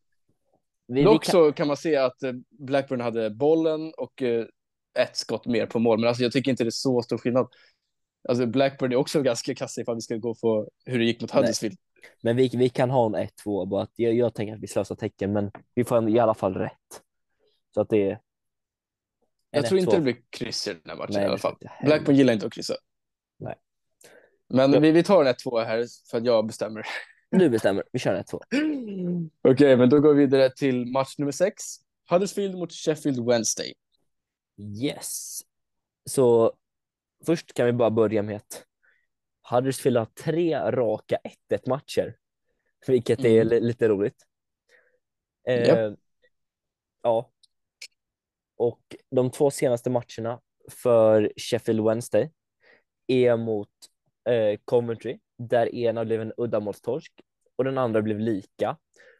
vi, 0.87 1.03
Dock 1.03 1.23
kan... 1.23 1.31
så 1.31 1.51
kan 1.51 1.67
man 1.67 1.77
se 1.77 1.95
att 1.95 2.23
eh, 2.23 2.33
Blackburn 2.49 3.01
hade 3.01 3.29
bollen 3.29 3.93
och 3.97 4.21
eh, 4.21 4.45
ett 4.99 5.17
skott 5.17 5.45
mer 5.45 5.65
på 5.65 5.79
mål, 5.79 5.99
men 5.99 6.07
alltså 6.07 6.23
jag 6.23 6.31
tycker 6.31 6.51
inte 6.51 6.63
det 6.63 6.69
är 6.69 6.71
så 6.71 7.01
stor 7.01 7.17
skillnad. 7.17 7.47
Alltså 8.29 8.45
Blackburn 8.45 8.91
är 8.91 8.95
också 8.95 9.21
ganska 9.21 9.55
kass 9.55 9.77
ifall 9.77 9.95
vi 9.95 10.01
ska 10.01 10.17
gå 10.17 10.35
på 10.35 10.69
hur 10.85 10.99
det 10.99 11.05
gick 11.05 11.21
mot 11.21 11.31
Huddersfield. 11.31 11.77
Men 12.21 12.35
vi, 12.35 12.49
vi 12.53 12.69
kan 12.69 12.89
ha 12.89 13.05
en 13.05 13.27
1-2, 13.45 13.65
bara 13.65 13.83
att 13.83 13.91
jag, 13.95 14.13
jag 14.13 14.33
tänker 14.33 14.53
att 14.53 14.61
vi 14.61 14.67
slösar 14.67 14.95
tecken, 14.95 15.33
men 15.33 15.51
vi 15.75 15.83
får 15.83 16.09
i 16.09 16.19
alla 16.19 16.33
fall 16.33 16.53
rätt. 16.53 17.01
Så 17.73 17.81
att 17.81 17.89
det 17.89 18.09
är. 18.09 18.21
Jag 19.51 19.65
tror 19.65 19.79
inte 19.79 19.95
det 19.95 20.01
blir 20.01 20.17
kryss 20.29 20.67
i 20.67 20.73
den 20.73 20.81
här 20.85 20.95
matchen 20.95 21.13
Nej, 21.13 21.23
i 21.23 21.27
alla 21.27 21.37
fall. 21.37 21.55
Blackburn 21.83 22.15
gillar 22.15 22.33
inte 22.33 22.45
att 22.45 22.53
kryssa. 22.53 22.73
Nej. 23.37 23.55
Men 24.49 24.73
ja. 24.73 24.79
vi, 24.79 24.91
vi 24.91 25.03
tar 25.03 25.25
en 25.25 25.33
1-2 25.33 25.63
här 25.63 25.85
för 26.11 26.17
att 26.17 26.25
jag 26.25 26.47
bestämmer. 26.47 26.85
Du 27.31 27.49
bestämmer, 27.49 27.83
vi 27.91 27.99
kör 27.99 28.23
1-2. 28.23 28.23
Okej, 29.41 29.51
okay, 29.51 29.75
men 29.75 29.89
då 29.89 29.99
går 29.99 30.13
vi 30.13 30.25
vidare 30.25 30.49
till 30.49 30.85
match 30.85 31.17
nummer 31.17 31.31
6. 31.31 31.63
Huddersfield 32.09 32.55
mot 32.55 32.73
Sheffield 32.73 33.25
Wednesday. 33.25 33.73
Yes. 34.83 35.39
Så 36.09 36.53
först 37.25 37.53
kan 37.53 37.65
vi 37.65 37.73
bara 37.73 37.91
börja 37.91 38.23
med 38.23 38.35
att 38.35 38.66
Huddersfield 39.49 39.97
har 39.97 40.05
tre 40.05 40.59
raka 40.59 41.17
1-1 41.51 41.69
matcher, 41.69 42.15
vilket 42.87 43.25
är 43.25 43.41
mm. 43.41 43.63
lite 43.63 43.87
roligt. 43.87 44.25
Eh, 45.47 45.67
yep. 45.67 45.99
Ja. 47.03 47.31
Och 48.57 48.95
de 49.11 49.31
två 49.31 49.51
senaste 49.51 49.89
matcherna 49.89 50.41
för 50.71 51.33
Sheffield 51.37 51.83
Wednesday 51.83 52.31
är 53.07 53.37
mot 53.37 53.69
eh, 54.29 54.59
Coventry 54.65 55.19
där 55.37 55.75
ena 55.75 56.05
blev 56.05 56.21
en 56.21 56.33
uddamålstorsk 56.37 57.13
och 57.55 57.63
den 57.63 57.77
andra 57.77 58.01
blev 58.01 58.19
lika 58.19 58.77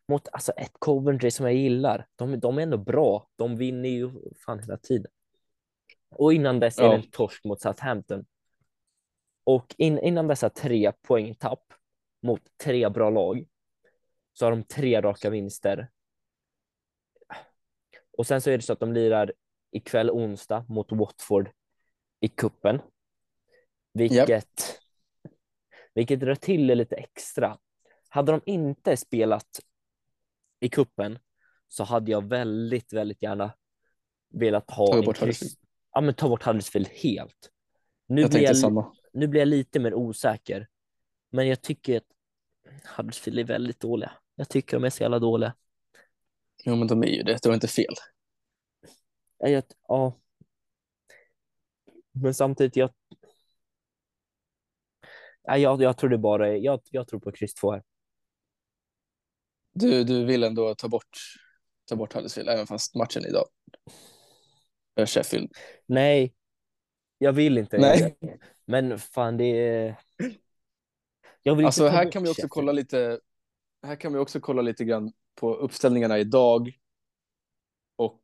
mot 0.08 0.28
alltså 0.32 0.52
ett 0.52 0.74
Coventry 0.80 1.32
som 1.32 1.46
jag 1.46 1.56
gillar. 1.56 2.08
De, 2.16 2.40
de 2.40 2.58
är 2.58 2.62
ändå 2.62 2.78
bra. 2.78 3.28
De 3.36 3.58
vinner 3.58 3.90
ju 3.90 4.12
fan 4.46 4.60
hela 4.60 4.78
tiden. 4.78 5.12
Och 6.10 6.34
innan 6.34 6.60
dess 6.60 6.78
ja. 6.78 6.84
är 6.84 6.90
det 6.90 6.96
en 6.96 7.12
torsk 7.12 7.44
mot 7.44 7.62
Southampton. 7.62 8.26
Och 9.48 9.76
in, 9.78 10.00
innan 10.00 10.28
dessa 10.28 10.50
tre 10.50 10.92
poängtapp 10.92 11.74
mot 12.22 12.42
tre 12.64 12.90
bra 12.90 13.10
lag 13.10 13.48
så 14.34 14.46
har 14.46 14.52
de 14.52 14.64
tre 14.64 15.02
raka 15.02 15.30
vinster. 15.30 15.92
Och 18.18 18.28
sen 18.28 18.42
så 18.42 18.50
är 18.50 18.58
det 18.58 18.64
så 18.64 18.74
att 18.74 18.80
de 18.80 18.94
lirar 18.94 19.34
ikväll 19.72 20.12
onsdag 20.12 20.66
mot 20.70 20.92
Watford 20.92 21.50
i 22.20 22.28
kuppen. 22.28 22.82
Vilket, 23.94 24.30
Japp. 24.30 24.44
vilket 25.94 26.20
drar 26.20 26.36
till 26.36 26.68
det 26.68 26.76
lite 26.76 26.96
extra. 26.96 27.58
Hade 28.10 28.32
de 28.32 28.42
inte 28.46 28.98
spelat 28.98 29.60
i 30.60 30.70
kuppen 30.70 31.20
så 31.68 31.84
hade 31.84 32.12
jag 32.12 32.30
väldigt, 32.30 32.94
väldigt 32.94 33.22
gärna 33.22 33.54
velat 34.30 34.72
ha 34.72 34.88
Ta 34.88 35.02
bort 35.02 35.18
kryss. 35.18 35.58
Ja, 35.92 36.02
men 36.02 36.14
ta 36.14 36.30
bort 36.30 36.44
Huddersfield 36.44 36.88
helt. 36.88 37.52
Nu 38.08 38.22
Jag 38.22 38.30
blir 38.30 38.40
tänkte 38.40 38.54
jag, 38.54 38.58
samma. 38.58 38.94
Nu 39.18 39.28
blir 39.28 39.42
jag 39.42 39.48
lite 39.48 39.80
mer 39.80 39.94
osäker. 39.94 40.68
Men 41.30 41.48
jag 41.48 41.62
tycker 41.62 41.98
att 41.98 42.04
Huddersfield 42.98 43.40
är 43.40 43.44
väldigt 43.44 43.80
dåliga. 43.80 44.12
Jag 44.36 44.50
tycker 44.50 44.78
de 44.78 44.84
är 44.84 44.90
så 44.90 45.04
jävla 45.04 45.20
dåliga. 45.20 45.54
Jo, 46.66 46.76
men 46.76 46.88
de 46.88 47.04
är 47.04 47.08
ju 47.08 47.24
det. 47.24 47.40
Det 47.44 47.50
var 47.50 47.54
inte 47.54 47.68
fel. 47.68 47.94
Ja, 49.38 49.48
Jag, 49.48 49.64
ja. 49.88 50.14
Men 52.12 52.34
samtidigt, 52.34 52.76
jag, 52.76 52.90
ja, 55.44 55.58
jag, 55.58 55.82
jag 55.82 55.98
tror 55.98 56.10
det 56.10 56.18
bara 56.18 56.48
är, 56.48 56.56
jag, 56.56 56.82
jag 56.92 57.08
tror 57.08 57.20
på 57.20 57.32
kryss 57.32 57.54
2 57.54 57.72
här. 57.72 57.84
Du, 59.74 60.04
du 60.04 60.26
vill 60.26 60.44
ändå 60.44 60.76
ta 60.76 60.88
bort, 60.88 61.18
ta 61.86 61.96
bort 61.96 62.14
Huddersfield, 62.14 62.50
även 62.50 62.68
fast 62.68 62.96
matchen 62.96 63.26
idag. 63.26 63.48
är 64.96 65.06
Sheffield. 65.06 65.52
Nej, 65.86 66.34
jag 67.18 67.34
vill 67.34 67.58
inte. 67.58 67.78
Nej. 67.78 68.18
Men 68.66 69.00
fan, 69.00 69.38
det 69.38 69.46
är... 69.46 69.96
Jag 71.44 71.56
vill 71.56 71.66
Alltså 71.66 71.88
här 71.88 72.12
kan 72.12 72.24
vi 72.24 72.30
också 72.30 72.48
kolla 72.48 72.72
lite. 72.72 73.20
Här 73.88 73.96
kan 73.96 74.14
vi 74.14 74.20
också 74.20 74.40
kolla 74.40 74.62
lite 74.62 74.86
grann 74.86 75.12
på 75.36 75.56
uppställningarna 75.56 76.20
idag. 76.20 76.72
Och 77.96 78.22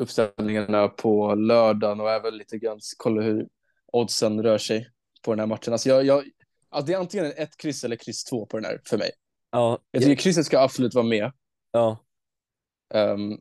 uppställningarna 0.00 0.88
på 0.88 1.34
lördagen 1.34 2.00
och 2.00 2.10
även 2.10 2.36
lite 2.36 2.58
grann 2.58 2.78
kolla 2.96 3.22
hur 3.22 3.48
oddsen 3.92 4.42
rör 4.42 4.58
sig 4.58 4.88
på 5.22 5.32
den 5.32 5.40
här 5.40 5.46
matchen. 5.46 5.72
Alltså 5.72 5.88
jag, 5.88 6.04
jag, 6.04 6.24
alltså 6.68 6.86
det 6.86 6.92
är 6.92 6.98
antingen 6.98 7.32
ett 7.36 7.56
kryss 7.56 7.84
eller 7.84 7.96
kryss 7.96 8.24
två 8.24 8.46
på 8.46 8.56
den 8.56 8.64
här 8.64 8.80
för 8.84 8.98
mig. 8.98 9.10
Ja, 9.50 9.78
Jag 9.90 10.02
tycker 10.02 10.22
krysset 10.22 10.46
ska 10.46 10.60
absolut 10.60 10.94
vara 10.94 11.06
med. 11.06 11.32
ja, 11.72 12.04
Um, 12.94 13.40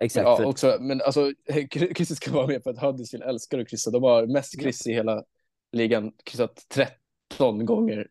exakt. 0.00 0.24
ja, 0.24 0.46
också, 0.46 0.76
men 0.80 1.00
alltså, 1.02 1.32
krysset 1.70 2.16
ska 2.16 2.32
vara 2.32 2.46
med 2.46 2.62
för 2.62 2.70
att 2.70 2.78
Huddersfield 2.78 3.24
älskar 3.24 3.58
att 3.58 3.68
kryssa. 3.68 3.90
De 3.90 4.02
har 4.02 4.26
mest 4.26 4.60
kryss 4.60 4.86
i 4.86 4.92
hela 4.92 5.24
ligan, 5.72 6.12
kryssat 6.24 6.66
13 6.68 7.66
gånger. 7.66 8.08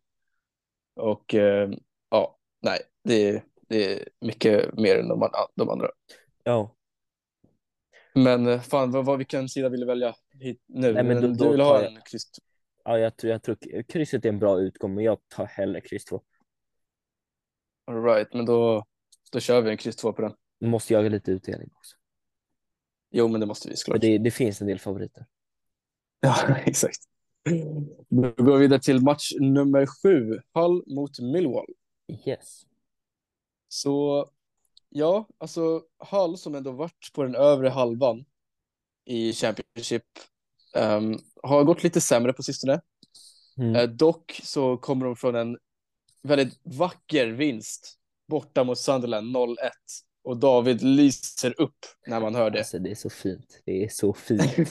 Och 0.96 1.36
eh, 1.36 1.70
ja, 2.10 2.38
nej, 2.62 2.80
det, 3.04 3.30
är- 3.30 3.44
det 3.68 3.94
är 3.94 4.10
mycket 4.22 4.74
mer 4.78 5.00
än 5.00 5.08
de, 5.08 5.30
de 5.56 5.70
andra. 5.70 5.90
ja. 6.44 6.72
Men 8.18 8.48
eh, 8.48 8.62
fan, 8.62 8.92
vad, 8.92 9.06
vad, 9.06 9.18
vilken 9.18 9.50
sida 9.50 9.70
vill 9.70 9.80
du 9.80 9.86
välja 9.86 10.16
hit 10.40 10.64
nu? 10.68 10.94
Nej, 10.94 11.04
men 11.04 11.22
då- 11.22 11.46
du 11.46 11.52
vill 11.52 11.62
ha 11.62 11.84
en 11.86 12.02
kryss? 12.02 12.32
ja 12.84 12.98
jag, 13.00 13.18
tror, 13.18 13.32
jag 13.32 13.44
tror 13.44 13.84
krysset 13.84 14.26
är 14.26 14.30
en 14.30 14.40
bra 14.40 14.60
utgång, 14.60 14.96
men 14.96 15.04
jag 15.04 15.18
tar 15.28 15.46
hellre 15.46 15.82
kryss 15.82 16.06
2. 16.06 16.22
All 17.88 18.04
right, 18.04 18.34
men 18.34 18.46
då, 18.46 18.86
då 19.32 19.40
kör 19.40 19.62
vi 19.62 19.70
en 19.70 19.78
kryss 19.78 19.96
två 19.96 20.14
på 20.14 20.22
den. 20.22 20.34
Måste 20.62 20.94
jag 20.94 21.02
ha 21.02 21.10
lite 21.10 21.32
utdelning 21.32 21.70
också. 21.76 21.96
Jo, 23.12 23.28
men 23.28 23.40
det 23.40 23.46
måste 23.46 23.70
vi 23.70 23.76
såklart. 23.76 24.02
det, 24.02 24.18
det 24.18 24.32
finns 24.32 24.62
en 24.62 24.68
del 24.68 24.80
favoriter. 24.80 25.26
Ja, 26.20 26.56
exakt. 26.66 27.00
Då 28.10 28.44
går 28.44 28.54
vi 28.54 28.60
vidare 28.60 28.80
till 28.80 29.02
match 29.02 29.32
nummer 29.40 29.86
sju, 29.86 30.40
Hull 30.54 30.84
mot 30.88 31.20
Millwall. 31.20 31.74
Yes. 32.26 32.66
Så 33.68 34.26
ja, 34.90 35.28
alltså 35.38 35.84
Hull 36.12 36.38
som 36.38 36.56
ändå 36.56 36.72
varit 36.72 37.12
på 37.14 37.24
den 37.24 37.36
övre 37.36 37.70
halvan 37.70 38.26
i 39.06 39.34
Championship 39.34 40.04
ehm, 40.76 41.20
har 41.44 41.64
gått 41.64 41.84
lite 41.84 42.02
sämre 42.02 42.34
på 42.34 42.44
sistone. 42.44 42.82
Mm. 43.58 43.76
Eh, 43.76 43.84
dock 43.84 44.40
så 44.44 44.78
kommer 44.78 45.06
de 45.06 45.16
från 45.16 45.36
en 45.36 45.58
väldigt 46.24 46.60
vacker 46.64 47.28
vinst 47.28 47.98
borta 48.28 48.64
mot 48.64 48.80
Sunderland 48.80 49.36
0-1 49.36 49.56
och 50.26 50.38
David 50.38 50.82
lyser 50.82 51.62
upp 51.62 51.86
när 52.08 52.20
man 52.20 52.36
hör 52.36 52.50
det. 52.50 52.60
Alltså 52.60 52.80
det 52.80 52.92
är 52.92 52.96
så 52.96 53.10
fint. 53.10 53.62
Det 53.66 53.84
är 53.84 53.90
så 53.90 54.14
fint. 54.14 54.42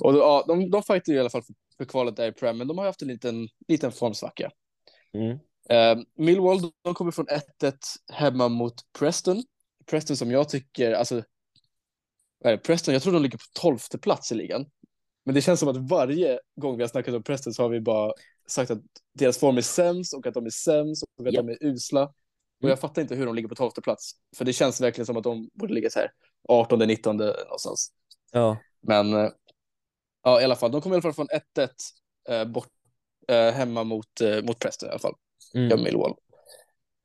och 0.00 0.12
då, 0.12 0.18
ja, 0.18 0.44
de, 0.48 0.70
de 0.70 0.82
fightar 0.82 1.12
i 1.12 1.18
alla 1.18 1.30
fall 1.30 1.42
för, 1.42 1.54
för 1.76 1.84
kvalet 1.84 2.16
där 2.16 2.28
i 2.28 2.32
Prem, 2.32 2.58
men 2.58 2.68
de 2.68 2.78
har 2.78 2.84
haft 2.84 3.02
en 3.02 3.08
liten, 3.08 3.48
liten 3.68 3.92
formsvacka. 3.92 4.50
Mm. 5.12 5.38
Eh, 5.68 6.04
Millwall, 6.16 6.58
de 6.82 6.94
kommer 6.94 7.10
från 7.10 7.26
1-1 7.60 7.74
hemma 8.12 8.48
mot 8.48 8.74
Preston. 8.98 9.42
Preston 9.86 10.16
som 10.16 10.30
jag 10.30 10.48
tycker, 10.48 10.92
alltså, 10.92 11.22
det? 12.42 12.58
Preston, 12.58 12.94
jag 12.94 13.02
tror 13.02 13.12
de 13.12 13.22
ligger 13.22 13.38
på 13.38 13.44
12 13.60 13.78
plats 14.02 14.32
i 14.32 14.34
ligan. 14.34 14.66
Men 15.24 15.34
det 15.34 15.42
känns 15.42 15.60
som 15.60 15.68
att 15.68 15.90
varje 15.90 16.38
gång 16.56 16.76
vi 16.76 16.82
har 16.82 16.88
snackat 16.88 17.14
om 17.14 17.22
Preston 17.22 17.54
så 17.54 17.62
har 17.62 17.70
vi 17.70 17.80
bara 17.80 18.12
sagt 18.46 18.70
att 18.70 18.82
deras 19.14 19.38
form 19.38 19.56
är 19.56 19.62
sämst 19.62 20.14
och 20.14 20.26
att 20.26 20.34
de 20.34 20.46
är 20.46 20.50
sämst 20.50 21.02
och 21.02 21.26
att 21.26 21.34
Japp. 21.34 21.46
de 21.46 21.52
är 21.52 21.58
usla. 21.60 22.12
Och 22.58 22.64
Mm. 22.64 22.70
jag 22.70 22.80
fattar 22.80 23.02
inte 23.02 23.14
hur 23.14 23.26
de 23.26 23.34
ligger 23.34 23.48
på 23.48 23.54
12 23.54 23.70
plats. 23.70 24.12
För 24.36 24.44
det 24.44 24.52
känns 24.52 24.80
verkligen 24.80 25.06
som 25.06 25.16
att 25.16 25.24
de 25.24 25.50
borde 25.54 25.74
ligga 25.74 25.90
så 25.90 25.98
här 25.98 26.10
18, 26.48 26.78
19 26.78 27.16
någonstans. 27.16 27.92
Ja. 28.32 28.56
Men 28.80 29.14
eh, 29.14 29.30
ja, 30.22 30.40
i 30.40 30.44
alla 30.44 30.56
fall, 30.56 30.72
de 30.72 30.80
kommer 30.80 30.96
i 30.96 30.96
alla 30.96 31.02
fall 31.02 31.12
från 31.12 31.28
1-1 31.28 31.68
eh, 32.28 32.44
bort 32.44 32.68
eh, 33.28 33.52
hemma 33.54 33.84
mot, 33.84 34.20
eh, 34.20 34.42
mot 34.42 34.58
Preston 34.58 34.86
i 34.88 34.90
alla 34.90 34.98
fall. 34.98 35.14
Ja, 35.52 35.60
Mm. 35.60 35.82
Millwall. 35.82 36.14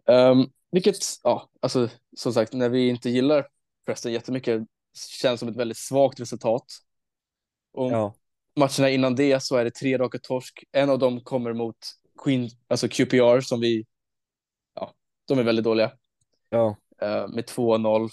Um, 0.08 0.52
vilket, 0.72 0.96
ja, 1.24 1.50
alltså 1.60 1.90
som 2.18 2.34
sagt, 2.34 2.54
när 2.54 2.70
vi 2.70 2.90
inte 2.90 3.10
gillar 3.10 3.48
Preston 3.86 4.12
jättemycket 4.12 4.62
känns 5.22 5.40
som 5.40 5.50
ett 5.50 5.56
väldigt 5.56 5.78
svagt 5.78 6.20
resultat. 6.20 6.66
Och 7.74 7.92
Ja. 7.92 8.16
matcherna 8.56 8.90
innan 8.90 9.16
det 9.16 9.44
så 9.44 9.56
är 9.56 9.64
det 9.64 9.72
tre 9.72 9.98
raka 9.98 10.20
torsk. 10.20 10.64
En 10.72 10.90
av 10.90 11.00
dem 11.00 11.22
kommer 11.22 11.54
mot 11.54 11.78
Queen, 12.24 12.50
alltså 12.68 12.88
QPR 12.88 13.42
som 13.42 13.60
vi, 13.60 13.86
de 15.30 15.40
är 15.40 15.44
väldigt 15.44 15.66
dåliga 15.66 15.92
Ja. 16.50 16.78
eh, 17.02 17.28
med 17.28 17.46
2-0. 17.46 18.10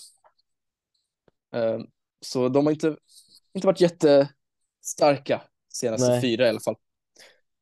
Eh, 1.54 1.78
så 2.20 2.48
de 2.48 2.66
har 2.66 2.72
inte, 2.72 2.96
inte 3.52 3.66
varit 3.66 3.80
jättestarka 3.80 5.42
senaste 5.68 6.08
Nej. 6.08 6.20
fyra 6.20 6.46
i 6.46 6.48
alla 6.48 6.60
fall. 6.60 6.76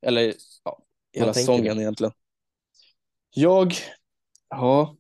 Eller 0.03 0.35
ja, 0.65 0.83
hela 1.13 1.35
säsongen 1.35 1.81
egentligen. 1.81 2.13
Jag, 3.31 3.73
ja, 4.49 4.97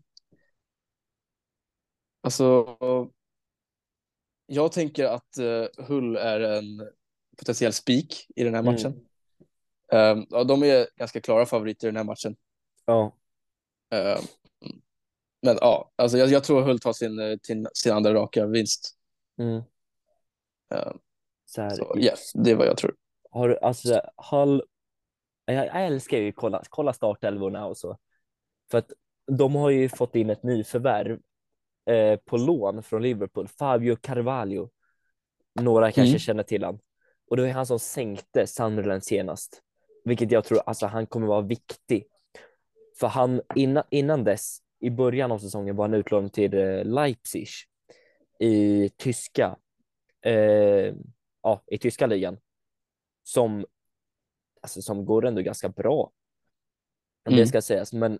alltså, 2.20 2.76
jag 4.46 4.72
tänker 4.72 5.04
att 5.04 5.38
eh, 5.38 5.84
Hull 5.86 6.16
är 6.16 6.40
en 6.40 6.90
potentiell 7.36 7.72
spik 7.72 8.26
i 8.36 8.44
den 8.44 8.54
här 8.54 8.60
Mm. 8.60 8.72
matchen. 8.74 9.06
Eh, 9.92 10.24
ja, 10.30 10.44
de 10.44 10.62
är 10.62 10.86
ganska 10.96 11.20
klara 11.20 11.46
favoriter 11.46 11.86
i 11.88 11.90
den 11.90 11.96
här 11.96 12.04
matchen. 12.04 12.36
Ja. 12.84 13.16
Eh, 13.90 14.20
men 15.44 15.58
ja, 15.60 15.92
alltså 15.96 16.18
jag, 16.18 16.28
jag 16.28 16.44
tror 16.44 16.62
Hull 16.62 16.80
tar 16.80 16.92
sin, 16.92 17.18
eh, 17.18 17.36
sin, 17.42 17.68
sin 17.74 17.92
andra 17.92 18.14
raka 18.14 18.46
vinst. 18.46 18.96
Mm. 19.38 19.56
Eh, 20.74 20.92
Så 21.46 21.62
här, 21.62 21.70
så 21.70 21.94
yes, 21.98 22.32
det 22.34 22.50
är 22.50 22.54
vad 22.54 22.66
jag 22.66 22.76
tror. 22.76 22.94
Har 23.30 23.48
du, 23.48 23.58
alltså 23.58 24.00
Hull, 24.30 24.62
jag, 25.44 25.66
jag 25.66 25.86
älskar 25.86 26.18
ju 26.18 26.32
kolla, 26.32 26.62
kolla 26.68 26.92
startelvorna 26.92 27.66
och 27.66 27.76
så. 27.76 27.98
För 28.70 28.78
att 28.78 28.92
de 29.26 29.54
har 29.54 29.70
ju 29.70 29.88
fått 29.88 30.16
in 30.16 30.30
ett 30.30 30.42
nyförvärv 30.42 31.20
eh, 31.90 32.18
på 32.18 32.36
lån 32.36 32.82
från 32.82 33.02
Liverpool, 33.02 33.48
Fabio 33.48 33.96
Carvalho. 33.96 34.70
Några 35.60 35.92
kanske 35.92 36.10
Mm. 36.10 36.18
känner 36.18 36.42
till 36.42 36.64
han. 36.64 36.78
Och 37.30 37.36
det 37.36 37.42
var 37.42 37.50
han 37.50 37.66
som 37.66 37.78
sänkte 37.78 38.46
Sunderland 38.46 39.04
senast. 39.04 39.62
Vilket 40.04 40.30
jag 40.30 40.44
tror, 40.44 40.60
alltså 40.66 40.86
han 40.86 41.06
kommer 41.06 41.26
vara 41.26 41.40
viktig. 41.40 42.06
För 43.00 43.06
han, 43.06 43.42
innan, 43.54 43.84
innan 43.90 44.24
dess, 44.24 44.58
i 44.84 44.90
början 44.90 45.32
av 45.32 45.38
säsongen 45.38 45.76
var 45.76 45.84
han 45.84 45.94
utlånad 45.94 46.32
till 46.32 46.54
eh, 46.54 46.84
Leipzig 46.84 47.48
i 48.38 48.88
tyska, 48.88 49.56
eh, 50.20 50.94
ja, 51.42 51.62
i 51.66 51.78
tyska 51.78 52.06
ligan. 52.06 52.38
Som, 53.22 53.66
alltså, 54.60 54.82
som 54.82 55.04
går 55.04 55.26
ändå 55.26 55.42
ganska 55.42 55.68
bra. 55.68 56.12
Mm. 57.28 57.38
Det 57.38 57.46
ska 57.46 57.62
sägas, 57.62 57.92
men 57.92 58.18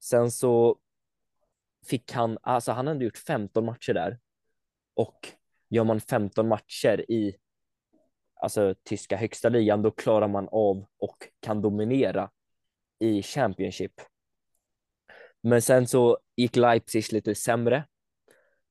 sen 0.00 0.30
så 0.30 0.78
fick 1.86 2.12
han, 2.12 2.38
alltså 2.42 2.72
han 2.72 2.86
hade 2.86 3.04
gjort 3.04 3.18
15 3.18 3.64
matcher 3.64 3.94
där 3.94 4.18
och 4.94 5.28
gör 5.68 5.84
man 5.84 6.00
15 6.00 6.48
matcher 6.48 7.10
i 7.10 7.36
alltså 8.34 8.74
tyska 8.82 9.16
högsta 9.16 9.48
ligan, 9.48 9.82
då 9.82 9.90
klarar 9.90 10.28
man 10.28 10.48
av 10.48 10.86
och 10.98 11.28
kan 11.40 11.62
dominera 11.62 12.30
i 12.98 13.22
Championship. 13.22 13.92
Men 15.46 15.62
sen 15.62 15.86
så 15.86 16.18
gick 16.36 16.56
Leipzig 16.56 17.12
lite 17.12 17.34
sämre. 17.34 17.84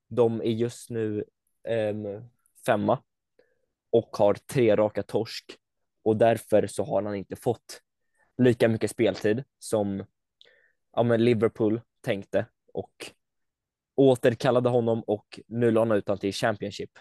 De 0.08 0.42
är 0.42 0.52
just 0.52 0.90
nu 0.90 1.24
em, 1.68 2.30
femma 2.66 3.04
och 3.92 4.18
har 4.18 4.34
tre 4.34 4.76
raka 4.76 5.04
torsk 5.04 5.58
och 6.04 6.18
därför 6.18 6.68
så 6.68 6.84
har 6.84 7.04
han 7.04 7.16
inte 7.16 7.36
fått 7.36 7.82
lika 8.38 8.68
mycket 8.68 8.92
speltid 8.92 9.44
som 9.60 10.06
ja, 10.92 11.04
men 11.04 11.26
Liverpool 11.26 11.82
tänkte 12.02 12.46
och 12.74 13.12
återkallade 13.96 14.70
honom 14.70 15.04
och 15.08 15.40
nu 15.48 15.72
lånade 15.72 16.00
ut 16.00 16.08
honom 16.08 16.20
till 16.20 16.34
Championship. 16.34 16.92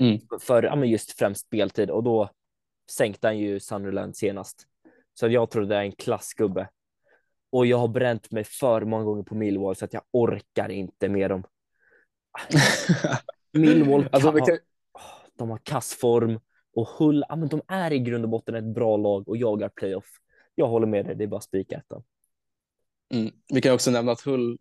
Mm. 0.00 0.18
För 0.40 0.62
ja, 0.62 0.76
men 0.76 0.88
just 0.88 1.12
främst 1.18 1.46
speltid 1.46 1.90
och 1.90 2.02
då 2.02 2.30
sänkte 2.90 3.26
han 3.26 3.38
ju 3.38 3.60
Sunderland 3.60 4.16
senast. 4.16 4.66
Så 5.14 5.28
jag 5.28 5.50
tror 5.50 5.66
det 5.66 5.76
är 5.76 5.82
en 5.82 5.92
klassgubbe. 5.92 6.68
Och 7.50 7.66
jag 7.66 7.76
har 7.76 7.88
bränt 7.88 8.30
mig 8.30 8.44
för 8.44 8.84
många 8.84 9.04
gånger 9.04 9.22
på 9.22 9.34
Millwall 9.34 9.76
så 9.76 9.84
att 9.84 9.92
jag 9.92 10.02
orkar 10.10 10.68
inte 10.68 11.08
med 11.08 11.30
dem. 11.30 11.44
Millwall 13.52 14.08
alltså, 14.12 14.32
kan- 14.32 14.46
kan, 14.46 14.58
de 15.34 15.50
har 15.50 15.58
kassform 15.58 16.40
och 16.74 16.88
Hull, 16.88 17.24
ja, 17.28 17.36
men 17.36 17.48
de 17.48 17.62
är 17.68 17.92
i 17.92 17.98
grund 17.98 18.24
och 18.24 18.30
botten 18.30 18.54
ett 18.54 18.74
bra 18.74 18.96
lag 18.96 19.28
och 19.28 19.36
jagar 19.36 19.68
playoff. 19.68 20.06
Jag 20.54 20.66
håller 20.66 20.86
med 20.86 21.06
dig, 21.06 21.16
det 21.16 21.24
är 21.24 21.28
bara 21.28 21.40
spika 21.40 21.76
ettan. 21.76 22.02
mm, 23.14 23.32
vi 23.54 23.60
kan 23.60 23.74
också 23.74 23.90
nämna 23.90 24.12
att 24.12 24.20
Hull, 24.20 24.58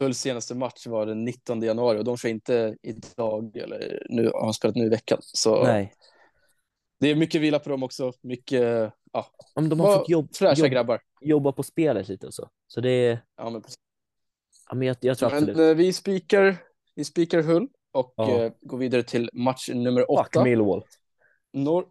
Hulls 0.00 0.18
senaste 0.18 0.54
match 0.54 0.86
var 0.86 1.06
den 1.06 1.24
19 1.24 1.62
januari 1.62 1.98
och 1.98 2.04
de 2.04 2.16
kör 2.16 2.28
inte 2.28 2.76
idag 2.82 3.56
eller 3.56 4.06
nu 4.08 4.30
har 4.34 4.52
spelat 4.52 4.76
nu 4.76 4.84
i 4.84 4.88
veckan. 4.88 5.18
Så 5.20 5.64
Nej, 5.64 5.92
det 7.02 7.10
är 7.10 7.16
mycket 7.16 7.40
vila 7.40 7.58
på 7.58 7.70
dem 7.70 7.82
också. 7.82 8.12
Mycket 8.20 8.92
ja, 9.12 9.26
men 9.54 9.68
de 9.68 9.80
har 9.80 9.98
fått 9.98 10.08
jobb, 10.08 10.34
fräscha 10.36 10.68
grabbar. 10.68 11.00
jobba 11.20 11.52
på 11.52 11.62
spelet 11.62 12.08
lite 12.08 12.26
och 12.26 12.34
så. 12.34 12.48
Så 12.66 12.80
det 12.80 12.90
är, 12.90 13.18
Ja, 13.36 13.50
men 13.50 13.62
precis. 13.62 13.78
ja, 14.68 14.74
men 14.74 14.88
jag, 14.88 14.96
jag 15.00 15.18
tror 15.18 15.32
absolut. 15.32 15.56
Men 15.56 15.68
eh, 15.70 15.74
vi 15.76 15.92
spikar, 15.92 16.56
vi 16.94 17.04
spikar 17.04 17.42
Hull 17.42 17.68
och 17.92 18.12
Ja. 18.16 18.30
eh, 18.44 18.52
går 18.60 18.78
vidare 18.78 19.02
till 19.02 19.30
match 19.32 19.68
nummer 19.68 20.00
Fuck 20.00 20.10
åtta. 20.10 20.44
Millwall. 20.44 20.84
Norr... 21.52 21.86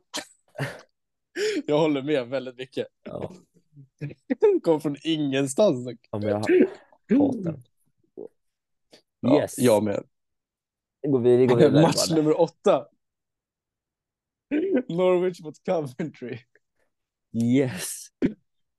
Jag 1.67 1.80
håller 1.80 2.02
med 2.02 2.28
väldigt 2.28 2.58
mycket. 2.58 2.88
Ja, 3.04 3.32
kom 4.63 4.82
från 4.82 4.95
ingenstans. 5.04 5.88
ja, 6.12 6.19
men 6.19 6.28
jag 6.30 6.36
hatar 6.38 7.43
den. 7.43 7.63
Ja, 9.19 9.41
Yes. 9.41 9.58
Jag 9.58 9.84
med. 9.84 10.04
Vi 11.02 11.10
går 11.10 11.19
vidare, 11.24 11.38
vi 11.38 11.45
går 11.47 11.56
vidare. 11.58 11.82
Match 11.82 12.10
nummer 12.12 12.39
åtta. 12.41 12.88
Norwich 14.90 15.42
mot 15.42 15.64
Coventry. 15.66 16.40
Yes. 17.34 18.08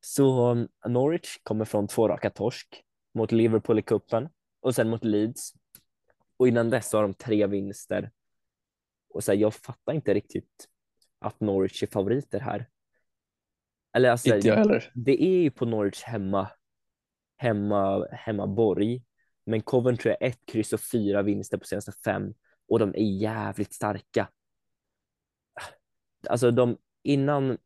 Så 0.01 0.51
um, 0.51 0.69
Norwich 0.87 1.39
kommer 1.43 1.65
från 1.65 1.89
två 1.89 2.09
raka 2.09 2.31
torsk 2.31 2.85
mot 3.15 3.33
Liverpool 3.33 3.79
i 3.79 3.83
kuppen 3.83 4.29
och 4.61 4.75
sen 4.75 4.89
mot 4.89 5.05
Leeds. 5.05 5.53
Och 6.37 6.49
innan 6.49 6.71
dess 6.71 6.93
har 6.93 7.03
de 7.03 7.15
tre 7.15 7.47
vinster. 7.47 8.11
Och 9.09 9.25
så 9.25 9.33
här, 9.33 9.39
jag 9.39 9.55
fattar 9.55 9.93
inte 9.93 10.15
riktigt 10.15 10.69
att 11.19 11.41
Norwich 11.41 11.83
är 11.83 11.87
favoriter 11.87 12.41
här. 12.41 12.69
Eller 13.93 14.11
alltså, 14.11 14.35
Inte 14.35 14.49
jag 14.49 14.57
heller. 14.57 14.91
det 14.95 15.23
är 15.23 15.43
ju 15.43 15.51
på 15.51 15.67
Norwich 15.67 16.03
hemma, 16.03 16.49
hemma, 17.37 18.07
hemmaborg. 18.11 19.03
Men 19.47 19.63
Coventry 19.63 20.11
är 20.11 20.27
ett 20.27 20.47
kryss 20.47 20.73
och 20.73 20.81
fyra 20.81 21.23
vinster 21.23 21.59
på 21.59 21.65
senaste 21.65 21.93
fem 22.05 22.35
och 22.69 22.79
de 22.79 22.95
är 22.95 23.21
jävligt 23.21 23.73
starka. 23.73 24.29
Alltså 26.29 26.51
de 26.51 26.79
innan, 27.03 27.59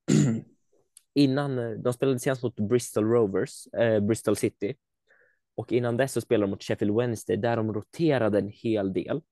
innan 1.14 1.58
eh, 1.58 1.70
de 1.70 1.92
spelade 1.92 2.18
senast 2.18 2.42
mot 2.42 2.60
Bristol 2.60 3.04
Rovers, 3.04 3.66
eh, 3.66 4.00
Bristol 4.00 4.36
City. 4.36 4.76
Och 5.54 5.72
innan 5.72 5.96
dess 5.96 6.12
så 6.12 6.20
spelade 6.20 6.46
de 6.46 6.50
mot 6.50 6.62
Sheffield 6.62 6.96
Wednesday 6.96 7.36
där 7.36 7.56
de 7.56 7.72
roterade 7.72 8.38
en 8.38 8.48
hel 8.48 8.92
del. 8.92 9.22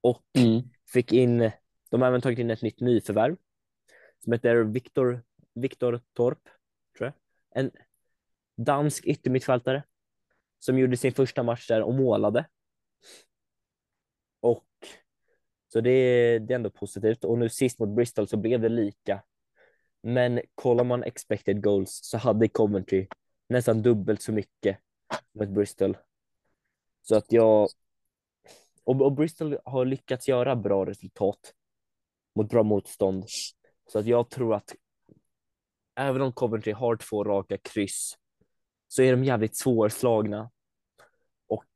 Och 0.00 0.24
Mm. 0.38 0.62
fick 0.92 1.12
in, 1.12 1.50
de 1.90 2.02
har 2.02 2.08
även 2.08 2.20
tagit 2.20 2.38
in 2.38 2.50
ett 2.50 2.62
nytt 2.62 2.80
nyförvärv 2.80 3.36
som 4.24 4.32
heter 4.32 4.56
Viktor, 4.56 5.22
Viktor 5.54 6.00
Torp, 6.12 6.48
tror 6.98 7.06
jag. 7.06 7.14
En 7.64 7.70
dansk 8.56 9.06
yttermittfältare 9.06 9.82
som 10.58 10.78
gjorde 10.78 10.96
sin 10.96 11.12
första 11.12 11.42
match 11.42 11.66
där 11.68 11.82
och 11.82 11.94
målade. 11.94 12.48
Och 14.40 14.66
så 15.68 15.80
det, 15.80 15.90
är- 15.90 16.40
det 16.40 16.52
är 16.52 16.56
ändå 16.56 16.70
positivt. 16.70 17.24
Och 17.24 17.38
nu 17.38 17.48
sist 17.48 17.78
mot 17.78 17.88
Bristol 17.88 18.28
så 18.28 18.36
blev 18.36 18.60
det 18.60 18.68
lika. 18.68 19.22
Men 20.02 20.40
kollar 20.54 20.84
man 20.84 21.02
expected 21.02 21.62
goals 21.62 22.00
så 22.02 22.18
hade 22.18 22.48
Coventry 22.48 23.06
nästan 23.48 23.82
dubbelt 23.82 24.22
så 24.22 24.32
mycket 24.32 24.78
mot 25.32 25.48
Bristol. 25.48 25.96
Så 27.02 27.16
att 27.16 27.32
jag... 27.32 27.68
Och, 28.84 29.02
och 29.02 29.12
Bristol 29.12 29.58
har 29.64 29.84
lyckats 29.84 30.28
göra 30.28 30.56
bra 30.56 30.86
resultat 30.86 31.54
mot 32.34 32.50
bra 32.50 32.62
motstånd. 32.62 33.24
Så 33.92 33.98
att 33.98 34.06
jag 34.06 34.30
tror 34.30 34.54
att 34.54 34.74
även 35.96 36.22
om 36.22 36.32
Coventry 36.32 36.72
har 36.72 36.96
två 36.96 37.24
raka 37.24 37.58
kryss 37.58 38.18
så 38.88 39.02
är 39.02 39.10
de 39.12 39.24
jävligt 39.24 39.58
svårslagna. 39.58 40.50
Och 41.46 41.66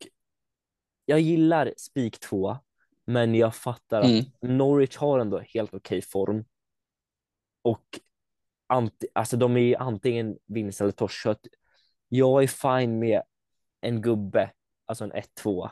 jag 1.04 1.20
gillar 1.20 1.74
spik 1.76 2.18
två, 2.20 2.56
men 3.04 3.34
jag 3.34 3.54
fattar 3.54 4.00
att 4.00 4.10
Mm. 4.10 4.58
Norwich 4.58 4.96
har 4.96 5.18
ändå 5.18 5.38
helt 5.38 5.74
okej 5.74 6.02
form. 6.02 6.44
Och 7.62 8.00
anti, 8.66 9.06
alltså 9.12 9.36
de 9.36 9.56
är 9.56 9.60
ju 9.60 9.74
antingen 9.74 10.38
vinst 10.46 10.80
eller 10.80 10.92
torsk. 10.92 11.22
Så 11.22 11.30
att 11.30 11.46
jag 12.08 12.42
är 12.42 12.46
fine 12.46 12.98
med 12.98 13.22
en 13.80 14.02
gubbe, 14.02 14.52
alltså 14.86 15.04
en 15.04 15.12
1-2. 15.12 15.70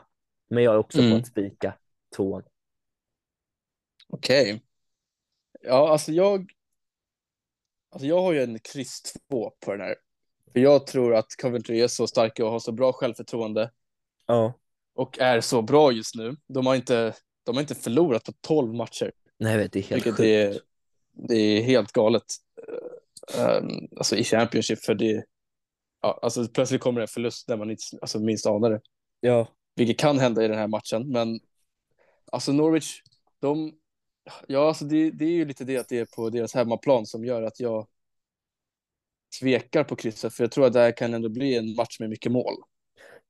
Men 0.49 0.63
jag 0.63 0.73
är 0.73 0.77
också 0.77 0.99
Mm. 0.99 1.11
på 1.11 1.17
att 1.17 1.27
spika 1.27 1.73
tvåan. 2.15 2.43
Okej. 4.07 4.63
Ja, 5.61 5.91
alltså 5.91 6.11
jag... 6.11 6.51
Alltså 7.89 8.07
jag 8.07 8.21
har 8.21 8.33
ju 8.33 8.43
en 8.43 8.59
kryss 8.59 9.01
två 9.01 9.53
på 9.59 9.71
den 9.71 9.81
här. 9.81 9.95
För 10.53 10.59
jag 10.59 10.87
tror 10.87 11.15
att 11.15 11.35
Coventry 11.41 11.81
är 11.81 11.87
så 11.87 12.07
starka 12.07 12.45
och 12.45 12.51
har 12.51 12.59
så 12.59 12.71
bra 12.71 12.93
självförtroende 12.93 13.71
Ja. 14.25 14.53
Och 15.01 15.19
är 15.19 15.41
så 15.41 15.61
bra 15.61 15.91
just 15.91 16.15
nu. 16.15 16.35
De 16.47 16.65
har 16.65 16.75
inte, 16.75 17.13
de 17.43 17.55
har 17.55 17.61
inte 17.61 17.75
förlorat 17.75 18.23
på 18.23 18.31
12 18.41 18.73
matcher, 18.73 19.11
Nej, 19.39 19.57
vet, 19.57 19.71
det 19.71 19.79
är 19.79 19.83
helt 19.83 20.03
sjukt. 20.03 20.19
är, 20.19 20.59
det 21.13 21.35
är 21.35 21.61
helt 21.61 21.91
galet. 21.91 22.23
Eh, 23.37 23.57
um, 23.57 23.87
alltså 23.97 24.15
i 24.15 24.23
Championship, 24.23 24.79
för 24.79 24.95
det... 24.95 25.25
Ja, 26.01 26.19
alltså 26.21 26.47
plötsligt 26.47 26.81
kommer 26.81 26.99
det 26.99 27.03
en 27.03 27.07
förlust 27.07 27.47
där 27.47 27.57
man 27.57 27.71
inte 27.71 27.83
alltså, 28.01 28.19
minst 28.19 28.45
anar 28.45 28.69
det. 28.69 28.81
Ja, 29.19 29.47
vilket 29.75 29.99
kan 29.99 30.19
hända 30.19 30.45
i 30.45 30.47
den 30.47 30.57
här 30.57 30.67
matchen. 30.67 31.11
Men 31.11 31.39
alltså 32.31 32.51
Norwich, 32.51 33.01
de, 33.39 33.73
ja, 34.47 34.67
alltså 34.67 34.85
det, 34.85 35.11
det 35.11 35.25
är 35.25 35.31
ju 35.31 35.45
lite 35.45 35.63
det 35.63 35.77
att 35.77 35.89
det 35.89 35.99
är 35.99 36.05
på 36.05 36.29
deras 36.29 36.53
hemmaplan 36.53 37.05
som 37.05 37.25
gör 37.25 37.43
att 37.43 37.59
jag 37.59 37.87
tvekar 39.39 39.83
på 39.83 39.95
krysset, 39.95 40.33
för 40.33 40.43
jag 40.43 40.51
tror 40.51 40.65
att 40.65 40.73
det 40.73 40.79
här 40.79 40.97
kan 40.97 41.13
ändå 41.13 41.29
bli 41.29 41.55
en 41.55 41.75
match 41.75 41.99
med 41.99 42.09
mycket 42.09 42.31
mål. 42.31 42.53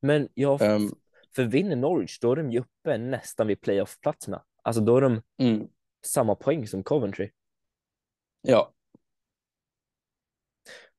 men 0.00 0.28
jag, 0.34 0.62
Ehm, 0.62 0.94
för 1.34 1.44
vinner 1.44 1.76
Norwich 1.76 2.18
då 2.18 2.32
är 2.32 2.36
de 2.36 2.50
ju 2.52 2.60
uppe 2.60 2.98
nästan 2.98 3.46
vid 3.46 3.60
playoff-platserna. 3.60 4.42
Alltså 4.62 4.82
då 4.82 4.96
är 4.96 5.00
de 5.00 5.22
mm, 5.38 5.68
samma 6.06 6.34
poäng 6.34 6.66
som 6.66 6.82
Coventry. 6.82 7.30
ja, 8.42 8.72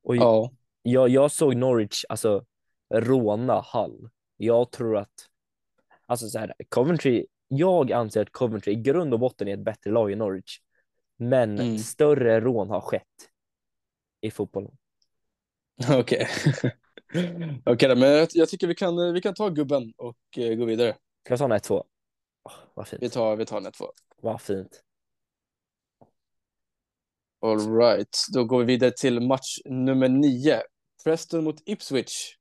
Och 0.03 0.15
ja, 0.15 0.51
jag, 0.81 1.09
jag 1.09 1.31
såg 1.31 1.55
Norwich 1.55 2.05
alltså 2.09 2.45
råna 2.93 3.65
Hull. 3.73 4.09
Jag 4.37 4.71
tror 4.71 4.97
att, 4.97 5.29
alltså 6.05 6.29
så 6.29 6.39
här, 6.39 6.53
Coventry, 6.69 7.25
jag 7.47 7.91
anser 7.91 8.21
att 8.21 8.31
Coventry 8.31 8.73
i 8.73 8.75
grund 8.75 9.13
och 9.13 9.19
botten 9.19 9.47
är 9.47 9.53
ett 9.53 9.63
bättre 9.63 9.91
lag 9.91 10.11
än 10.11 10.17
Norwich. 10.17 10.59
Men 11.17 11.59
Mm. 11.59 11.77
större 11.77 12.39
rån 12.39 12.69
har 12.69 12.81
skett 12.81 13.29
i 14.21 14.31
fotbollen. 14.31 14.77
okej. 15.89 16.27
Okej, 17.65 17.89
då, 17.89 17.95
men 17.95 18.09
jag, 18.11 18.27
jag 18.33 18.49
tycker 18.49 18.67
vi 18.67 18.75
kan, 18.75 19.13
vi 19.13 19.21
kan 19.21 19.33
ta 19.33 19.49
gubben 19.49 19.93
och 19.97 20.17
eh, 20.37 20.55
gå 20.55 20.65
vidare. 20.65 20.97
Ska 21.25 21.31
jag 21.33 21.39
ta 21.39 21.45
en 21.45 21.51
1-2? 21.51 21.83
Åh, 22.43 22.51
vad 22.73 22.87
Vi 22.91 22.97
fint. 22.99 23.13
tar, 23.13 23.35
vi 23.35 23.45
tar 23.45 23.57
en 23.57 23.71
två. 23.71 23.85
Vad 24.21 24.41
fint. 24.41 24.83
All 27.41 27.77
right, 27.77 28.17
då 28.33 28.43
går 28.45 28.59
vi 28.59 28.65
vidare 28.65 28.91
till 28.91 29.19
match 29.19 29.57
nummer 29.65 30.09
nio. 30.09 30.61
Preston 31.03 31.43
mot 31.43 31.61
Ipswich. 31.65 32.35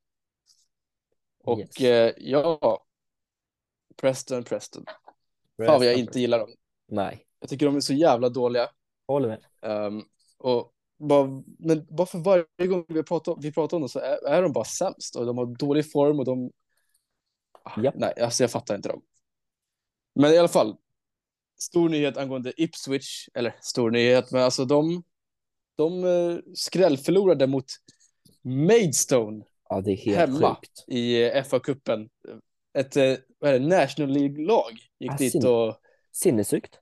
Och 1.44 1.58
Yes. 1.58 1.80
eh, 1.80 2.12
ja, 2.16 2.85
Preston, 3.96 4.44
Preston. 4.44 4.85
Fan 5.66 5.78
vad 5.78 5.85
jag 5.87 5.94
inte 5.94 6.20
gillar 6.20 6.38
dem. 6.38 6.54
Nej, 6.88 7.26
Jag 7.40 7.48
tycker 7.48 7.66
de 7.66 7.76
är 7.76 7.80
så 7.80 7.94
jävla 7.94 8.28
dåliga. 8.28 8.68
håller 9.06 9.28
med. 9.28 9.44
Ehm, 9.62 10.02
och 10.38 10.71
bara, 11.09 11.43
men 11.59 11.87
bara 11.91 12.07
för 12.07 12.19
varje 12.19 12.67
gång 12.69 12.85
vi 12.88 13.03
pratar, 13.03 13.37
vi 13.41 13.53
pratar 13.53 13.77
om 13.77 13.81
dem 13.81 13.88
så 13.88 13.99
är, 13.99 14.27
är 14.29 14.43
de 14.43 14.53
bara 14.53 14.65
sämst. 14.65 15.17
Och 15.17 15.27
de 15.27 15.38
har 15.38 15.47
dålig 15.47 15.93
form 15.93 16.19
och 16.19 16.25
de... 16.25 16.51
Ah, 17.65 17.81
Japp. 17.83 17.95
Nej, 17.99 18.21
alltså 18.21 18.43
jag 18.43 18.51
fattar 18.51 18.75
inte 18.77 18.88
dem. 18.88 19.03
Men 20.15 20.33
i 20.33 20.38
alla 20.38 20.49
fall, 20.49 20.77
stor 21.61 21.88
nyhet 21.88 22.17
angående 22.17 22.53
Ipswich. 22.62 23.29
Eller 23.35 23.55
stor 23.61 23.91
nyhet, 23.91 24.31
men 24.33 24.43
alltså 24.43 24.65
de, 24.65 25.03
de 25.77 26.05
uh, 26.05 26.38
skrällförlorade 26.55 27.47
mot 27.47 27.65
Maidstone 28.43 29.45
Ja, 29.69 29.81
det 29.81 29.93
är 29.93 29.97
helt 29.97 30.19
Hemma. 30.19 30.57
sjukt. 30.57 30.85
i 30.88 31.25
uh, 31.25 31.43
FA-cupen. 31.43 32.09
Ett 32.79 32.97
uh, 32.97 33.17
vad 33.38 33.55
är 33.55 33.59
det, 33.61 33.67
National 33.67 34.11
League-lag 34.12 34.73
gick 34.99 35.11
Ah, 35.12 35.17
dit 35.17 35.45
och... 35.45 35.77
Sinnessjukt. 36.12 36.79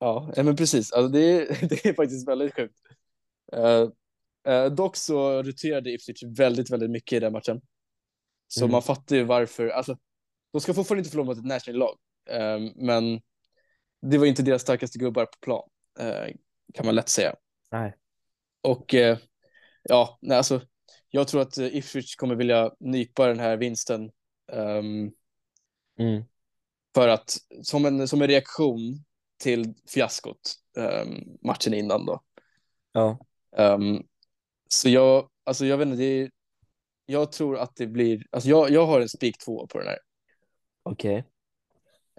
Ja, 0.00 0.32
men 0.36 0.56
precis. 0.56 0.92
Alltså, 0.92 1.08
det, 1.08 1.20
är, 1.20 1.68
det 1.68 1.84
är 1.86 1.94
faktiskt 1.94 2.28
väldigt 2.28 2.54
sjukt. 2.54 2.74
Uh, 3.56 3.88
uh, 4.48 4.72
dock 4.72 4.96
så 4.96 5.42
roterade 5.42 5.90
Ipswich 5.90 6.22
väldigt, 6.22 6.70
väldigt 6.70 6.90
mycket 6.90 7.16
i 7.16 7.20
den 7.20 7.32
matchen. 7.32 7.60
Så 8.48 8.60
Mm. 8.64 8.72
man 8.72 8.82
fattar 8.82 9.16
ju 9.16 9.24
varför. 9.24 9.68
Alltså, 9.68 9.98
de 10.52 10.60
ska 10.60 10.74
fortfarande 10.74 11.00
inte 11.00 11.10
förlora 11.10 11.26
mot 11.26 11.38
ett 11.38 11.44
national-lag, 11.44 11.98
uh, 12.30 12.72
men 12.76 13.20
det 14.02 14.18
var 14.18 14.26
inte 14.26 14.42
deras 14.42 14.62
starkaste 14.62 14.98
gubbar 14.98 15.24
på 15.24 15.38
plan, 15.40 15.68
uh, 16.00 16.34
kan 16.74 16.86
man 16.86 16.94
lätt 16.94 17.08
säga. 17.08 17.34
Nej. 17.70 17.96
Och 18.62 18.94
ja, 19.82 20.18
nej, 20.22 20.36
alltså, 20.36 20.60
jag 21.10 21.28
tror 21.28 21.40
att 21.42 21.58
Ipswich 21.58 22.16
kommer 22.16 22.34
vilja 22.34 22.72
nypa 22.80 23.26
den 23.26 23.40
här 23.40 23.56
vinsten 23.56 24.10
um, 24.52 25.12
Mm. 25.98 26.24
för 26.94 27.08
att 27.08 27.36
som 27.62 27.84
en, 27.84 28.08
som 28.08 28.22
en 28.22 28.28
reaktion 28.28 29.04
till 29.40 29.74
fiaskot 29.88 30.54
um, 30.76 31.38
matchen 31.42 31.74
innan 31.74 32.06
då. 32.06 32.20
Ja. 32.92 33.18
Um, 33.56 34.02
så 34.68 34.88
jag, 34.88 35.28
alltså 35.44 35.66
jag 35.66 35.78
vet 35.78 35.88
inte, 35.88 36.04
är, 36.04 36.30
jag 37.06 37.32
tror 37.32 37.58
att 37.58 37.76
det 37.76 37.86
blir, 37.86 38.26
alltså 38.30 38.48
jag, 38.48 38.70
jag 38.70 38.86
har 38.86 39.00
en 39.00 39.08
spik 39.08 39.38
två 39.38 39.66
på 39.66 39.78
den 39.78 39.88
här. 39.88 39.98
Okej. 40.82 41.24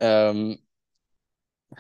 Um, 0.02 0.58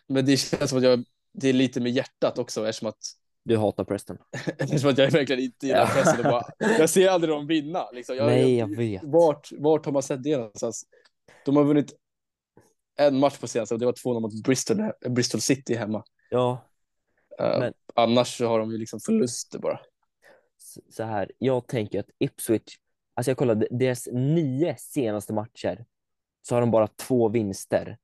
men 0.08 0.26
det 0.26 0.38
känns 0.38 0.70
som 0.70 0.78
att 0.78 0.84
jag, 0.84 1.04
det 1.34 1.50
är 1.50 1.54
lite 1.54 1.82
med 1.82 1.92
hjärtat 1.92 2.38
också 2.38 2.68
eftersom 2.68 2.90
att, 2.90 3.04
Du 3.44 3.58
hatar 3.58 3.84
Preston. 3.84 4.18
eftersom 4.58 4.90
att 4.90 4.98
jag 4.98 5.12
verkligen 5.12 5.44
inte 5.44 5.68
gillar. 5.68 6.18
Och 6.18 6.24
bara, 6.24 6.46
jag 6.80 6.90
ser 6.90 7.10
aldrig 7.10 7.34
dem 7.34 7.48
vinna. 7.48 7.92
Liksom. 7.92 8.16
Jag, 8.16 8.26
Nej, 8.26 8.56
jag 8.56 8.76
vet. 8.76 9.04
vart, 9.04 9.50
vart 9.52 9.86
har 9.86 9.94
man 9.94 10.04
sett 10.04 10.24
det 10.24 10.38
någonstans? 10.38 10.86
De 11.46 11.56
har 11.56 11.64
vunnit 11.64 11.94
en 12.96 13.20
match 13.20 13.38
på 13.40 13.48
senaste 13.48 13.74
och 13.76 13.80
det 13.80 13.86
var 13.86 13.94
2-0 13.94 14.20
mot 14.20 14.44
Bristol, 14.44 14.78
Bristol 15.10 15.42
City 15.42 15.76
hemma. 15.76 16.04
Ja, 16.30 16.68
Uh, 17.42 17.60
Men- 17.60 17.74
Annars 17.96 18.38
så 18.38 18.48
har 18.48 18.60
de 18.60 18.72
ju 18.72 18.78
liksom 18.78 19.00
förluster 19.00 19.60
bara. 19.60 19.80
så 20.90 21.04
här. 21.04 21.32
Jag 21.38 21.68
tänker 21.68 22.00
att 22.00 22.10
Ipswich, 22.20 22.78
alltså 23.14 23.30
jag 23.32 23.38
kollade 23.38 23.68
deras 23.72 24.08
nio 24.12 24.76
senaste 24.78 25.34
matcher 25.34 25.86
så 26.42 26.56
har 26.56 26.62
de 26.62 26.72
bara 26.72 26.88
två 26.88 27.30
vinster. 27.30 27.98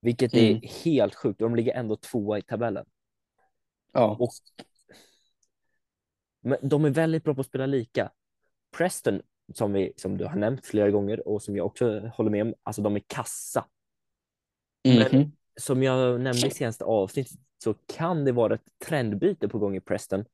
Vilket 0.00 0.34
Mm. 0.34 0.56
är 0.56 0.68
helt 0.84 1.14
sjukt. 1.14 1.38
De 1.38 1.56
ligger 1.56 1.74
ändå 1.74 1.96
tvåa 1.96 2.38
i 2.38 2.42
tabellen. 2.42 2.86
Ja. 3.92 4.16
Och 4.20 4.30
men 6.40 6.58
de 6.68 6.84
är 6.84 6.90
väldigt 6.90 7.24
bra 7.24 7.34
på 7.34 7.40
att 7.40 7.46
spela 7.46 7.66
lika. 7.66 8.10
Preston, 8.76 9.22
som, 9.54 9.72
vi, 9.72 9.92
som 9.96 10.18
du 10.18 10.24
har 10.24 10.36
nämnt 10.36 10.66
flera 10.66 10.90
gånger 10.90 11.28
och 11.28 11.42
som 11.42 11.56
jag 11.56 11.66
också 11.66 11.98
håller 12.14 12.30
med 12.30 12.42
om, 12.42 12.54
alltså 12.62 12.82
de 12.82 12.96
är 12.96 13.02
kassa. 13.06 13.66
Men- 14.86 15.20
Mhm. 15.20 15.32
Som 15.60 15.82
jag 15.82 16.20
nämnde 16.20 16.46
i 16.46 16.50
senaste 16.50 16.84
avsnittet 16.84 17.38
så 17.58 17.74
kan 17.74 18.24
det 18.24 18.32
vara 18.32 18.54
ett 18.54 18.66
trendbyte 18.86 19.48
på 19.48 19.58
gång 19.58 19.76
i 19.76 19.80
Preston. 19.80 20.24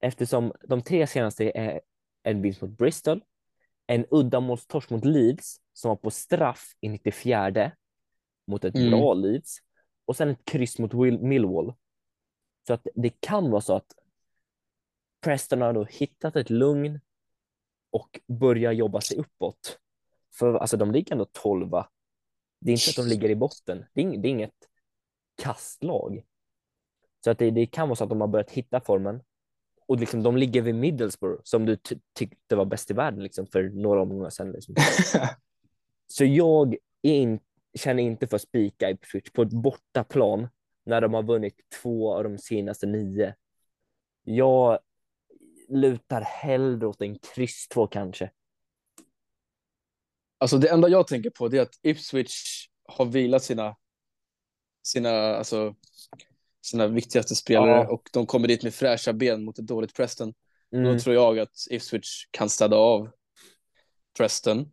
Eftersom 0.00 0.52
de 0.68 0.82
tre 0.82 1.06
senaste 1.06 1.52
är 1.54 1.80
en 2.22 2.42
vinst 2.42 2.62
mot 2.62 2.70
Bristol, 2.70 3.24
en 3.86 4.06
uddamålstorsk 4.10 4.90
mot 4.90 5.04
Leeds 5.04 5.60
som 5.72 5.88
var 5.88 5.96
på 5.96 6.10
straff 6.10 6.72
i 6.80 6.88
94 6.88 7.72
mot 8.46 8.64
ett 8.64 8.74
Mm. 8.76 8.90
bra 8.90 9.14
Leeds 9.14 9.58
och 10.04 10.16
sen 10.16 10.28
ett 10.30 10.44
kryss 10.44 10.78
mot 10.78 10.92
Will- 10.94 11.22
Millwall. 11.22 11.74
Så 12.66 12.72
att 12.72 12.86
det 12.94 13.20
kan 13.20 13.50
vara 13.50 13.60
så 13.60 13.74
att 13.76 13.92
Preston 15.20 15.60
har 15.60 15.72
då 15.72 15.84
hittat 15.84 16.36
ett 16.36 16.50
lugn 16.50 17.00
och 17.90 18.20
börjar 18.26 18.72
jobba 18.72 19.00
sig 19.00 19.16
uppåt. 19.16 19.78
För 20.34 20.54
alltså 20.54 20.76
de 20.76 20.90
ligger 20.92 21.12
ändå 21.12 21.24
12 21.24 21.74
Det 22.60 22.70
är 22.70 22.72
inte 22.72 23.00
att 23.00 23.06
de 23.06 23.10
ligger 23.10 23.28
i 23.30 23.36
botten. 23.36 23.84
Det 23.92 24.02
är, 24.02 24.18
det 24.18 24.28
är 24.28 24.30
inget 24.30 24.54
kastlag. 25.42 26.24
Så 27.24 27.30
att 27.30 27.38
det, 27.38 27.50
det 27.50 27.66
kan 27.66 27.88
vara 27.88 27.96
så 27.96 28.04
att 28.04 28.10
de 28.10 28.20
har 28.20 28.28
börjat 28.28 28.50
hitta 28.50 28.80
formen. 28.80 29.22
Och 29.86 30.00
liksom, 30.00 30.22
de 30.22 30.36
ligger 30.36 30.62
vid 30.62 30.74
Middlesbrough 30.74 31.40
som 31.44 31.66
du 31.66 31.76
ty- 31.76 31.98
tyckte 32.12 32.56
var 32.56 32.64
bäst 32.64 32.90
i 32.90 32.94
världen 32.94 33.22
liksom, 33.22 33.46
för 33.46 33.62
några 33.62 34.02
omgångar 34.02 34.30
sedan. 34.30 34.52
Liksom. 34.52 34.74
Så 36.06 36.24
jag 36.24 36.76
in, 37.02 37.40
känner 37.78 38.02
inte 38.02 38.26
för 38.26 38.36
att 38.36 38.42
spika 38.42 38.90
Ipswich 38.90 39.30
på 39.32 39.42
ett 39.42 39.52
bortaplan 39.52 40.48
när 40.84 41.00
de 41.00 41.14
har 41.14 41.22
vunnit 41.22 41.54
två 41.82 42.14
av 42.14 42.24
de 42.24 42.38
senaste 42.38 42.86
nio. 42.86 43.34
Jag 44.24 44.78
lutar 45.68 46.20
hellre 46.20 46.86
åt 46.86 47.02
en 47.02 47.18
kryss 47.18 47.68
två 47.68 47.86
kanske. 47.86 48.30
Alltså 50.40 50.58
det 50.58 50.68
enda 50.68 50.88
jag 50.88 51.06
tänker 51.06 51.30
på 51.30 51.48
det 51.48 51.58
är 51.58 51.62
att 51.62 51.78
Ipswich 51.82 52.66
har 52.88 53.04
vilat 53.04 53.42
sina, 53.44 53.76
sina, 54.82 55.10
alltså, 55.10 55.74
sina 56.62 56.86
viktigaste 56.86 57.34
spelare 57.36 57.70
Ja. 57.70 57.88
och 57.88 58.08
de 58.12 58.26
kommer 58.26 58.48
dit 58.48 58.62
med 58.62 58.74
fräscha 58.74 59.12
ben 59.12 59.44
mot 59.44 59.58
ett 59.58 59.66
dåligt 59.66 59.94
Preston. 59.94 60.34
Mm, 60.72 60.84
Då 60.92 61.00
tror 61.00 61.14
jag 61.14 61.38
att 61.38 61.54
Ipswich 61.70 62.24
kan 62.30 62.48
städa 62.50 62.76
av 62.76 63.10
Preston. 64.18 64.70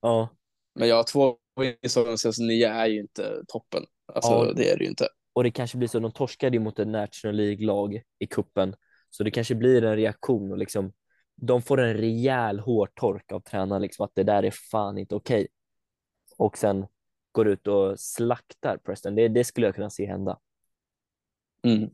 ja. 0.00 0.28
Men 0.74 0.88
ja, 0.88 1.02
två 1.02 1.36
vinster 1.60 2.00
av 2.00 2.06
de 2.06 2.18
senaste 2.18 2.42
nio 2.42 2.68
är 2.68 2.86
ju 2.86 3.00
inte 3.00 3.42
toppen. 3.48 3.84
Alltså 4.14 4.30
Ja. 4.30 4.52
det 4.56 4.70
är 4.70 4.76
det 4.78 4.84
ju 4.84 4.90
inte. 4.90 5.08
Och 5.32 5.44
det 5.44 5.50
kanske 5.50 5.76
blir 5.78 5.88
så, 5.88 5.98
de 6.00 6.12
torskade 6.12 6.56
ju 6.56 6.60
mot 6.60 6.78
ett 6.78 6.88
National 6.88 7.36
League-lag 7.36 8.02
i 8.18 8.26
kuppen 8.26 8.76
så 9.10 9.24
det 9.24 9.30
kanske 9.30 9.54
blir 9.54 9.84
en 9.84 9.96
reaktion 9.96 10.52
och 10.52 10.58
liksom 10.58 10.92
de 11.36 11.62
får 11.62 11.80
en 11.80 11.94
rejäl 11.94 12.60
hårtork 12.60 13.32
av 13.32 13.40
tränaren, 13.40 13.82
liksom 13.82 14.04
att 14.04 14.14
det 14.14 14.22
där 14.22 14.42
är 14.42 14.50
fan 14.50 14.98
inte 14.98 15.14
okej. 15.14 15.48
Och 16.36 16.58
sen 16.58 16.86
går 17.32 17.48
ut 17.48 17.66
och 17.66 18.00
slaktar 18.00 18.76
Preston. 18.76 19.14
Det, 19.14 19.28
det 19.28 19.44
skulle 19.44 19.66
jag 19.66 19.74
kunna 19.74 19.90
se 19.90 20.06
hända. 20.06 20.38
Mm. 21.62 21.90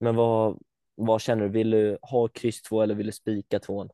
Men 0.00 0.16
vad, 0.16 0.58
vad 0.94 1.20
känner 1.20 1.42
du? 1.42 1.48
Vill 1.48 1.70
du 1.70 1.98
ha 2.02 2.28
kryss 2.28 2.62
två 2.62 2.82
eller 2.82 2.94
vill 2.94 3.06
du 3.06 3.12
spika 3.12 3.58
tvåan? 3.60 3.90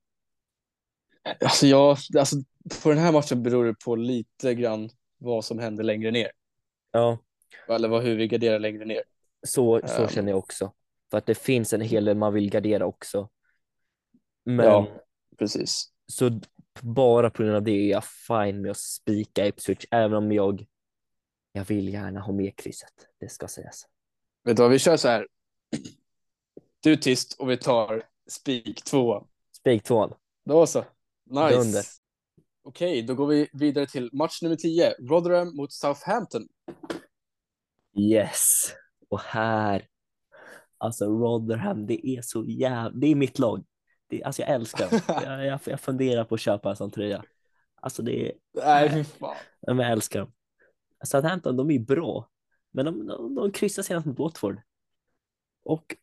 Alltså, 1.40 1.66
jag, 1.66 1.96
alltså 2.18 2.36
på 2.82 2.88
den 2.88 2.98
här 2.98 3.12
matchen 3.12 3.42
beror 3.42 3.64
det 3.64 3.74
på 3.84 3.96
lite 3.96 4.54
grann 4.54 4.90
vad 5.18 5.44
som 5.44 5.58
händer 5.58 5.84
längre 5.84 6.10
ner. 6.10 6.30
Ja, 6.92 7.18
Eller 7.68 7.88
vad, 7.88 8.02
hur 8.02 8.16
vi 8.16 8.28
garderar 8.28 8.58
längre 8.58 8.84
ner. 8.84 9.02
så, 9.46 9.80
så 9.88 10.02
Ehm. 10.02 10.08
känner 10.08 10.32
jag 10.32 10.38
också. 10.38 10.72
För 11.10 11.18
att 11.18 11.26
det 11.26 11.34
finns 11.34 11.72
en 11.72 11.80
hel 11.80 12.04
del 12.04 12.16
man 12.16 12.34
vill 12.34 12.50
gardera 12.50 12.86
också. 12.86 13.28
Men 14.44 14.66
Ja. 14.66 14.86
Precis. 15.38 15.92
Så 16.06 16.40
bara 16.80 17.30
på 17.30 17.42
grund 17.42 17.56
av 17.56 17.62
det 17.62 17.72
är 17.72 17.90
jag 17.90 18.04
fine 18.04 18.62
med 18.62 18.70
att 18.70 18.78
spika 18.78 19.46
Ipswich, 19.46 19.86
även 19.90 20.16
om 20.16 20.32
jag, 20.32 20.66
jag 21.52 21.64
vill 21.64 21.88
gärna 21.88 22.20
ha 22.20 22.32
med 22.32 22.56
krysset. 22.56 22.92
Det 23.20 23.28
ska 23.28 23.48
sägas. 23.48 23.86
Vet 24.44 24.56
du 24.56 24.62
vad, 24.62 24.70
vi 24.70 24.78
kör 24.78 24.96
så 24.96 25.08
här. 25.08 25.26
Du 26.82 26.92
är 26.92 26.96
tyst 26.96 27.36
och 27.38 27.50
vi 27.50 27.56
tar 27.56 28.02
spik 28.28 28.84
två. 28.84 29.26
Spik 29.56 29.82
tvåan. 29.82 30.14
Då 30.44 30.66
så. 30.66 30.84
Nice. 31.30 31.56
Dunder. 31.56 31.84
Okej, 32.62 33.02
då 33.02 33.14
går 33.14 33.26
vi 33.26 33.48
vidare 33.52 33.86
till 33.86 34.10
match 34.12 34.42
nummer 34.42 34.56
10. 34.56 34.94
Rotherham 34.98 35.56
mot 35.56 35.72
Southampton. 35.72 36.48
Yes. 37.98 38.74
Och 39.08 39.20
här, 39.20 39.88
alltså 40.78 41.04
Rotherham, 41.04 41.86
det 41.86 42.06
är 42.06 42.22
så 42.22 42.44
jävla, 42.44 42.90
det 42.90 43.06
är 43.06 43.14
mitt 43.14 43.38
lag. 43.38 43.64
Det, 44.10 44.22
alltså 44.24 44.42
jag 44.42 44.50
älskar 44.50 44.90
dem. 44.90 45.00
jag, 45.24 45.46
jag, 45.46 45.60
jag 45.64 45.80
funderar 45.80 46.24
på 46.24 46.34
att 46.34 46.40
köpa 46.40 46.70
en 46.70 46.76
sån 46.76 46.90
tröja. 46.90 47.24
Alltså 47.82 48.02
det 48.02 48.26
är, 48.28 48.32
Nej, 48.54 48.90
fy 48.90 49.04
fan. 49.04 49.36
men 49.66 49.78
jag 49.78 49.90
älskar 49.92 50.20
dem. 50.20 50.32
Southampton, 51.04 51.56
de 51.56 51.70
är 51.70 51.74
ju 51.74 51.80
bra, 51.80 52.30
men 52.70 52.84
de, 52.84 53.06
de, 53.06 53.34
de 53.34 53.52
kryssar 53.52 53.82
senast 53.82 54.06
mot 54.06 54.18
Watford. 54.18 54.60
Och 55.62 55.96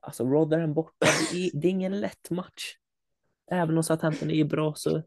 alltså 0.00 0.24
Rotherham 0.24 0.74
borta, 0.74 1.06
det 1.32 1.46
är, 1.46 1.50
det 1.60 1.66
är 1.68 1.70
ingen 1.70 2.00
lätt 2.00 2.30
match. 2.30 2.76
Även 3.50 3.76
om 3.76 3.82
Southampton 3.84 4.30
är 4.30 4.44
bra 4.44 4.74
så 4.74 5.02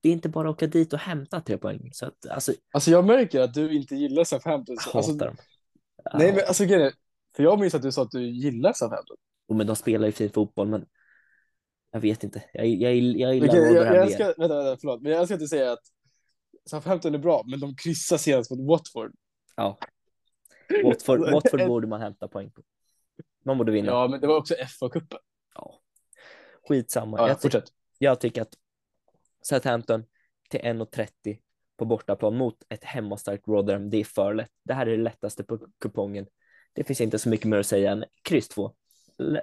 det 0.00 0.08
är 0.08 0.12
inte 0.12 0.28
bara 0.28 0.48
att 0.48 0.54
åka 0.54 0.66
dit 0.66 0.92
och 0.92 0.98
hämta 0.98 1.40
tre 1.40 1.58
poäng. 1.58 1.90
Så 1.92 2.06
att, 2.06 2.26
alltså, 2.30 2.52
Alltså 2.72 2.90
jag 2.90 3.04
märker 3.04 3.40
att 3.40 3.54
du 3.54 3.72
inte 3.76 3.96
gillar 3.96 4.24
Southampton. 4.24 4.74
jag 4.74 4.82
Så, 4.82 4.88
hatar 4.90 4.98
alltså, 4.98 5.24
dem. 5.24 5.36
nej, 6.14 6.32
men 6.32 6.42
alltså 6.48 6.64
grejen 6.64 6.92
För 7.36 7.42
jag 7.42 7.60
minns 7.60 7.74
att 7.74 7.82
du 7.82 7.92
sa 7.92 8.02
att 8.02 8.10
du 8.10 8.22
gillar 8.30 8.72
Southampton. 8.72 9.16
och 9.48 9.56
men 9.56 9.66
de 9.66 9.76
spelar 9.76 10.06
ju 10.06 10.12
fin 10.12 10.30
fotboll, 10.30 10.68
men 10.68 10.86
jag 11.96 12.00
vet 12.00 12.24
inte. 12.24 12.44
Jag, 12.52 12.66
jag, 12.66 12.94
jag 12.94 13.34
gillar 13.34 13.48
Okej, 13.48 13.72
jag, 13.74 13.86
jag 13.86 13.96
älskar, 13.96 14.34
vänta, 14.38 14.56
vänta, 14.56 14.76
förlåt. 14.80 15.02
Men 15.02 15.12
jag 15.12 15.20
älskar 15.20 15.34
att 15.34 15.40
du 15.40 15.48
säger 15.48 15.70
att 15.70 15.82
Southampton 16.70 17.14
är 17.14 17.18
bra, 17.18 17.44
men 17.46 17.60
de 17.60 17.76
kryssar 17.76 18.16
senast 18.16 18.50
mot 18.50 18.68
Watford. 18.68 19.14
Ja. 19.56 19.78
Watford, 20.84 21.20
Watford 21.32 21.66
borde 21.66 21.86
man 21.86 22.00
hämta 22.00 22.28
poäng 22.28 22.50
på. 22.50 22.62
Man 23.44 23.58
borde 23.58 23.72
vinna. 23.72 23.92
Ja, 23.92 24.08
men 24.08 24.20
det 24.20 24.26
var 24.26 24.36
också 24.36 24.54
FA-cupen. 24.54 25.18
Ja. 25.54 25.80
Skitsamma. 26.68 27.16
Ja, 27.18 27.28
jag, 27.28 27.52
ty- 27.52 27.60
jag 27.98 28.20
tycker 28.20 28.42
att 28.42 28.54
Southampton 29.42 30.04
till 30.50 30.60
1,30 30.60 31.38
på 31.76 31.84
bortaplan 31.84 32.36
mot 32.36 32.56
ett 32.68 32.84
hemmastarkt 32.84 33.48
Rotherham, 33.48 33.90
det 33.90 33.96
är 33.96 34.04
för 34.04 34.34
lätt. 34.34 34.52
Det 34.64 34.74
här 34.74 34.86
är 34.86 34.96
det 34.96 35.02
lättaste 35.02 35.44
på 35.44 35.58
kupongen. 35.80 36.26
Det 36.72 36.84
finns 36.84 37.00
inte 37.00 37.18
så 37.18 37.28
mycket 37.28 37.46
mer 37.46 37.58
att 37.58 37.66
säga 37.66 37.92
än 37.92 38.04
kryss 38.22 38.48
2. 38.48 38.74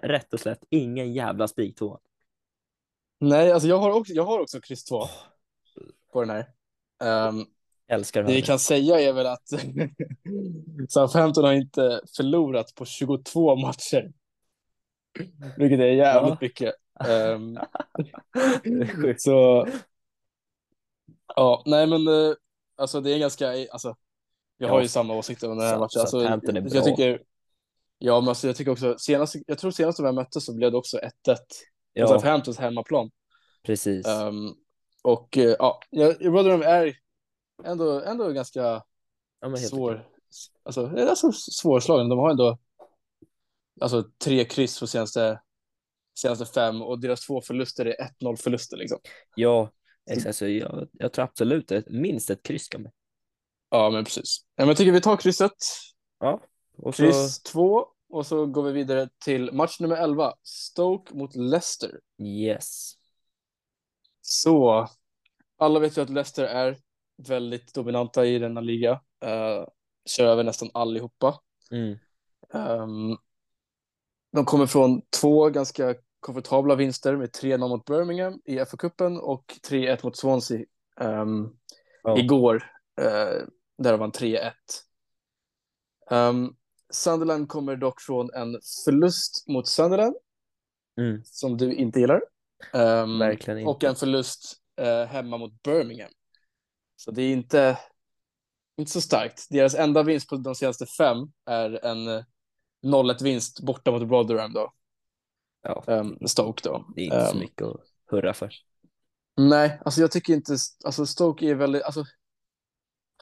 Rätt 0.01 0.33
och 0.33 0.39
slätt, 0.39 0.63
ingen 0.69 1.13
jävla 1.13 1.47
spik 1.47 1.77
2. 1.77 1.99
Nej, 3.19 3.51
alltså 3.51 3.67
jag 3.69 3.79
har 3.79 3.91
också, 3.91 4.13
jag 4.13 4.25
har 4.25 4.39
också 4.39 4.61
kryss 4.61 4.83
2 4.83 5.03
på 6.13 6.21
den 6.21 6.29
här. 6.29 6.45
Ehm, 7.03 7.45
Älskar 7.87 8.23
Det 8.23 8.33
vi 8.33 8.41
kan 8.41 8.59
säga 8.59 8.99
är 8.99 9.13
väl 9.13 9.27
att 9.27 9.47
Southampton 10.89 11.43
har 11.43 11.53
inte 11.53 12.01
förlorat 12.17 12.75
på 12.75 12.85
22 12.85 13.55
matcher. 13.55 14.11
Vilket 15.57 15.79
är 15.79 15.85
jävligt 15.85 16.31
Ja. 16.31 16.37
mycket. 16.41 16.73
Sjukt. 18.95 19.21
så 19.21 19.67
ja, 21.35 21.63
nej 21.65 21.87
men 21.87 22.07
eh, 22.07 22.33
alltså 22.77 23.01
det 23.01 23.11
är 23.11 23.19
ganska, 23.19 23.47
alltså 23.71 23.95
vi 24.57 24.65
har 24.65 24.81
ju 24.81 24.87
samma 24.87 25.15
åsikter 25.15 25.51
om 25.51 25.57
den 25.57 25.67
här 25.67 25.79
matchen. 25.79 26.01
Alltså, 26.01 26.23
jag 26.75 26.85
tycker, 26.85 27.21
ja 27.97 28.19
men 28.21 28.29
alltså 28.29 28.47
jag 28.47 28.55
tycker 28.55 28.71
också, 28.71 28.97
senast, 28.97 29.35
jag 29.47 29.57
tror 29.57 29.71
senast 29.71 29.97
de 29.97 30.05
här 30.05 30.13
möttes 30.13 30.45
så 30.45 30.53
blev 30.53 30.71
det 30.71 30.77
också 30.77 30.97
1-1 30.97 31.09
Ja, 31.93 32.07
Southamptons 32.07 32.57
hemmaplan. 32.57 33.11
precis. 33.63 34.07
Ehm, 34.07 34.53
och 35.03 35.37
eh, 35.37 35.55
ja, 35.59 35.79
Rotherham 36.21 36.61
är 36.61 36.95
ändå, 37.63 38.01
ändå 38.01 38.31
ganska 38.31 38.83
ja, 39.39 39.57
svår, 39.57 40.07
alltså, 40.63 40.87
det 40.87 41.01
är 41.01 41.07
alltså 41.07 41.31
svårslagen. 41.31 42.09
De 42.09 42.19
har 42.19 42.29
ändå 42.29 42.57
alltså, 43.81 44.03
tre 44.23 44.45
kryss 44.45 44.79
på 44.79 44.87
senaste, 44.87 45.41
senaste 46.19 46.45
fem 46.45 46.81
och 46.81 46.99
deras 46.99 47.25
två 47.25 47.41
förluster 47.41 47.85
är 47.85 48.09
1-0 48.21 48.35
förluster. 48.35 48.77
Liksom. 48.77 48.99
Ja, 49.35 49.71
exakt. 50.11 50.35
Så 50.35 50.47
jag, 50.47 50.89
jag 50.91 51.13
tror 51.13 51.25
absolut 51.25 51.71
att 51.71 51.89
minst 51.89 52.29
ett 52.29 52.43
kryss 52.43 52.67
kan 52.67 52.81
med. 52.81 52.91
Ja, 53.69 53.89
men 53.89 54.03
precis. 54.03 54.45
Ja, 54.55 54.61
men 54.61 54.67
jag 54.67 54.77
tycker 54.77 54.91
vi 54.91 55.01
tar 55.01 55.17
krysset. 55.17 55.51
Ja, 56.19 56.41
och 56.77 56.95
så 56.95 57.03
Kryss 57.03 57.43
två 57.43 57.87
och 58.13 58.25
så 58.25 58.45
går 58.45 58.63
vi 58.63 58.71
vidare 58.71 59.09
till 59.25 59.51
match 59.53 59.79
nummer 59.79 59.95
11. 59.95 60.33
Stoke 60.43 61.15
mot 61.15 61.35
Leicester. 61.35 61.99
yes. 62.19 62.93
Så 64.21 64.87
alla 65.57 65.79
vet 65.79 65.97
ju 65.97 66.01
att 66.01 66.09
Leicester 66.09 66.43
är 66.43 66.77
väldigt 67.27 67.73
dominanta 67.73 68.25
i 68.25 68.39
denna 68.39 68.61
liga. 68.61 68.91
Uh, 69.25 69.65
kör 70.05 70.25
över 70.25 70.43
nästan 70.43 70.69
allihopa. 70.73 71.39
Mm. 71.71 71.97
Ehm, 72.53 73.17
de 74.31 74.45
kommer 74.45 74.65
från 74.65 75.01
två 75.21 75.49
ganska 75.49 75.95
komfortabla 76.19 76.75
vinster 76.75 77.15
med 77.15 77.29
3-0 77.29 77.57
mot 77.57 77.85
Birmingham 77.85 78.41
i 78.45 78.59
FA-cupen 78.59 79.19
och 79.19 79.45
3-1 79.69 79.99
mot 80.03 80.17
Swansea 80.17 80.65
ehm, 80.99 81.49
Ja. 82.03 82.17
igår. 82.17 82.55
Uh, 83.01 83.47
där 83.77 83.91
de 83.91 83.99
vann 83.99 84.11
3-1. 84.11 84.51
Um, 86.09 86.55
Sunderland 86.93 87.49
kommer 87.49 87.75
dock 87.75 88.01
från 88.01 88.33
en 88.33 88.59
förlust 88.85 89.47
mot 89.47 89.67
Sunderland 89.67 90.15
Mm. 90.97 91.21
som 91.25 91.57
du 91.57 91.73
inte 91.73 91.99
gillar. 91.99 92.21
Ehm, 92.73 93.19
Verkligen 93.19 93.59
inte. 93.59 93.69
och 93.69 93.83
en 93.83 93.95
förlust 93.95 94.55
eh, 94.81 95.03
hemma 95.05 95.37
mot 95.37 95.63
Birmingham. 95.63 96.11
Så 96.95 97.11
det 97.11 97.21
är 97.21 97.33
inte, 97.33 97.77
inte 98.77 98.91
så 98.91 99.01
starkt. 99.01 99.47
Deras 99.49 99.75
enda 99.75 100.03
vinst 100.03 100.29
på 100.29 100.35
de 100.35 100.55
senaste 100.55 100.85
fem 100.85 101.17
är 101.45 101.85
en 101.85 102.07
eh, 102.07 102.23
0-1 102.85 103.23
vinst 103.23 103.61
borta 103.61 103.91
mot 103.91 104.01
Rotherham 104.01 104.53
då. 104.53 104.71
Ja, 105.61 105.83
Ehm, 105.87 106.17
Stoke 106.27 106.61
då. 106.69 106.85
det 106.95 107.01
är 107.01 107.05
inte 107.05 107.25
så 107.25 107.31
Ehm, 107.31 107.39
mycket 107.39 107.61
att 107.67 107.81
hurra 108.11 108.33
för. 108.33 108.53
Nej, 109.37 109.79
alltså 109.85 110.01
jag 110.01 110.11
tycker 110.11 110.33
inte, 110.33 110.55
alltså 110.85 111.05
Stoke 111.05 111.45
är 111.45 111.55
väldigt, 111.55 111.83
alltså 111.83 112.05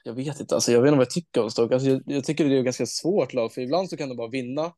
jag 0.04 0.14
vet 0.14 0.40
inte, 0.40 0.56
alltså 0.56 0.72
jag 0.72 0.82
vet 0.82 0.88
inte 0.88 0.98
vad 0.98 1.06
jag 1.06 1.12
tycker 1.12 1.44
om 1.44 1.52
Stoke. 1.52 1.74
Alltså 1.74 1.90
jag, 1.90 2.02
jag 2.06 2.24
tycker 2.24 2.46
det 2.46 2.56
är 2.56 2.60
ett 2.60 2.66
ganska 2.66 2.86
svårt 2.86 3.34
lag, 3.34 3.54
för 3.54 3.62
ibland 3.62 3.90
så 3.90 3.98
kan 3.98 4.10
de 4.10 4.16
bara 4.18 4.30
vinna 4.30 4.74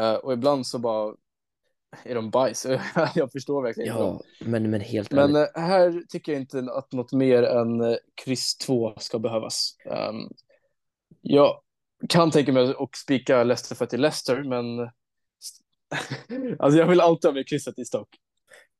eh, 0.00 0.14
och 0.14 0.32
ibland 0.32 0.66
så 0.66 0.78
bara 0.78 1.14
är 2.04 2.14
de 2.14 2.30
bajs. 2.30 2.66
jag 3.14 3.32
förstår 3.32 3.62
verkligen 3.62 3.88
inte. 3.92 4.02
Ja, 4.02 4.20
men, 4.40 4.70
men 4.70 4.80
helt 4.80 5.10
Men 5.10 5.36
eh, 5.36 5.46
här 5.54 6.02
tycker 6.08 6.32
jag 6.32 6.40
inte 6.40 6.58
att 6.58 6.92
något 6.92 7.12
mer 7.12 7.42
än 7.42 7.80
eh, 7.80 7.96
kryss 8.24 8.56
2 8.56 8.94
ska 8.98 9.18
behövas. 9.18 9.76
Um, 9.86 10.30
jag 11.20 11.60
kan 12.08 12.30
tänka 12.30 12.52
mig 12.52 12.74
att 12.78 12.96
spika 12.96 13.44
Leicester 13.44 13.74
för 13.74 13.84
att 13.84 13.90
det 13.90 13.96
är 13.96 13.98
Leicester, 13.98 14.42
men 14.42 14.64
alltså 16.58 16.78
jag 16.78 16.86
vill 16.86 17.00
alltid 17.00 17.28
ha 17.28 17.34
med 17.34 17.48
krysset 17.48 17.78
i 17.78 17.84
Stoke. 17.84 18.18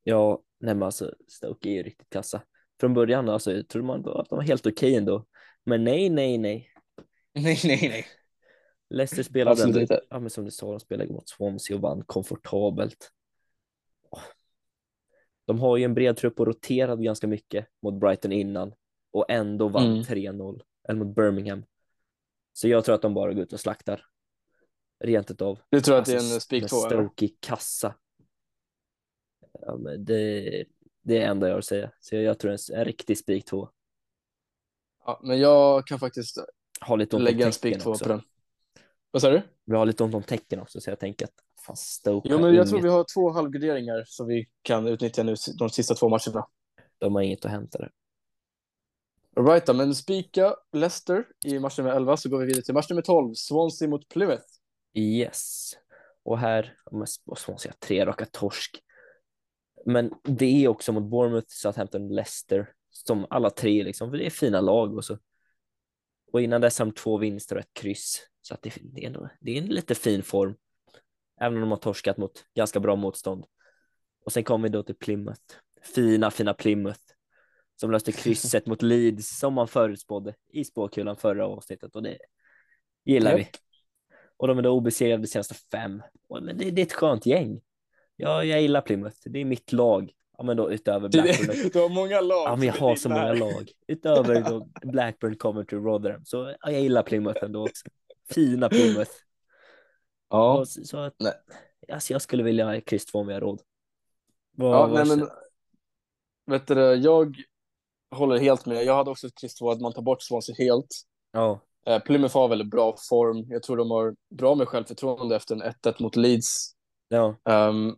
Ja, 0.02 0.42
nej 0.60 0.74
men 0.74 0.82
alltså 0.82 1.12
Stoke 1.28 1.68
är 1.68 1.72
ju 1.72 1.82
riktigt 1.82 2.10
kassa. 2.10 2.42
Från 2.80 2.94
början 2.94 3.28
alltså, 3.28 3.62
trodde 3.62 3.86
man 3.86 4.02
då 4.02 4.12
att 4.12 4.28
de 4.28 4.36
var 4.36 4.42
helt 4.42 4.66
okej 4.66 4.94
ändå. 4.94 5.26
Men 5.64 5.84
nej, 5.84 6.08
nej, 6.10 6.38
nej. 6.38 6.68
Nej, 7.34 7.60
nej, 7.64 7.88
nej. 7.88 8.06
Leicester 8.90 9.22
spelade 9.22 9.62
ändå, 9.62 9.80
inte. 9.80 10.00
ja 10.10 10.18
men 10.20 10.30
som 10.30 10.44
du 10.44 10.50
sa, 10.50 10.70
de 10.70 10.80
spelade 10.80 11.12
mot 11.12 11.28
Swansea 11.28 11.76
och 11.76 11.82
vann 11.82 12.02
komfortabelt. 12.06 13.10
De 15.46 15.60
har 15.60 15.76
ju 15.76 15.84
en 15.84 15.94
bred 15.94 16.16
trupp 16.16 16.40
och 16.40 16.46
roterat 16.46 16.98
ganska 16.98 17.26
mycket 17.26 17.66
mot 17.82 18.00
Brighton 18.00 18.32
innan 18.32 18.74
och 19.12 19.30
ändå 19.30 19.68
vann 19.68 19.86
Mm. 19.86 20.02
3-0, 20.02 20.62
eller 20.88 21.04
mot 21.04 21.16
Birmingham. 21.16 21.64
Så 22.52 22.68
jag 22.68 22.84
tror 22.84 22.94
att 22.94 23.02
de 23.02 23.14
bara 23.14 23.32
går 23.32 23.42
ut 23.42 23.52
och 23.52 23.60
slaktar. 23.60 24.04
Rent 25.04 25.30
utav. 25.30 25.58
Du 25.70 25.80
tror 25.80 25.96
att 25.98 26.04
det 26.06 26.12
är 26.12 26.16
Alltså, 26.16 26.34
en 26.34 26.40
spik 26.40 26.62
med 26.62 26.70
2? 26.70 26.76
eller? 26.76 26.88
Stoke 26.88 27.24
i 27.24 27.28
kassa. 27.40 27.94
Ja, 29.60 29.76
men 29.76 30.04
det, 30.04 30.64
det 31.08 31.16
är 31.16 31.20
det 31.20 31.26
enda 31.26 31.46
jag 31.46 31.54
har 31.54 31.58
att 31.58 31.64
säga. 31.64 31.90
Så 32.00 32.16
jag, 32.16 32.38
tror 32.38 32.52
en, 32.52 32.58
en 32.74 32.84
riktig 32.84 33.18
spik 33.18 33.44
2. 33.44 33.68
Ja, 35.04 35.20
men 35.22 35.40
jag 35.40 35.86
kan 35.86 35.98
faktiskt 35.98 36.38
Har 36.80 36.96
lite 36.96 37.16
ont 37.16 37.24
lägga 37.24 37.46
en 37.46 37.52
spik 37.52 37.82
2 37.82 37.90
också. 37.90 38.04
på 38.04 38.08
den. 38.08 38.22
Vad 39.10 39.22
sa 39.22 39.30
du? 39.30 39.42
Vi 39.64 39.76
har 39.76 39.86
lite 39.86 40.04
ont 40.04 40.14
om 40.14 40.22
tecken 40.22 40.60
också, 40.60 40.80
så 40.80 40.90
jag 40.90 40.98
tänker 40.98 41.24
att 41.24 41.34
fan 41.66 41.76
Stoke 41.76 42.28
Jo, 42.30 42.36
men 42.36 42.44
jag 42.44 42.54
inget, 42.54 42.68
tror 42.68 42.82
vi 42.82 42.88
har 42.88 43.04
två 43.14 43.30
halvgraderingar 43.30 44.04
som 44.06 44.26
vi 44.26 44.48
kan 44.62 44.86
utnyttja 44.86 45.22
nu 45.22 45.34
de 45.58 45.70
sista 45.70 45.94
två 45.94 46.08
matcherna. 46.08 46.46
de 46.98 47.14
har 47.14 47.22
inget 47.22 47.44
att 47.44 47.50
hämta 47.50 47.78
där. 47.78 47.90
Right, 49.36 49.66
då, 49.66 49.72
men 49.72 49.94
spika 49.94 50.56
Leicester 50.72 51.26
i 51.44 51.58
match 51.58 51.78
nummer 51.78 51.90
11 51.90 52.16
så 52.16 52.28
går 52.28 52.38
vi 52.38 52.46
vidare 52.46 52.62
till 52.62 52.74
match 52.74 52.90
nummer 52.90 53.02
12, 53.02 53.34
Swansea 53.34 53.88
mot 53.88 54.08
Plymouth. 54.08 54.46
Yes. 54.94 55.72
Och 56.22 56.38
här, 56.38 56.74
säga 57.58 57.74
tre 57.80 58.06
raka 58.06 58.26
torsk. 58.26 58.82
Men 59.86 60.14
det 60.22 60.64
är 60.64 60.68
också 60.68 60.92
mot 60.92 61.10
Bournemouth, 61.10 61.46
Southampton, 61.48 62.08
Leicester 62.08 62.72
som 62.90 63.26
alla 63.30 63.50
tre 63.50 63.82
liksom, 63.82 64.10
för 64.10 64.18
det 64.18 64.26
är 64.26 64.30
fina 64.30 64.60
lag 64.60 64.96
och 64.96 65.04
så. 65.04 65.18
Och 66.32 66.40
innan 66.40 66.60
dess 66.60 66.78
har 66.78 66.86
de 66.86 66.92
två 66.92 67.18
vinster 67.18 67.56
och 67.56 67.62
ett 67.62 67.74
kryss, 67.74 68.28
så 68.40 68.54
att 68.54 68.62
det, 68.62 68.72
det, 68.82 69.02
är 69.02 69.06
ändå, 69.06 69.28
det 69.40 69.52
är 69.52 69.62
en 69.62 69.66
lite 69.66 69.94
fin 69.94 70.22
form. 70.22 70.54
Även 71.40 71.54
om 71.54 71.60
de 71.60 71.70
har 71.70 71.76
torskat 71.76 72.16
mot 72.16 72.44
ganska 72.54 72.80
bra 72.80 72.96
motstånd. 72.96 73.44
Och 74.24 74.32
sen 74.32 74.44
kommer 74.44 74.68
vi 74.68 74.72
då 74.72 74.82
till 74.82 74.94
Plymouth. 74.94 75.40
Fina, 75.94 76.30
fina 76.30 76.54
Plymouth. 76.54 77.00
Som 77.76 77.90
löste 77.90 78.12
krysset 78.12 78.66
mot 78.66 78.82
Leeds 78.82 79.38
som 79.38 79.54
man 79.54 79.68
förutspådde 79.68 80.34
i 80.52 80.64
spåkulan 80.64 81.16
förra 81.16 81.46
avsnittet 81.46 81.94
och 81.96 82.02
det 82.02 82.18
gillar 83.04 83.30
Japp. 83.30 83.40
vi. 83.40 83.48
Och 84.36 84.48
de 84.48 84.58
är 84.58 84.62
då 84.62 84.70
obesegrade 84.70 85.22
de 85.22 85.26
senaste 85.26 85.54
fem. 85.54 86.02
Men 86.28 86.58
det, 86.58 86.70
det 86.70 86.80
är 86.80 86.86
ett 86.86 86.92
skönt 86.92 87.26
gäng. 87.26 87.60
Ja, 88.20 88.44
jag 88.44 88.62
gillar 88.62 88.80
Plymouth. 88.80 89.16
Det 89.24 89.40
är 89.40 89.44
mitt 89.44 89.72
lag. 89.72 90.12
Ja, 90.38 90.44
men 90.44 90.56
då 90.56 90.72
utöver 90.72 91.08
Blackburn. 91.12 91.70
Du 91.72 91.78
har 91.78 91.88
många 91.88 92.20
lag. 92.20 92.48
Ja, 92.48 92.56
men 92.56 92.66
jag 92.66 92.74
har 92.74 92.96
så 92.96 93.08
många 93.08 93.32
lag. 93.32 93.70
Utöver 93.86 94.40
då 94.50 94.68
Blackburn, 94.82 95.36
Coventry, 95.36 95.78
Rotherham. 95.78 96.24
Så 96.24 96.54
ja, 96.60 96.70
jag 96.70 96.80
gillar 96.80 97.02
Plymouth 97.02 97.44
ändå 97.44 97.62
också. 97.62 97.86
Fina 98.30 98.68
Plymouth. 98.68 99.10
Ja, 100.30 100.58
Och 100.58 100.68
så, 100.68 100.84
så 100.84 100.96
att, 100.98 101.14
Nej. 101.18 101.32
alltså, 101.92 102.12
jag 102.12 102.22
skulle 102.22 102.42
vilja 102.42 102.64
ha 102.64 102.80
kryss 102.80 103.06
två 103.06 103.18
om 103.18 103.28
jag 103.28 103.36
har 103.36 103.40
råd. 103.40 103.60
Vad, 104.56 104.74
ja 104.74 104.86
nej, 104.86 105.16
men 105.16 105.28
vet 106.46 106.66
du, 106.66 106.94
jag 106.94 107.36
håller 108.10 108.38
helt 108.38 108.66
med. 108.66 108.84
Jag 108.84 108.94
hade 108.96 109.10
också 109.10 109.26
ett 109.26 109.38
kryss 109.40 109.54
2 109.54 109.70
att 109.70 109.80
man 109.80 109.92
tar 109.92 110.02
bort 110.02 110.22
Swansea 110.22 110.54
helt. 110.58 110.86
ja, 111.32 111.60
Eh, 111.86 111.98
Plymouth 112.02 112.34
har 112.34 112.48
väldigt 112.48 112.70
bra 112.70 112.96
form. 113.08 113.46
Jag 113.48 113.62
tror 113.62 113.76
de 113.76 113.90
har 113.90 114.14
bra 114.30 114.54
med 114.54 114.68
självförtroende 114.68 115.36
efter 115.36 115.54
en 115.54 115.62
1-1 115.62 116.02
mot 116.02 116.16
Leeds. 116.16 116.72
ja, 117.08 117.36
Um, 117.44 117.96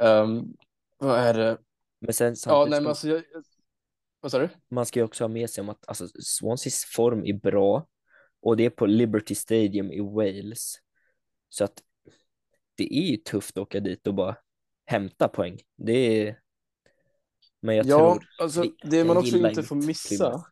um, 0.00 0.56
vad 0.98 1.18
är 1.18 1.34
det? 1.34 1.58
men 2.00 2.14
sen 2.14 2.36
Ja, 2.46 2.66
nej, 2.70 2.80
men 2.80 2.88
alltså, 2.88 3.08
jag, 3.08 3.22
vad 4.20 4.32
sa 4.32 4.38
du? 4.38 4.48
man 4.68 4.86
ska 4.86 5.00
ju 5.00 5.04
också 5.04 5.24
ha 5.24 5.28
med 5.28 5.50
sig 5.50 5.62
om 5.62 5.68
att 5.68 5.88
alltså, 5.88 6.08
Swanseas 6.22 6.84
form 6.84 7.24
är 7.24 7.32
bra 7.32 7.86
och 8.42 8.56
det 8.56 8.64
är 8.64 8.70
på 8.70 8.86
Liberty 8.86 9.34
Stadium 9.34 9.92
i 9.92 10.00
Wales. 10.00 10.74
Så 11.48 11.64
att 11.64 11.82
det 12.74 12.98
är 12.98 13.10
ju 13.10 13.16
tufft 13.16 13.56
att 13.56 13.62
åka 13.62 13.80
dit 13.80 14.06
och 14.06 14.14
bara 14.14 14.36
hämta 14.86 15.28
poäng. 15.28 15.60
Det 15.76 15.92
är... 15.92 16.38
Men 17.60 17.76
jag 17.76 17.86
ja, 17.86 17.98
tror... 17.98 18.28
alltså, 18.38 18.64
det 18.82 19.04
man 19.04 19.16
också 19.16 19.36
inte 19.36 19.62
får 19.62 19.76
missa. 19.76 20.24
Ja, 20.24 20.44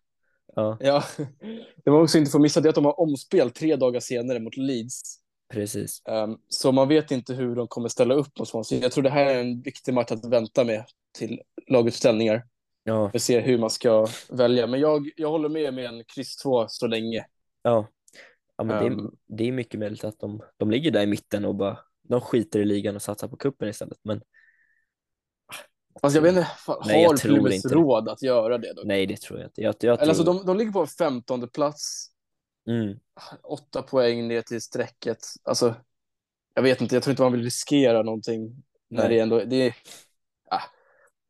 Ja, 0.80 1.04
det 1.84 1.90
man 1.90 2.02
också 2.02 2.18
inte 2.18 2.30
får 2.30 2.38
missa 2.38 2.60
det 2.60 2.66
är 2.66 2.70
att 2.70 2.74
de 2.74 2.84
har 2.84 3.00
omspel 3.00 3.50
tre 3.50 3.76
dagar 3.76 4.00
senare 4.00 4.40
mot 4.40 4.56
Leeds. 4.56 5.20
Precis. 5.48 6.02
Um, 6.08 6.38
så 6.48 6.72
man 6.72 6.88
vet 6.88 7.10
inte 7.10 7.34
hur 7.34 7.56
de 7.56 7.68
kommer 7.68 7.88
ställa 7.88 8.14
upp 8.14 8.38
mot 8.38 8.48
Swansea. 8.48 8.78
Jag 8.82 8.92
tror 8.92 9.04
det 9.04 9.10
här 9.10 9.26
är 9.26 9.40
en 9.40 9.60
viktig 9.62 9.94
match 9.94 10.12
att 10.12 10.24
vänta 10.24 10.64
med 10.64 10.84
till 11.18 11.40
laguppställningar. 11.66 12.46
Ja, 12.84 13.10
För 13.10 13.18
att 13.18 13.22
se 13.22 13.40
hur 13.40 13.58
man 13.58 13.70
ska 13.70 14.06
välja. 14.30 14.66
Men 14.66 14.80
jag, 14.80 15.10
jag 15.16 15.30
håller 15.30 15.48
med 15.48 15.74
med 15.74 15.84
en 15.84 16.04
kryss 16.14 16.36
2 16.36 16.66
så 16.68 16.86
länge. 16.86 17.24
ja. 17.62 17.88
ja 18.56 18.64
men 18.64 18.78
det, 18.80 18.86
är, 18.86 18.90
Ehm. 18.90 19.10
det 19.26 19.48
är 19.48 19.52
mycket 19.52 19.80
möjligt 19.80 20.04
att 20.04 20.18
de, 20.18 20.42
de 20.56 20.70
ligger 20.70 20.90
där 20.90 21.02
i 21.02 21.06
mitten 21.06 21.44
och 21.44 21.54
bara 21.54 21.78
de 22.02 22.20
skiter 22.20 22.60
i 22.60 22.64
ligan 22.64 22.96
och 22.96 23.02
satsar 23.02 23.28
på 23.28 23.36
kuppen 23.36 23.68
istället. 23.68 23.98
Men 24.02 24.20
Alltså 26.02 26.16
jag 26.16 26.22
vet 26.22 26.36
inte, 26.36 26.48
fan, 26.58 26.82
Nej, 26.86 27.04
har 27.04 27.14
det. 27.68 27.74
råd 27.74 28.08
att 28.08 28.22
göra 28.22 28.58
det? 28.58 28.72
Då? 28.72 28.82
Nej, 28.84 29.06
det 29.06 29.16
tror 29.20 29.38
jag 29.38 29.48
inte. 29.48 29.62
Jag, 29.62 29.74
jag 29.80 30.00
Eller 30.00 30.08
alltså 30.08 30.24
tror... 30.24 30.34
de, 30.34 30.46
de 30.46 30.56
ligger 30.56 30.72
på 30.72 30.80
en 30.80 30.86
femtonde 30.86 31.46
plats, 31.48 32.08
mm. 32.68 32.98
åtta 33.42 33.82
poäng 33.82 34.28
ner 34.28 34.42
till 34.42 34.62
strecket. 34.62 35.18
Alltså, 35.42 35.74
jag 36.54 36.62
vet 36.62 36.80
inte, 36.80 36.96
jag 36.96 37.02
tror 37.02 37.10
inte 37.12 37.22
man 37.22 37.32
vill 37.32 37.44
riskera 37.44 38.02
någonting 38.02 38.64
när 38.88 39.02
Nej. 39.02 39.08
det 39.08 39.20
ändå, 39.20 39.44
det 39.44 39.56
är, 39.56 39.74
ah, 40.50 40.62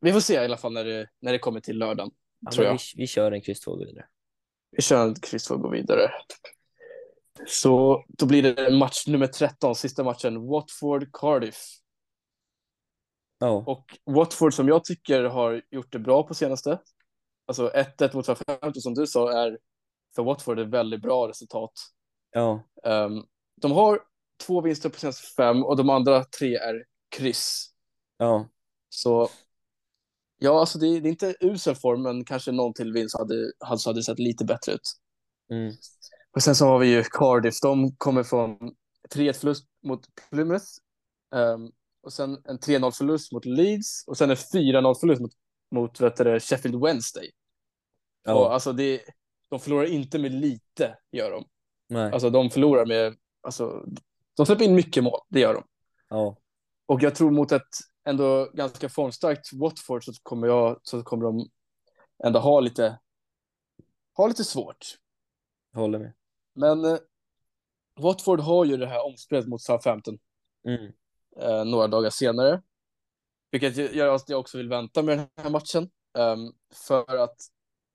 vi 0.00 0.12
får 0.12 0.20
se 0.20 0.34
i 0.34 0.38
alla 0.38 0.56
fall 0.56 0.72
när 0.72 0.84
det, 0.84 1.08
när 1.20 1.32
det 1.32 1.38
kommer 1.38 1.60
till 1.60 1.78
lördagen, 1.78 2.10
ja, 2.40 2.50
tror 2.50 2.66
jag. 2.66 2.72
vi, 2.72 2.78
vi 2.96 3.06
kör 3.06 3.32
en 3.32 3.40
kryss 3.40 3.60
2 3.60 3.76
vidare. 3.76 4.06
Vi 4.70 4.82
kör 4.82 5.06
en 5.08 5.14
kryss 5.14 5.48
för 5.48 5.54
att 5.54 5.60
gå 5.60 5.70
vidare. 5.70 6.10
Så 7.46 8.04
då 8.08 8.26
blir 8.26 8.42
det 8.42 8.70
match 8.70 9.06
nummer 9.06 9.26
13, 9.26 9.74
sista 9.74 10.04
matchen, 10.04 10.38
Watford-Cardiff. 10.38 11.56
Ja, 13.38 13.64
Och 13.66 13.98
Watford 14.04 14.54
som 14.54 14.68
jag 14.68 14.84
tycker 14.84 15.24
har 15.24 15.62
gjort 15.70 15.92
det 15.92 15.98
bra 15.98 16.22
på 16.22 16.34
senaste. 16.34 16.78
Alltså 17.46 17.70
1-1 17.70 18.16
mot 18.16 18.26
Southampton 18.26 18.82
som 18.82 18.94
du 18.94 19.06
sa 19.06 19.46
är 19.46 19.58
för 20.14 20.22
Watford 20.22 20.58
ett 20.58 20.68
väldigt 20.68 21.02
bra 21.02 21.28
resultat. 21.28 21.72
ja, 22.30 22.64
Um, 22.84 23.26
de 23.60 23.72
har 23.72 24.00
två 24.46 24.60
vinster 24.60 24.88
på 24.88 24.98
senaste 24.98 25.26
fem 25.36 25.64
och 25.64 25.76
de 25.76 25.90
andra 25.90 26.24
tre 26.24 26.54
är 26.56 26.84
kryss. 27.08 27.70
ja, 28.16 28.48
Så 28.88 29.28
ja, 30.38 30.60
alltså 30.60 30.78
det, 30.78 31.00
det 31.00 31.08
är 31.08 31.10
inte 31.10 31.36
usel 31.40 31.74
form, 31.74 32.02
men 32.02 32.24
kanske 32.24 32.52
någon 32.52 32.74
till 32.74 32.92
vinst 32.92 33.18
hade, 33.18 33.52
hade, 33.60 33.80
hade 33.86 34.02
sett 34.02 34.18
lite 34.18 34.44
bättre 34.44 34.72
ut. 34.72 34.92
mm. 35.50 35.72
Och 36.32 36.42
sen 36.42 36.54
så 36.54 36.66
har 36.66 36.78
vi 36.78 36.86
ju 36.86 37.04
Cardiff. 37.04 37.60
De 37.60 37.96
kommer 37.96 38.22
från 38.22 38.58
3-1 39.14 39.32
förlust 39.32 39.64
mot 39.82 40.06
Plymouth. 40.30 40.66
Um, 41.34 41.72
och 42.02 42.12
sen 42.12 42.38
en 42.44 42.58
3-0 42.58 42.90
förlust 42.90 43.32
mot 43.32 43.44
Leeds. 43.44 44.04
Och 44.06 44.16
sen 44.16 44.30
en 44.30 44.36
4-0 44.36 44.94
förlust 45.00 45.20
mot, 45.20 45.32
mot 45.70 46.00
vet 46.00 46.16
du, 46.16 46.40
Sheffield 46.40 46.84
Wednesday. 46.84 47.30
Och 48.26 48.32
ja, 48.32 48.52
alltså 48.52 48.72
det, 48.72 49.00
de 49.48 49.60
förlorar 49.60 49.84
inte 49.86 50.18
med 50.18 50.32
lite, 50.32 50.98
gör 51.12 51.30
de. 51.30 51.44
nej, 51.88 52.12
Alltså 52.12 52.30
de 52.30 52.50
förlorar 52.50 52.86
med, 52.86 53.16
alltså, 53.40 53.84
de 54.36 54.46
släpper 54.46 54.64
in 54.64 54.74
mycket 54.74 55.04
mål, 55.04 55.20
det 55.28 55.40
gör 55.40 55.54
de. 55.54 55.64
ja, 56.08 56.36
Och 56.86 57.02
jag 57.02 57.14
tror 57.14 57.30
mot 57.30 57.52
ett 57.52 57.62
ändå 58.04 58.50
ganska 58.54 58.88
formstarkt 58.88 59.52
Watford 59.52 60.04
så 60.04 60.12
kommer, 60.22 60.46
jag, 60.46 60.80
så 60.82 61.02
kommer 61.02 61.24
de 61.24 61.48
ändå 62.24 62.38
ha 62.38 62.60
lite, 62.60 62.98
ha 64.16 64.26
lite 64.26 64.44
svårt. 64.44 64.86
jag 65.72 65.80
håller 65.80 65.98
med. 65.98 66.12
Men 66.54 66.84
eh, 66.84 66.98
Watford 68.00 68.40
har 68.40 68.64
ju 68.64 68.76
det 68.76 68.86
här 68.86 69.06
omspelet 69.06 69.46
mot 69.48 69.62
Southampton 69.62 70.18
Mm. 70.66 70.92
eh, 71.40 71.64
några 71.64 71.86
dagar 71.86 72.10
senare. 72.10 72.62
Vilket 73.50 73.76
gör 73.94 74.14
att 74.14 74.28
jag 74.28 74.40
också 74.40 74.58
vill 74.58 74.68
vänta 74.68 75.02
med 75.02 75.18
den 75.18 75.28
här 75.36 75.50
matchen. 75.50 75.90
Ehm, 76.18 76.52
för 76.88 77.16
att 77.16 77.36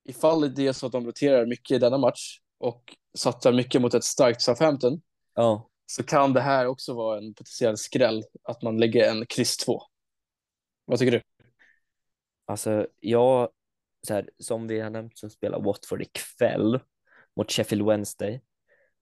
ifall 0.06 0.56
det 0.56 0.68
är 0.68 0.74
så 0.74 0.86
att 0.86 0.92
de 0.92 1.06
roterar 1.06 1.46
mycket 1.46 1.76
i 1.76 1.80
denna 1.80 1.98
match 1.98 2.40
och 2.58 2.96
satsar 3.18 3.54
mycket 3.54 3.82
mot 3.82 3.94
ett 3.94 4.04
starkt 4.04 4.42
Southampton 4.42 5.02
Ja, 5.36 5.70
så 5.86 6.04
kan 6.04 6.34
det 6.34 6.42
här 6.42 6.68
också 6.68 6.94
vara 6.94 7.18
en 7.18 7.34
potentiell 7.34 7.78
skräll 7.78 8.24
att 8.44 8.62
man 8.62 8.78
lägger 8.78 9.12
en 9.12 9.26
kryss 9.26 9.58
2. 9.58 9.82
Vad 10.86 11.00
tycker 11.00 11.12
du? 11.12 11.22
alltså 12.46 12.88
jag, 13.00 13.50
så 14.08 14.14
här, 14.14 14.30
som 14.40 14.68
vi 14.68 14.80
har 14.80 14.90
nämnt 14.90 15.18
så 15.18 15.30
spelar 15.30 15.62
Watford 15.62 16.02
ikväll 16.02 16.80
mot 17.36 17.52
Sheffield 17.52 17.86
Wednesday. 17.86 18.42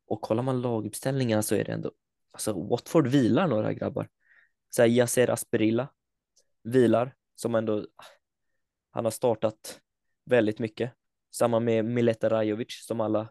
Och 0.08 0.22
kollar 0.22 0.44
man 0.44 0.62
laguppställningarna 0.62 1.42
så 1.42 1.56
är 1.56 1.64
det 1.64 1.72
ändå, 1.72 1.92
alltså 2.32 2.68
Watford 2.70 3.08
vilar 3.08 3.48
några 3.48 3.74
grabbar. 3.74 4.10
Så 4.70 4.82
här, 4.82 4.90
Yasser 4.90 5.30
Asperilla 5.30 5.90
vilar, 6.64 7.16
som 7.36 7.56
ändå, 7.56 7.86
han 8.92 9.06
har 9.06 9.12
startat 9.12 9.80
väldigt 10.26 10.60
mycket. 10.60 10.94
Samma 11.32 11.60
med 11.60 11.86
Mileta 11.86 12.30
Rajovic 12.30 12.86
som 12.86 13.02
alla 13.02 13.30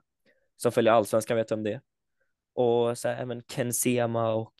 som 0.57 0.72
följer 0.72 0.93
allsvenskan 0.93 1.36
vet 1.36 1.53
om 1.53 1.62
det 1.62 1.72
är. 1.72 1.80
Och 2.55 2.99
så 2.99 3.09
här, 3.09 3.22
även 3.22 3.43
Ken 3.43 3.72
Sema 3.72 4.32
och 4.34 4.55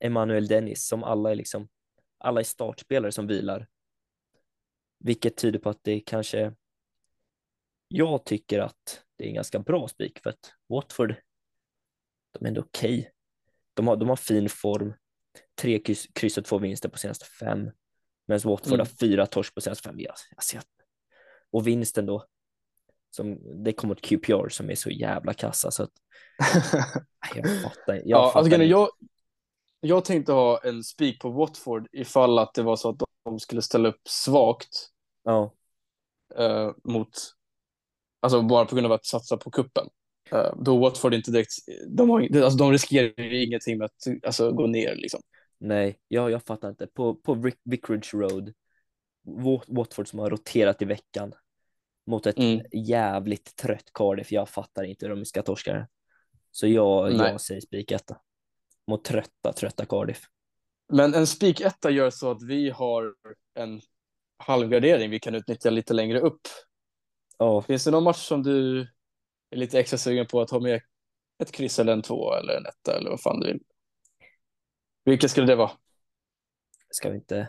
Emanuel 0.00 0.46
Dennis 0.46 0.86
som 0.86 1.04
alla 1.04 1.30
är 1.30 1.34
liksom, 1.34 1.68
alla 2.18 2.40
är 2.40 2.44
startspelare 2.44 3.12
som 3.12 3.26
vilar. 3.26 3.68
Vilket 4.98 5.36
tyder 5.36 5.58
på 5.58 5.70
att 5.70 5.84
det 5.84 6.00
kanske, 6.00 6.54
jag 7.88 8.24
tycker 8.24 8.58
att 8.58 9.04
det 9.16 9.24
är 9.24 9.28
en 9.28 9.34
ganska 9.34 9.58
bra 9.58 9.88
spik 9.88 10.18
för 10.22 10.30
att 10.30 10.52
Watford, 10.68 11.14
de 12.32 12.44
är 12.44 12.48
ändå 12.48 12.60
okej. 12.60 13.12
De, 13.74 13.88
har, 13.88 13.96
de 13.96 14.08
har 14.08 14.16
fin 14.16 14.48
form, 14.48 14.94
tre 15.54 15.78
kryss, 15.78 16.06
kryss 16.14 16.38
och 16.38 16.44
två 16.44 16.58
vinster 16.58 16.88
på 16.88 16.98
senaste 16.98 17.24
fem, 17.24 17.70
medan 18.26 18.50
Watford 18.50 18.66
Mm. 18.72 18.78
har 18.78 18.86
fyra 18.86 19.26
torsk 19.26 19.54
på 19.54 19.60
senaste 19.60 19.88
fem. 19.88 20.00
Jag, 20.00 20.14
jag 20.30 20.44
ser 20.44 20.58
att, 20.58 20.66
och 21.50 21.66
vinsten 21.66 22.06
då, 22.06 22.24
som, 23.10 23.38
det 23.64 23.72
kommer 23.72 23.88
mot 23.94 24.00
QPR 24.02 24.48
som 24.48 24.70
är 24.70 24.74
så 24.74 24.90
jävla 24.90 25.34
kassa 25.34 25.70
så 25.70 25.82
att 25.82 25.92
jag 27.36 27.62
fattar, 27.62 27.94
jag 27.94 28.02
ja, 28.04 28.26
fattar 28.26 28.38
alltså, 28.38 28.50
grejen 28.50 28.60
är, 28.60 28.64
inte. 28.64 28.70
jag, 28.70 28.88
jag 29.80 30.04
tänkte 30.04 30.32
ha 30.32 30.60
en 30.64 30.84
spik 30.84 31.20
på 31.20 31.30
Watford 31.30 31.88
ifall 31.92 32.38
att 32.38 32.54
det 32.54 32.62
var 32.62 32.76
så 32.76 32.88
att 32.88 33.02
de 33.24 33.40
skulle 33.40 33.62
ställa 33.62 33.88
upp 33.88 34.08
svagt 34.08 34.90
Ja, 35.24 35.54
eh, 36.36 36.70
mot, 36.84 37.08
alltså 38.20 38.42
bara 38.42 38.64
på 38.64 38.74
grund 38.74 38.86
av 38.86 38.92
att 38.92 39.06
satsa 39.06 39.36
på 39.36 39.50
kuppen. 39.50 39.86
Eh, 40.30 40.54
då 40.56 40.78
Watford 40.78 41.14
inte 41.14 41.30
direkt, 41.30 41.52
de, 41.88 42.10
har, 42.10 42.36
alltså, 42.42 42.58
de 42.58 42.72
riskerar 42.72 43.20
ju 43.20 43.44
ingenting 43.44 43.78
med 43.78 43.84
att 43.84 44.24
alltså, 44.26 44.52
gå 44.52 44.66
ner 44.66 44.96
liksom. 44.96 45.20
nej, 45.58 45.98
jag, 46.08 46.30
jag 46.30 46.42
fattar 46.42 46.68
inte. 46.68 46.86
På, 46.86 47.14
på 47.14 47.34
Vic- 47.34 47.60
Vicarage 47.64 48.14
Road, 48.14 48.52
Watford 49.68 50.08
som 50.08 50.18
har 50.18 50.30
roterat 50.30 50.82
i 50.82 50.84
veckan 50.84 51.34
mot 52.06 52.26
ett 52.26 52.38
Mm. 52.38 52.60
jävligt 52.72 53.56
trött 53.56 53.90
Cardiff. 53.94 54.32
Jag 54.32 54.48
fattar 54.48 54.84
inte 54.84 55.06
hur 55.06 55.16
de 55.16 55.24
ska 55.24 55.42
torska 55.42 55.72
det. 55.72 55.88
Så 56.50 56.66
jag, 56.66 57.12
Nej. 57.16 57.30
jag 57.30 57.40
säger 57.40 57.60
spik 57.60 57.90
etta. 57.90 58.20
Mot 58.86 59.04
trötta, 59.04 59.52
trötta 59.52 59.86
Cardiff. 59.86 60.22
Men 60.92 61.14
en 61.14 61.26
spik 61.26 61.60
etta 61.60 61.90
gör 61.90 62.10
så 62.10 62.30
att 62.30 62.42
vi 62.42 62.70
har 62.70 63.14
en 63.54 63.80
halvgardering 64.38 65.10
vi 65.10 65.20
kan 65.20 65.34
utnyttja 65.34 65.70
lite 65.70 65.94
längre 65.94 66.20
upp. 66.20 66.40
Ja, 67.38 67.62
Finns 67.62 67.84
det 67.84 67.90
någon 67.90 68.04
match 68.04 68.26
som 68.26 68.42
du 68.42 68.80
är 69.50 69.56
lite 69.56 69.80
extra 69.80 69.98
sugen 69.98 70.26
på 70.26 70.40
att 70.40 70.50
ha 70.50 70.60
med 70.60 70.80
ett 71.38 71.52
kryss 71.52 71.78
eller 71.78 71.92
en 71.92 72.02
två 72.02 72.34
eller 72.34 72.56
en 72.56 72.66
etta 72.66 72.96
eller 72.98 73.10
vad 73.10 73.20
fan 73.20 73.40
du 73.40 73.46
vill? 73.46 73.60
Vilka 75.04 75.28
skulle 75.28 75.46
det 75.46 75.56
vara? 75.56 75.70
ska 76.90 77.10
vi 77.10 77.16
inte... 77.16 77.48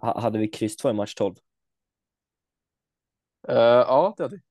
Ha, 0.00 0.20
hade 0.20 0.38
vi 0.38 0.48
kryss 0.48 0.76
2 0.76 0.90
i 0.90 0.92
match 0.92 1.14
12? 1.14 1.34
Eh, 3.48 3.54
ja, 3.56 4.14
det 4.16 4.22
hade 4.22 4.36
vi. 4.36 4.42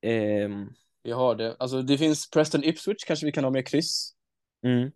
Ehm, 0.00 0.70
Vi 1.02 1.10
har 1.12 1.34
det. 1.34 1.56
Alltså, 1.58 1.82
det 1.82 1.98
finns 1.98 2.30
Preston 2.30 2.64
Ipswich, 2.64 3.04
kanske 3.06 3.26
vi 3.26 3.32
kan 3.32 3.44
ha 3.44 3.50
med 3.50 3.66
kryss. 3.66 4.14
mm. 4.62 4.90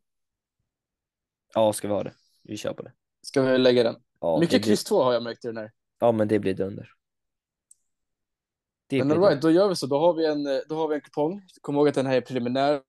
Ja, 1.55 1.73
ska 1.73 1.89
vi 1.89 1.95
ha 1.95 2.03
det? 2.03 2.15
Vi 2.43 2.57
kör 2.57 2.73
på 2.75 2.83
det. 2.83 2.93
Ska 3.23 3.43
vi 3.43 3.59
lägga 3.59 3.83
den? 3.83 3.97
Ja, 4.21 4.39
Mycket 4.41 4.51
blir, 4.63 4.71
kryss 4.71 4.85
två 4.85 5.03
har 5.03 5.13
jag 5.13 5.23
märkt 5.23 5.45
i 5.45 5.49
den 5.49 5.57
här. 5.57 5.73
ja 5.99 6.13
men 6.13 6.29
det 6.29 6.39
blir 6.39 6.55
dunder. 6.55 6.93
Det 8.87 8.99
Men 8.99 9.09
blir 9.09 9.17
all 9.17 9.23
right, 9.31 9.43
då 9.43 9.51
gör 9.51 9.69
vi 9.69 9.77
så. 9.77 9.87
Då 9.87 9.99
har 9.99 10.15
vi 10.15 10.27
en, 10.27 10.45
då 10.69 10.75
har 10.77 10.89
vi 10.89 10.95
en 10.95 11.01
kupong. 11.01 11.43
Kom 11.61 11.75
ihåg 11.75 11.89
att 11.89 11.95
den 11.95 12.07
här 12.07 12.17
är 12.17 12.21
preliminär. 12.21 12.83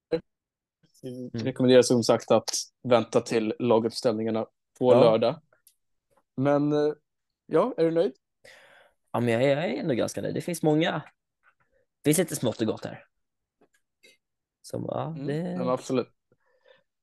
Vi 1.02 1.10
Mm. 1.10 1.30
rekommenderar 1.46 1.82
som 1.82 2.04
sagt 2.04 2.32
att 2.32 2.50
vänta 2.84 3.22
till 3.22 3.54
laguppställningarna 3.60 4.46
på 4.80 4.94
Ja. 4.94 5.00
lördag. 5.00 5.42
Men 6.38 6.72
eh, 6.72 6.94
ja, 7.46 7.74
är 7.78 7.84
du 7.84 7.92
nöjd? 7.92 8.14
Ja, 9.12 9.20
men 9.20 9.34
jag 9.34 9.44
är, 9.44 9.50
jag 9.58 9.66
är 9.66 9.80
ändå 9.80 9.94
ganska 9.94 10.22
nöjd. 10.22 10.36
Det 10.36 10.42
finns 10.42 10.64
många. 10.64 10.92
Det 12.02 12.10
finns 12.10 12.18
lite 12.18 12.36
smått 12.36 12.62
och 12.62 12.68
gott 12.68 12.86
här. 12.86 13.04
Som, 14.62 14.86
ja, 14.88 15.06
Mm, 15.08 15.28
det, 15.28 15.34
ja, 15.52 15.58
men 15.58 15.70
absolut. 15.70 16.10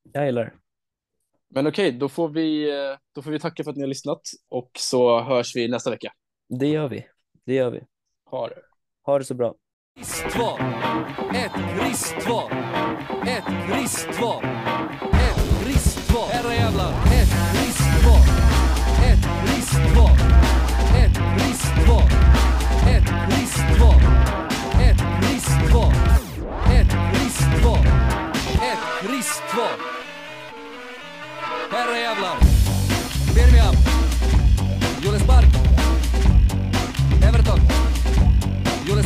jag 0.02 0.26
gillar 0.26 0.44
det. 0.44 0.52
Men 1.48 1.66
okej, 1.66 1.92
då, 1.92 2.08
får 2.08 2.28
vi, 2.28 2.70
eh, 2.70 2.98
då 3.12 3.22
får 3.22 3.30
vi 3.30 3.38
tacka 3.40 3.64
för 3.64 3.70
att 3.70 3.76
ni 3.76 3.82
har 3.82 3.88
lyssnat 3.88 4.20
och 4.48 4.70
så 4.78 5.20
hörs 5.20 5.56
vi 5.56 5.68
nästa 5.68 5.90
vecka. 5.90 6.12
Det 6.48 6.66
gör 6.68 6.88
vi. 6.88 7.06
Det 7.44 7.54
gör 7.54 7.70
vi. 7.70 7.82
Ha 8.24 8.48
det. 8.48 8.62
Ha 9.02 9.18
det 9.18 9.24
så 9.24 9.34
bra. 9.34 9.54
Kryss 9.96 10.24
2. 12.24 12.40
Ett 13.26 13.54
två. 16.14 16.26
Herre 16.32 16.54
jävlar. 16.54 16.90
Ett, 17.06 17.28
risk. 17.52 17.80
Ett, 19.04 19.28
risk. 19.46 19.74
Ett, 20.96 21.18
risk. 21.38 21.66
Ett, 22.88 23.12
risk. 23.30 23.60
Ett, 24.80 25.02
risk. 25.30 25.54
Ett, 26.70 26.96
risk. 27.14 27.50
Ett, 28.62 29.10
risk 29.10 29.44